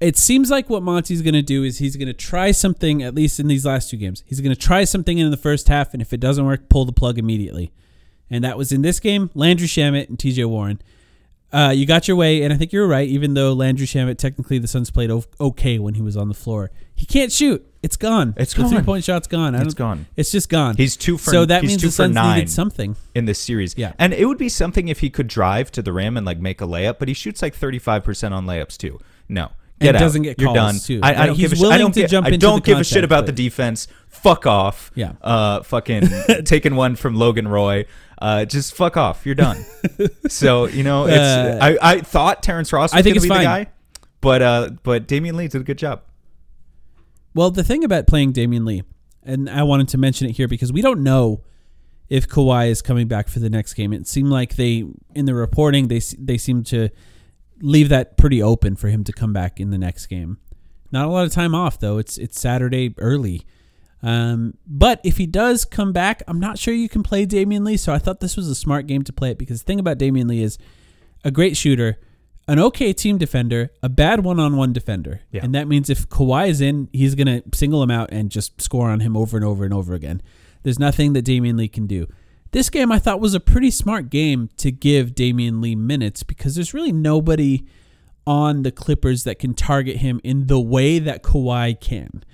it 0.01 0.17
seems 0.17 0.51
like 0.51 0.71
what 0.71 0.83
Monty's 0.83 1.23
going 1.23 1.35
to 1.35 1.43
do 1.43 1.65
is 1.65 1.79
he's 1.79 1.97
going 1.97 2.07
to 2.09 2.15
try 2.15 2.51
something, 2.53 3.03
at 3.03 3.15
least 3.15 3.41
in 3.41 3.49
these 3.49 3.67
last 3.67 3.91
two 3.91 3.97
games. 3.97 4.23
He's 4.27 4.41
going 4.41 4.55
to 4.55 4.61
try 4.61 4.85
something 4.85 5.19
in 5.19 5.31
the 5.31 5.37
first 5.37 5.69
half, 5.69 5.93
and 5.93 6.01
if 6.01 6.13
it 6.13 6.21
doesn't 6.21 6.45
work, 6.45 6.69
pull 6.69 6.85
the 6.85 6.93
plug 6.93 7.19
immediately. 7.19 7.73
And 8.31 8.45
that 8.45 8.57
was 8.59 8.73
in 8.73 8.83
this 8.83 9.01
game, 9.01 9.31
Landry 9.35 9.67
Shamet 9.67 10.09
and 10.09 10.19
TJ 10.19 10.47
Warren. 10.47 10.81
Uh, 11.51 11.73
you 11.75 11.87
got 11.87 12.07
your 12.07 12.17
way, 12.17 12.43
and 12.43 12.53
I 12.53 12.57
think 12.59 12.73
you're 12.73 12.87
right. 12.87 13.09
Even 13.09 13.33
though 13.33 13.55
Landry 13.55 13.87
Shamet, 13.87 14.19
technically 14.19 14.59
the 14.59 14.69
Suns 14.69 14.91
played 14.91 15.11
okay 15.41 15.79
when 15.79 15.95
he 15.95 16.03
was 16.03 16.15
on 16.15 16.29
the 16.29 16.35
floor, 16.35 16.71
he 16.95 17.07
can't 17.07 17.33
shoot. 17.33 17.65
It's 17.83 17.97
gone. 17.97 18.35
It's 18.37 18.53
the 18.53 18.63
gone. 18.63 18.71
three 18.71 18.83
point 18.83 19.05
shot's 19.05 19.27
gone. 19.27 19.55
I 19.55 19.63
It's 19.63 19.73
gone. 19.73 20.07
It's 20.17 20.31
just 20.31 20.49
gone. 20.51 20.77
He's 20.77 20.97
two 20.97 21.17
for- 21.17 21.31
so 21.31 21.47
that 21.47 21.65
means 21.65 21.81
the 21.81 21.91
Suns 21.91 22.15
needed 22.15 22.51
something. 22.51 22.97
in 23.15 23.25
this 23.25 23.39
series. 23.39 23.79
Yeah. 23.79 23.93
And 23.99 24.13
it 24.13 24.27
would 24.27 24.37
be 24.37 24.49
something 24.49 24.89
if 24.89 25.01
he 25.01 25.09
could 25.09 25.29
drive 25.29 25.71
to 25.73 25.83
the 25.83 25.93
rim 25.93 26.17
and 26.17 26.27
like 26.27 26.39
make 26.39 26.61
a 26.61 26.67
layup, 26.67 26.99
but 26.99 27.09
he 27.09 27.15
shoots 27.15 27.41
like 27.41 27.57
35% 27.57 28.33
on 28.33 28.47
layups 28.47 28.77
too. 28.77 29.01
No. 29.29 29.51
Get 29.81 29.89
And 29.89 29.97
out. 29.97 30.01
doesn't 30.01 30.23
get 30.23 30.41
You're 30.41 30.47
calls, 30.49 30.57
done. 30.57 30.79
too. 30.81 31.01
I, 31.03 31.11
I 31.23 31.27
don't 31.27 31.37
he's 31.37 31.45
give 31.51 31.53
a 31.53 31.57
shit. 31.57 31.65
I 31.65 31.69
willing 31.69 31.79
don't, 31.81 31.93
to 31.95 32.01
get- 32.01 32.11
jump 32.11 32.27
I 32.27 32.31
into 32.31 32.39
don't 32.39 32.65
the 32.65 32.67
give 32.71 32.79
a 32.81 32.85
shit 32.85 32.95
contact, 32.97 33.05
about 33.05 33.27
the 33.27 33.33
but- 33.33 33.37
defense. 33.37 33.89
Fuck 34.09 34.47
off. 34.47 34.91
Yeah. 34.97 35.13
Uh, 35.23 35.63
fucking 35.63 36.09
taking 36.45 36.75
one 36.75 36.97
from 36.97 37.15
Logan 37.15 37.47
Roy. 37.47 37.85
Uh, 38.21 38.45
just 38.45 38.75
fuck 38.75 38.97
off. 38.97 39.25
You're 39.25 39.37
done. 39.37 39.65
so 40.29 40.67
you 40.67 40.83
know, 40.83 41.05
it's 41.07 41.17
Uh, 41.17 41.59
I, 41.61 41.79
I 41.93 42.01
thought 42.01 42.43
Terrence 42.43 42.73
Ross 42.73 42.93
was 42.93 42.99
I 42.99 43.03
think 43.03 43.15
going 43.15 43.15
to 43.15 43.19
it's 43.19 43.25
be 43.27 43.29
the 43.29 43.35
fine. 43.35 43.65
guy, 43.65 43.71
but 44.21 44.43
uh, 44.43 44.71
but 44.83 45.07
Damion 45.07 45.35
Lee 45.35 45.47
did 45.47 45.61
a 45.61 45.65
good 45.65 45.79
job. 45.79 46.03
Well, 47.35 47.51
the 47.51 47.63
thing 47.63 47.85
about 47.85 48.07
playing 48.07 48.33
Damion 48.33 48.67
Lee, 48.67 48.83
and 49.23 49.49
I 49.49 49.63
wanted 49.63 49.89
to 49.89 49.99
mention 49.99 50.29
it 50.29 50.33
here 50.37 50.49
because 50.49 50.73
we 50.73 50.83
don't 50.83 51.03
know 51.05 51.43
if 52.09 52.27
Kawhi 52.29 52.71
is 52.71 52.83
coming 52.83 53.07
back 53.07 53.29
for 53.29 53.39
the 53.39 53.51
next 53.51 53.75
game. 53.75 53.93
It 53.93 54.09
seemed 54.09 54.31
like 54.31 54.57
they, 54.57 54.85
in 55.15 55.27
the 55.27 55.35
reporting, 55.35 55.89
they 55.89 56.01
they 56.19 56.39
seem 56.39 56.65
to 56.65 56.89
leave 57.61 57.89
that 57.89 58.17
pretty 58.17 58.43
open 58.43 58.77
for 58.77 58.89
him 58.89 59.05
to 59.05 59.13
come 59.13 59.33
back 59.33 59.61
in 59.61 59.71
the 59.71 59.79
next 59.79 60.07
game. 60.07 60.39
Not 60.91 61.07
a 61.07 61.11
lot 61.11 61.27
of 61.27 61.33
time 61.33 61.55
off 61.55 61.79
though. 61.79 61.99
It's 61.99 62.17
it's 62.19 62.41
Saturday 62.41 62.95
early. 62.99 63.45
Um, 64.03 64.55
but 64.67 65.01
if 65.05 65.17
he 65.17 65.27
does 65.27 65.65
come 65.65 65.93
back, 65.93 66.23
I'm 66.29 66.39
not 66.39 66.59
sure 66.59 66.73
you 66.73 66.89
can 66.89 67.03
play 67.03 67.27
Damion 67.27 67.65
Lee. 67.65 67.77
So 67.77 67.93
I 67.93 67.99
thought 67.99 68.21
this 68.21 68.37
was 68.37 68.49
a 68.49 68.55
smart 68.55 68.87
game 68.87 69.03
to 69.05 69.13
play 69.13 69.33
it 69.33 69.39
because 69.39 69.61
the 69.63 69.67
thing 69.67 69.81
about 69.81 69.99
Damion 69.99 70.29
Lee 70.29 70.43
is 70.43 70.57
a 71.25 71.33
great 71.33 71.57
shooter, 71.57 71.99
an 72.47 72.61
okay 72.61 72.93
team 72.93 73.19
defender, 73.19 73.71
a 73.83 73.89
bad 73.89 74.23
one-on-one 74.25 74.73
defender, 74.73 75.21
Yeah. 75.33 75.41
and 75.45 75.53
that 75.55 75.67
means 75.67 75.91
if 75.91 76.09
Kawhi 76.09 76.49
is 76.49 76.61
in, 76.61 76.89
he's 76.93 77.17
gonna 77.17 77.43
single 77.53 77.83
him 77.83 77.91
out 77.91 78.11
and 78.13 78.31
just 78.31 78.63
score 78.63 78.89
on 78.89 79.01
him 79.01 79.17
over 79.17 79.37
and 79.37 79.45
over 79.45 79.65
and 79.65 79.75
over 79.75 79.95
again. 79.95 80.23
There's 80.63 80.79
nothing 80.79 81.13
that 81.15 81.25
Damion 81.25 81.59
Lee 81.59 81.69
can 81.69 81.87
do. 81.89 82.07
This 82.51 82.71
game 82.71 82.91
I 82.91 82.99
thought 82.99 83.21
was 83.21 83.35
a 83.35 83.41
pretty 83.41 83.71
smart 83.71 84.09
game 84.11 84.49
to 84.57 84.71
give 84.71 85.15
Damion 85.15 85.61
Lee 85.63 85.77
minutes 85.77 86.23
because 86.23 86.55
there's 86.55 86.73
really 86.73 86.93
nobody 86.93 87.67
on 88.27 88.63
the 88.63 88.71
Clippers 88.71 89.25
that 89.25 89.39
can 89.39 89.55
target 89.55 89.97
him 89.97 90.21
in 90.25 90.47
the 90.47 90.61
way 90.61 90.99
that 90.99 91.23
Kawhi 91.23 91.79
can. 91.81 92.25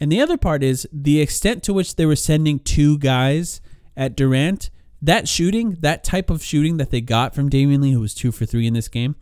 And 0.00 0.10
the 0.10 0.20
other 0.20 0.36
part 0.36 0.62
is 0.64 0.86
the 0.92 1.20
extent 1.20 1.62
to 1.64 1.72
which 1.72 1.94
they 1.96 2.06
were 2.06 2.16
sending 2.16 2.58
two 2.58 2.98
guys 2.98 3.60
at 3.96 4.16
Durant, 4.16 4.70
that 5.00 5.28
shooting, 5.28 5.76
that 5.80 6.02
type 6.02 6.30
of 6.30 6.42
shooting 6.42 6.76
that 6.78 6.90
they 6.90 7.00
got 7.00 7.34
from 7.34 7.48
Damion 7.48 7.82
Lee, 7.82 7.92
who 7.92 8.00
was 8.00 8.14
two 8.14 8.32
for 8.32 8.46
three 8.46 8.66
in 8.66 8.74
this 8.74 8.88
game, 8.88 9.14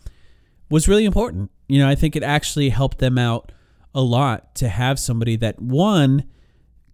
was 0.71 0.89
really 0.89 1.05
important. 1.05 1.51
You 1.69 1.81
know, 1.81 1.89
I 1.89 1.95
think 1.95 2.17
it 2.17 2.23
actually 2.23 2.71
helped 2.71 2.99
them 2.99 3.19
out 3.19 3.53
a 3.95 4.01
lot 4.01 4.55
to 4.57 4.69
have 4.69 4.99
somebody 4.99 5.37
that 5.37 5.61
one 5.61 6.25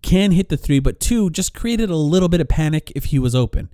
can 0.06 0.30
hit 0.30 0.50
the 0.50 0.56
three, 0.56 0.78
but 0.78 1.00
two 1.00 1.30
just 1.30 1.52
created 1.52 1.90
a 1.90 1.96
little 1.96 2.28
bit 2.28 2.40
of 2.40 2.48
panic 2.48 2.92
if 2.94 3.06
he 3.06 3.18
was 3.18 3.34
open. 3.34 3.68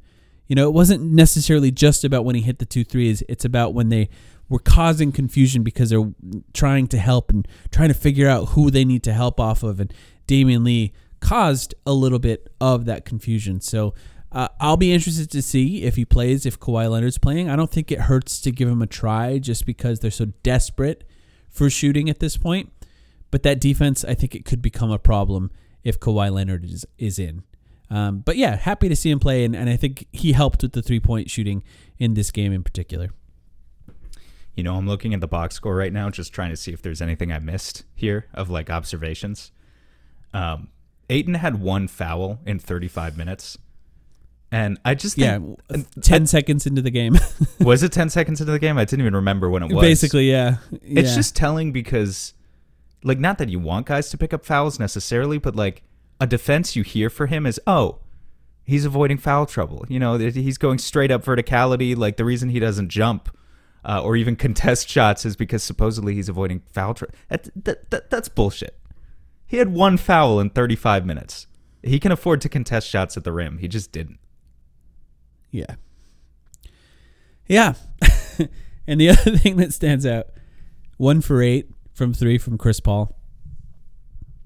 You 0.49 0.57
know, 0.57 0.67
it 0.67 0.73
wasn't 0.73 1.03
necessarily 1.03 1.71
just 1.71 2.05
about 2.05 2.25
when 2.25 2.35
he 2.35 2.41
hit 2.41 2.59
the 2.59 2.65
two 2.65 2.85
threes. 2.85 3.23
It's 3.29 3.45
about 3.45 3.75
when 3.75 3.91
they 3.91 4.09
were 4.49 4.59
causing 4.59 5.13
confusion 5.13 5.63
because 5.63 5.91
they're 5.91 6.11
trying 6.55 6.87
to 6.89 6.99
help 6.99 7.29
and 7.29 7.47
trying 7.71 7.89
to 7.89 7.95
figure 7.95 8.31
out 8.31 8.51
who 8.51 8.71
they 8.71 8.83
need 8.83 9.03
to 9.03 9.13
help 9.13 9.39
off 9.39 9.63
of. 9.63 9.79
And 9.79 9.93
Damion 10.27 10.65
Lee 10.65 10.95
caused 11.21 11.75
a 11.85 11.93
little 11.93 12.19
bit 12.19 12.51
of 12.63 12.87
that 12.87 13.05
confusion. 13.05 13.61
So 13.61 13.93
uh, 14.33 14.49
I'll 14.59 14.79
be 14.79 14.93
interested 14.95 15.31
to 15.33 15.43
see 15.43 15.83
if 15.83 15.97
he 15.97 16.07
plays, 16.07 16.47
if 16.47 16.59
Kawhi 16.59 16.91
Leonard's 16.91 17.19
playing. 17.19 17.51
I 17.51 17.57
don't 17.57 17.71
think 17.71 17.93
it 17.93 18.01
hurts 18.01 18.41
to 18.41 18.51
give 18.51 18.71
him 18.71 18.81
a 18.81 18.87
try 18.87 19.39
just 19.39 19.67
because 19.67 20.01
they're 20.01 20.11
so 20.11 20.33
desperate 20.43 21.05
for 21.51 21.69
shooting 21.69 22.09
at 22.09 22.21
this 22.21 22.39
point. 22.39 22.73
But 23.31 23.43
that 23.43 23.61
defense, 23.61 24.03
I 24.03 24.15
think 24.15 24.35
it 24.35 24.47
could 24.47 24.63
become 24.63 24.91
a 24.91 24.99
problem 24.99 25.51
if 25.85 25.99
Kawhi 26.01 26.33
Leonard 26.33 26.65
is, 26.65 26.87
is 26.99 27.19
in. 27.19 27.43
Um, 27.91 28.21
but 28.21 28.37
yeah, 28.37 28.57
happy 28.57 28.89
to 28.89 28.97
see 28.97 29.11
him 29.11 29.21
play, 29.21 29.45
and, 29.45 29.55
and 29.55 29.69
I 29.69 29.77
think 29.77 30.07
he 30.13 30.33
helped 30.33 30.63
with 30.63 30.73
the 30.73 30.83
three 30.83 31.01
point 31.01 31.31
shooting 31.31 31.63
in 31.99 32.15
this 32.15 32.31
game 32.31 32.53
in 32.53 32.63
particular. 32.63 33.11
You 34.55 34.63
know, 34.63 34.77
I'm 34.77 34.87
looking 34.87 35.15
at 35.15 35.21
the 35.21 35.29
box 35.29 35.55
score 35.55 35.75
right 35.75 35.93
now, 35.93 36.11
just 36.11 36.33
trying 36.33 36.51
to 36.51 36.57
see 36.57 36.73
if 36.73 36.83
there's 36.83 37.03
anything 37.03 37.33
I 37.33 37.39
missed 37.39 37.85
here 37.95 38.27
of 38.35 38.51
like 38.51 38.71
observations. 38.71 39.51
Um, 40.35 40.69
Ayton 41.11 41.35
had 41.35 41.61
one 41.61 41.89
foul 41.89 42.39
in 42.47 42.59
35 42.59 43.17
minutes, 43.17 43.59
and 44.51 44.79
I 44.85 44.95
just 44.95 45.17
Yeah, 45.17 45.39
think, 45.71 45.89
10 46.03 46.27
seconds 46.27 46.67
into 46.67 46.83
the 46.83 46.91
game. 46.91 47.19
was 47.61 47.83
it 47.83 47.93
10 47.93 48.11
seconds 48.11 48.41
into 48.41 48.53
the 48.53 48.59
game? 48.59 48.79
I 48.79 48.85
didn't 48.85 49.01
even 49.01 49.17
remember 49.17 49.49
when 49.51 49.63
it 49.63 49.73
was. 49.73 49.83
Basically, 49.83 50.31
yeah. 50.31 50.57
it's 50.83 51.15
just 51.15 51.35
telling 51.35 51.73
because, 51.73 52.35
like, 53.05 53.19
not 53.19 53.39
that 53.39 53.49
you 53.49 53.59
want 53.59 53.87
guys 53.87 54.11
to 54.11 54.19
pick 54.19 54.33
up 54.33 54.45
fouls 54.45 54.79
necessarily, 54.79 55.39
but 55.39 55.57
like 55.57 55.83
a 56.21 56.27
defense 56.27 56.77
you 56.77 56.83
hear 56.83 57.11
for 57.11 57.27
him 57.27 57.47
is, 57.47 57.61
oh, 57.67 57.99
he's 58.65 58.85
avoiding 58.85 59.19
foul 59.19 59.47
trouble. 59.47 59.85
You 59.89 59.99
know, 59.99 60.19
he's 60.19 60.59
going 60.59 60.79
straight 60.79 61.11
up 61.11 61.25
verticality. 61.25 61.97
Like 61.97 62.17
the 62.17 62.25
reason 62.25 62.49
he 62.51 62.61
doesn't 62.61 62.89
jump. 62.89 63.37
Uh, 63.85 64.01
or 64.01 64.15
even 64.15 64.37
contest 64.37 64.89
shots 64.89 65.25
is 65.25 65.35
because 65.35 65.63
supposedly 65.63 66.15
he's 66.15 66.29
avoiding 66.29 66.63
foul 66.73 66.95
trouble. 66.95 67.15
That, 67.29 67.49
that, 67.65 67.91
that, 67.91 68.11
that's 68.11 68.29
bullshit. 68.29 68.79
He 69.47 69.57
had 69.57 69.69
one 69.71 69.97
foul 69.97 70.39
in 70.39 70.51
35 70.51 71.05
minutes. 71.05 71.47
He 71.83 71.99
can 71.99 72.13
afford 72.13 72.41
to 72.43 72.49
contest 72.49 72.89
shots 72.89 73.17
at 73.17 73.25
the 73.25 73.33
rim. 73.33 73.59
He 73.59 73.67
just 73.67 73.91
didn't. 73.91 74.19
Yeah. 75.51 75.75
Yeah. 77.49 77.75
and 78.87 79.01
the 79.01 79.09
other 79.11 79.37
thing 79.37 79.57
that 79.57 79.73
stands 79.73 80.07
out 80.07 80.29
one 80.97 81.21
for 81.21 81.43
eight 81.43 81.69
from 81.93 82.13
three 82.15 82.39
from 82.39 82.59
Chris 82.59 82.81
Paul. 82.81 83.17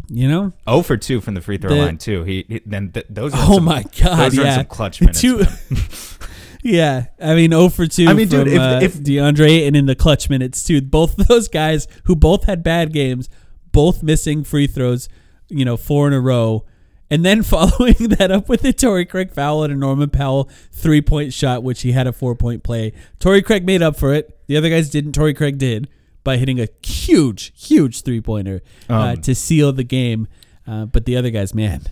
You 0.09 0.29
know? 0.29 0.53
Oh 0.67 0.83
for 0.83 0.97
two 0.97 1.21
from 1.21 1.35
the 1.35 1.41
free 1.41 1.59
throw 1.59 1.71
The- 1.71 1.77
line 1.83 1.99
too. 1.99 2.23
He, 2.23 2.45
he 2.49 2.61
then 2.65 2.93
th- 2.93 3.07
those. 3.11 3.35
Are 3.35 3.41
Oh 3.41 3.55
some- 3.57 3.65
my 3.65 3.83
God. 4.01 4.31
Those 4.33 4.39
are 4.39 4.43
yeah. 4.45 4.55
some 4.57 4.67
clutch 4.67 5.01
minutes. 5.01 5.21
Two- 5.21 5.43
Yeah, 6.63 7.07
I 7.23 7.37
mean, 7.37 7.53
oh 7.53 7.69
for 7.69 7.87
2 7.87 8.09
I 8.09 8.13
mean, 8.13 8.27
from 8.29 8.45
dude, 8.45 8.49
if- 8.55 8.59
uh, 8.61 8.81
if- 8.83 8.95
DeAndre 8.97 9.69
and 9.69 9.77
in 9.77 9.87
the 9.87 9.95
clutch 9.95 10.29
minutes, 10.29 10.65
too. 10.65 10.81
Both 10.83 11.17
of 11.19 11.27
those 11.29 11.47
guys 11.47 11.87
who 12.05 12.17
both 12.17 12.45
had 12.45 12.65
bad 12.65 12.93
games, 12.93 13.29
both 13.71 14.03
missing 14.03 14.43
free 14.43 14.67
throws, 14.67 15.09
you 15.49 15.65
know, 15.65 15.77
four 15.77 16.09
in 16.09 16.13
a 16.13 16.21
row. 16.21 16.65
And 17.09 17.25
then 17.25 17.43
following 17.45 17.95
that 18.19 18.33
up 18.33 18.49
with 18.49 18.65
a 18.65 18.73
Torrey 18.73 19.05
Craig 19.05 19.31
foul 19.33 19.63
and 19.63 19.73
a 19.73 19.77
Norman 19.77 20.11
Powell 20.11 20.51
three 20.73 21.01
point 21.03 21.33
shot, 21.33 21.63
which 21.63 21.83
he 21.83 21.93
had 21.93 22.09
a 22.09 22.13
four 22.13 22.35
point 22.35 22.65
play. 22.65 22.93
Torrey 23.21 23.43
Craig 23.43 23.65
made 23.65 23.83
up 23.83 23.97
for 23.97 24.13
it. 24.13 24.37
The 24.49 24.57
other 24.57 24.71
guys 24.71 24.91
didn't. 24.91 25.13
Torrey 25.13 25.35
Craig 25.35 25.59
did 25.59 25.89
by 26.27 26.37
hitting 26.37 26.61
a 26.61 26.67
huge, 26.83 27.53
huge 27.57 28.03
three 28.03 28.21
pointer 28.21 28.61
uh, 28.91 28.95
Um, 28.95 29.21
to 29.23 29.35
seal 29.35 29.73
the 29.73 29.85
game. 29.85 30.27
Uh, 30.67 30.85
but 30.85 31.05
the 31.07 31.17
other 31.17 31.31
guys, 31.31 31.55
man, 31.55 31.83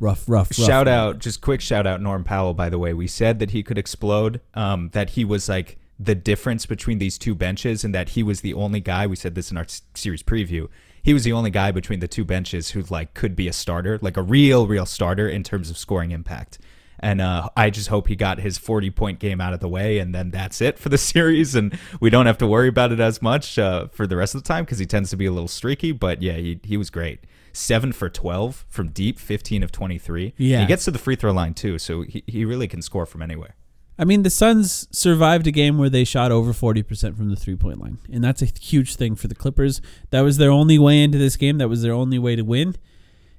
rough, 0.00 0.24
rough, 0.26 0.48
rough. 0.58 0.66
shout 0.66 0.88
out, 0.88 1.18
just 1.18 1.42
quick 1.42 1.60
shout 1.60 1.86
out, 1.86 2.00
Norm 2.00 2.24
Powell. 2.24 2.54
By 2.54 2.70
the 2.70 2.78
way, 2.78 2.94
we 2.94 3.06
said 3.06 3.38
that 3.40 3.50
he 3.50 3.62
could 3.62 3.76
explode. 3.76 4.40
Um, 4.54 4.88
that 4.94 5.10
he 5.10 5.24
was 5.24 5.48
like 5.48 5.78
the 6.00 6.14
difference 6.14 6.64
between 6.64 6.98
these 6.98 7.18
two 7.18 7.34
benches, 7.34 7.84
and 7.84 7.94
that 7.94 8.10
he 8.10 8.22
was 8.22 8.40
the 8.40 8.54
only 8.54 8.80
guy. 8.80 9.06
We 9.06 9.14
said 9.16 9.34
this 9.34 9.50
in 9.50 9.58
our 9.58 9.66
series 9.94 10.22
preview. 10.22 10.68
He 11.02 11.12
was 11.12 11.24
the 11.24 11.32
only 11.32 11.50
guy 11.50 11.70
between 11.70 12.00
the 12.00 12.08
two 12.08 12.24
benches 12.24 12.70
who 12.70 12.82
like 12.88 13.12
could 13.12 13.36
be 13.36 13.48
a 13.48 13.52
starter, 13.52 13.98
like 14.00 14.16
a 14.16 14.22
real, 14.22 14.66
real 14.66 14.86
starter 14.86 15.28
in 15.28 15.42
terms 15.42 15.68
of 15.68 15.76
scoring 15.76 16.12
impact. 16.12 16.58
And 17.02 17.20
uh, 17.20 17.48
I 17.56 17.68
just 17.68 17.88
hope 17.88 18.06
he 18.06 18.14
got 18.14 18.38
his 18.38 18.56
40 18.58 18.90
point 18.90 19.18
game 19.18 19.40
out 19.40 19.52
of 19.52 19.58
the 19.60 19.68
way, 19.68 19.98
and 19.98 20.14
then 20.14 20.30
that's 20.30 20.60
it 20.60 20.78
for 20.78 20.88
the 20.88 20.98
series. 21.12 21.54
And 21.56 21.76
we 22.00 22.08
don't 22.10 22.26
have 22.26 22.38
to 22.38 22.46
worry 22.46 22.68
about 22.68 22.92
it 22.92 23.00
as 23.00 23.20
much 23.20 23.58
uh, 23.58 23.88
for 23.88 24.06
the 24.06 24.16
rest 24.16 24.36
of 24.36 24.42
the 24.42 24.48
time 24.48 24.64
because 24.64 24.78
he 24.78 24.86
tends 24.86 25.10
to 25.10 25.16
be 25.16 25.26
a 25.26 25.32
little 25.32 25.48
streaky. 25.48 25.90
But 25.90 26.22
yeah, 26.22 26.34
he, 26.34 26.60
he 26.62 26.76
was 26.76 26.90
great. 26.90 27.20
Seven 27.52 27.92
for 27.92 28.08
12 28.08 28.64
from 28.68 28.88
deep, 28.90 29.18
15 29.18 29.62
of 29.62 29.72
23. 29.72 30.32
Yeah. 30.38 30.60
He 30.60 30.66
gets 30.66 30.84
to 30.86 30.90
the 30.90 30.98
free 30.98 31.16
throw 31.16 31.32
line 31.32 31.54
too, 31.54 31.78
so 31.78 32.02
he, 32.02 32.22
he 32.26 32.44
really 32.44 32.68
can 32.68 32.80
score 32.80 33.04
from 33.04 33.20
anywhere. 33.20 33.56
I 33.98 34.04
mean, 34.04 34.22
the 34.22 34.30
Suns 34.30 34.88
survived 34.90 35.46
a 35.46 35.50
game 35.50 35.78
where 35.78 35.90
they 35.90 36.04
shot 36.04 36.32
over 36.32 36.52
40% 36.52 37.16
from 37.16 37.28
the 37.28 37.36
three 37.36 37.56
point 37.56 37.80
line. 37.80 37.98
And 38.10 38.24
that's 38.24 38.42
a 38.42 38.46
huge 38.46 38.96
thing 38.96 39.16
for 39.16 39.28
the 39.28 39.34
Clippers. 39.34 39.82
That 40.10 40.22
was 40.22 40.38
their 40.38 40.50
only 40.50 40.78
way 40.78 41.02
into 41.02 41.18
this 41.18 41.36
game. 41.36 41.58
That 41.58 41.68
was 41.68 41.82
their 41.82 41.92
only 41.92 42.18
way 42.18 42.36
to 42.36 42.42
win. 42.42 42.76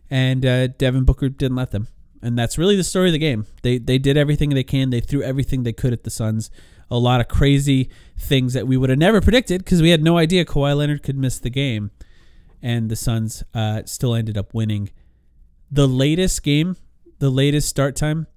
And 0.10 0.46
uh, 0.46 0.68
Devin 0.68 1.06
Booker 1.06 1.30
didn't 1.30 1.58
let 1.58 1.72
them. 1.72 1.88
And 2.24 2.40
that's 2.40 2.58
really 2.58 2.76
the 2.78 2.84
story 2.86 3.10
of 3.10 3.14
the 3.14 3.20
game. 3.20 3.46
They, 3.62 3.78
they 3.78 3.98
did 3.98 4.16
everything 4.18 4.50
they 4.52 4.64
can, 4.64 4.90
they 4.90 5.02
threw 5.02 5.22
everything 5.22 5.64
they 5.64 5.74
could 5.74 5.94
at 5.94 6.04
the 6.06 6.10
Suns. 6.10 6.50
A 6.90 6.98
lot 6.98 7.20
of 7.20 7.28
crazy 7.28 7.90
things 8.18 8.54
that 8.54 8.66
we 8.66 8.78
would 8.78 8.90
have 8.90 8.98
never 9.00 9.20
predicted 9.20 9.64
because 9.64 9.82
we 9.82 9.90
had 9.90 10.02
no 10.02 10.18
idea 10.18 10.46
Kawhi 10.46 10.76
Leonard 10.78 11.04
could 11.04 11.18
miss 11.18 11.38
the 11.38 11.50
game. 11.50 11.92
And 12.62 12.90
the 12.90 12.96
Suns 12.96 13.44
uh, 13.54 13.82
still 13.86 14.16
ended 14.16 14.38
up 14.38 14.54
winning. 14.54 14.90
The 15.70 15.88
latest 15.88 16.44
game, 16.44 16.78
the 17.20 17.30
latest 17.30 17.68
start 17.68 17.96
time, 17.96 18.28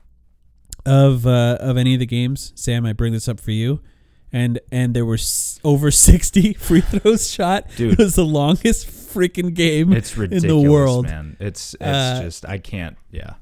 of 0.84 1.26
uh, 1.26 1.59
of 1.61 1.76
any 1.76 1.95
of 1.95 2.01
the 2.01 2.07
games, 2.07 2.53
Sam, 2.55 2.87
I 2.87 2.93
bring 2.93 3.12
this 3.12 3.28
up 3.28 3.41
for 3.41 3.51
you, 3.51 3.80
and 4.32 4.59
and 4.72 4.95
there 4.95 5.05
were 5.05 5.14
s- 5.14 5.61
over 5.64 5.91
sixty 6.09 6.53
free 6.55 6.80
throws 6.80 7.30
shot. 7.30 7.66
Dude. 7.76 7.95
it 7.95 7.99
was 7.99 8.14
the 8.14 8.24
longest 8.24 8.87
freaking 8.87 9.53
game 9.55 9.93
It's 9.93 10.16
ridiculous, 10.16 10.45
in 10.45 10.49
the 10.64 10.70
world. 10.70 11.07
man. 11.07 11.37
It's 11.41 11.74
it's 11.74 11.82
Uh, 11.82 12.20
just 12.22 12.47
I 12.49 12.59
can't. 12.59 12.97
Yeah. 13.11 13.34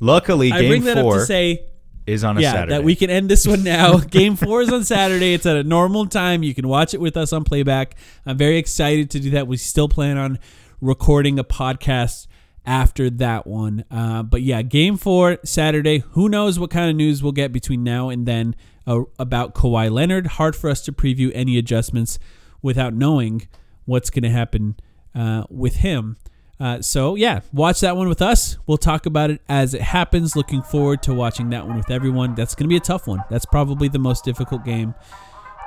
Luckily, 0.00 0.50
I 0.50 0.62
game 0.62 0.68
bring 0.68 0.84
that 0.84 0.98
four. 0.98 1.14
up 1.14 1.20
to 1.20 1.26
say, 1.26 1.66
is 2.06 2.24
on 2.24 2.38
a 2.38 2.40
yeah, 2.40 2.52
Saturday. 2.52 2.70
that 2.76 2.84
we 2.84 2.96
can 2.96 3.10
end 3.10 3.28
this 3.28 3.46
one 3.46 3.62
now. 3.62 3.98
Game 3.98 4.36
four 4.36 4.62
is 4.62 4.72
on 4.72 4.84
Saturday. 4.84 5.34
It's 5.34 5.46
at 5.46 5.56
a 5.56 5.62
normal 5.62 6.06
time. 6.06 6.42
You 6.42 6.54
can 6.54 6.66
watch 6.66 6.94
it 6.94 7.00
with 7.00 7.16
us 7.16 7.32
on 7.32 7.44
playback. 7.44 7.94
I'm 8.26 8.36
very 8.36 8.56
excited 8.56 9.10
to 9.10 9.20
do 9.20 9.30
that. 9.30 9.46
We 9.46 9.56
still 9.56 9.88
plan 9.88 10.16
on 10.16 10.38
recording 10.80 11.38
a 11.38 11.44
podcast 11.44 12.26
after 12.64 13.10
that 13.10 13.46
one. 13.46 13.84
Uh, 13.90 14.22
but 14.22 14.42
yeah, 14.42 14.62
game 14.62 14.96
four, 14.96 15.38
Saturday. 15.44 15.98
Who 16.12 16.28
knows 16.28 16.58
what 16.58 16.70
kind 16.70 16.90
of 16.90 16.96
news 16.96 17.22
we'll 17.22 17.32
get 17.32 17.52
between 17.52 17.84
now 17.84 18.08
and 18.08 18.26
then 18.26 18.56
uh, 18.86 19.02
about 19.18 19.54
Kawhi 19.54 19.90
Leonard. 19.90 20.26
Hard 20.26 20.56
for 20.56 20.70
us 20.70 20.80
to 20.82 20.92
preview 20.92 21.30
any 21.34 21.58
adjustments 21.58 22.18
without 22.62 22.94
knowing 22.94 23.48
what's 23.84 24.10
going 24.10 24.22
to 24.24 24.30
happen 24.30 24.76
uh, 25.14 25.44
with 25.48 25.76
him. 25.76 26.16
Uh, 26.60 26.82
so 26.82 27.14
yeah, 27.14 27.40
watch 27.52 27.80
that 27.80 27.96
one 27.96 28.08
with 28.08 28.20
us. 28.20 28.58
We'll 28.66 28.78
talk 28.78 29.06
about 29.06 29.30
it 29.30 29.40
as 29.48 29.72
it 29.72 29.80
happens. 29.80 30.36
Looking 30.36 30.62
forward 30.62 31.02
to 31.04 31.14
watching 31.14 31.50
that 31.50 31.66
one 31.66 31.76
with 31.76 31.90
everyone. 31.90 32.34
That's 32.34 32.54
going 32.54 32.64
to 32.64 32.68
be 32.68 32.76
a 32.76 32.80
tough 32.80 33.06
one. 33.06 33.24
That's 33.30 33.46
probably 33.46 33.88
the 33.88 33.98
most 33.98 34.24
difficult 34.24 34.64
game 34.64 34.94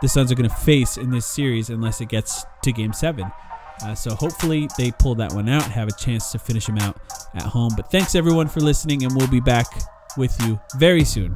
the 0.04 0.10
Suns 0.10 0.32
are 0.32 0.36
going 0.36 0.50
to 0.50 0.56
face 0.56 0.98
in 0.98 1.12
this 1.12 1.26
series 1.26 1.70
unless 1.70 2.02
it 2.02 2.10
gets 2.10 2.46
to 2.62 2.74
Game 2.74 2.92
Seven. 2.92 3.32
Uh, 3.84 3.96
so 3.96 4.14
hopefully 4.14 4.68
they 4.78 4.92
pull 4.92 5.16
that 5.16 5.34
one 5.34 5.50
out, 5.50 5.64
have 5.64 5.88
a 5.88 5.94
chance 5.94 6.32
to 6.32 6.38
finish 6.38 6.68
them 6.68 6.78
out 6.78 6.98
at 7.34 7.44
home. 7.44 7.72
But 7.76 7.90
thanks 7.90 8.14
everyone 8.14 8.48
for 8.48 8.60
listening, 8.60 9.04
and 9.04 9.16
we'll 9.16 9.28
be 9.28 9.40
back 9.40 9.66
with 10.18 10.36
you 10.46 10.60
very 10.78 11.06
soon. 11.06 11.36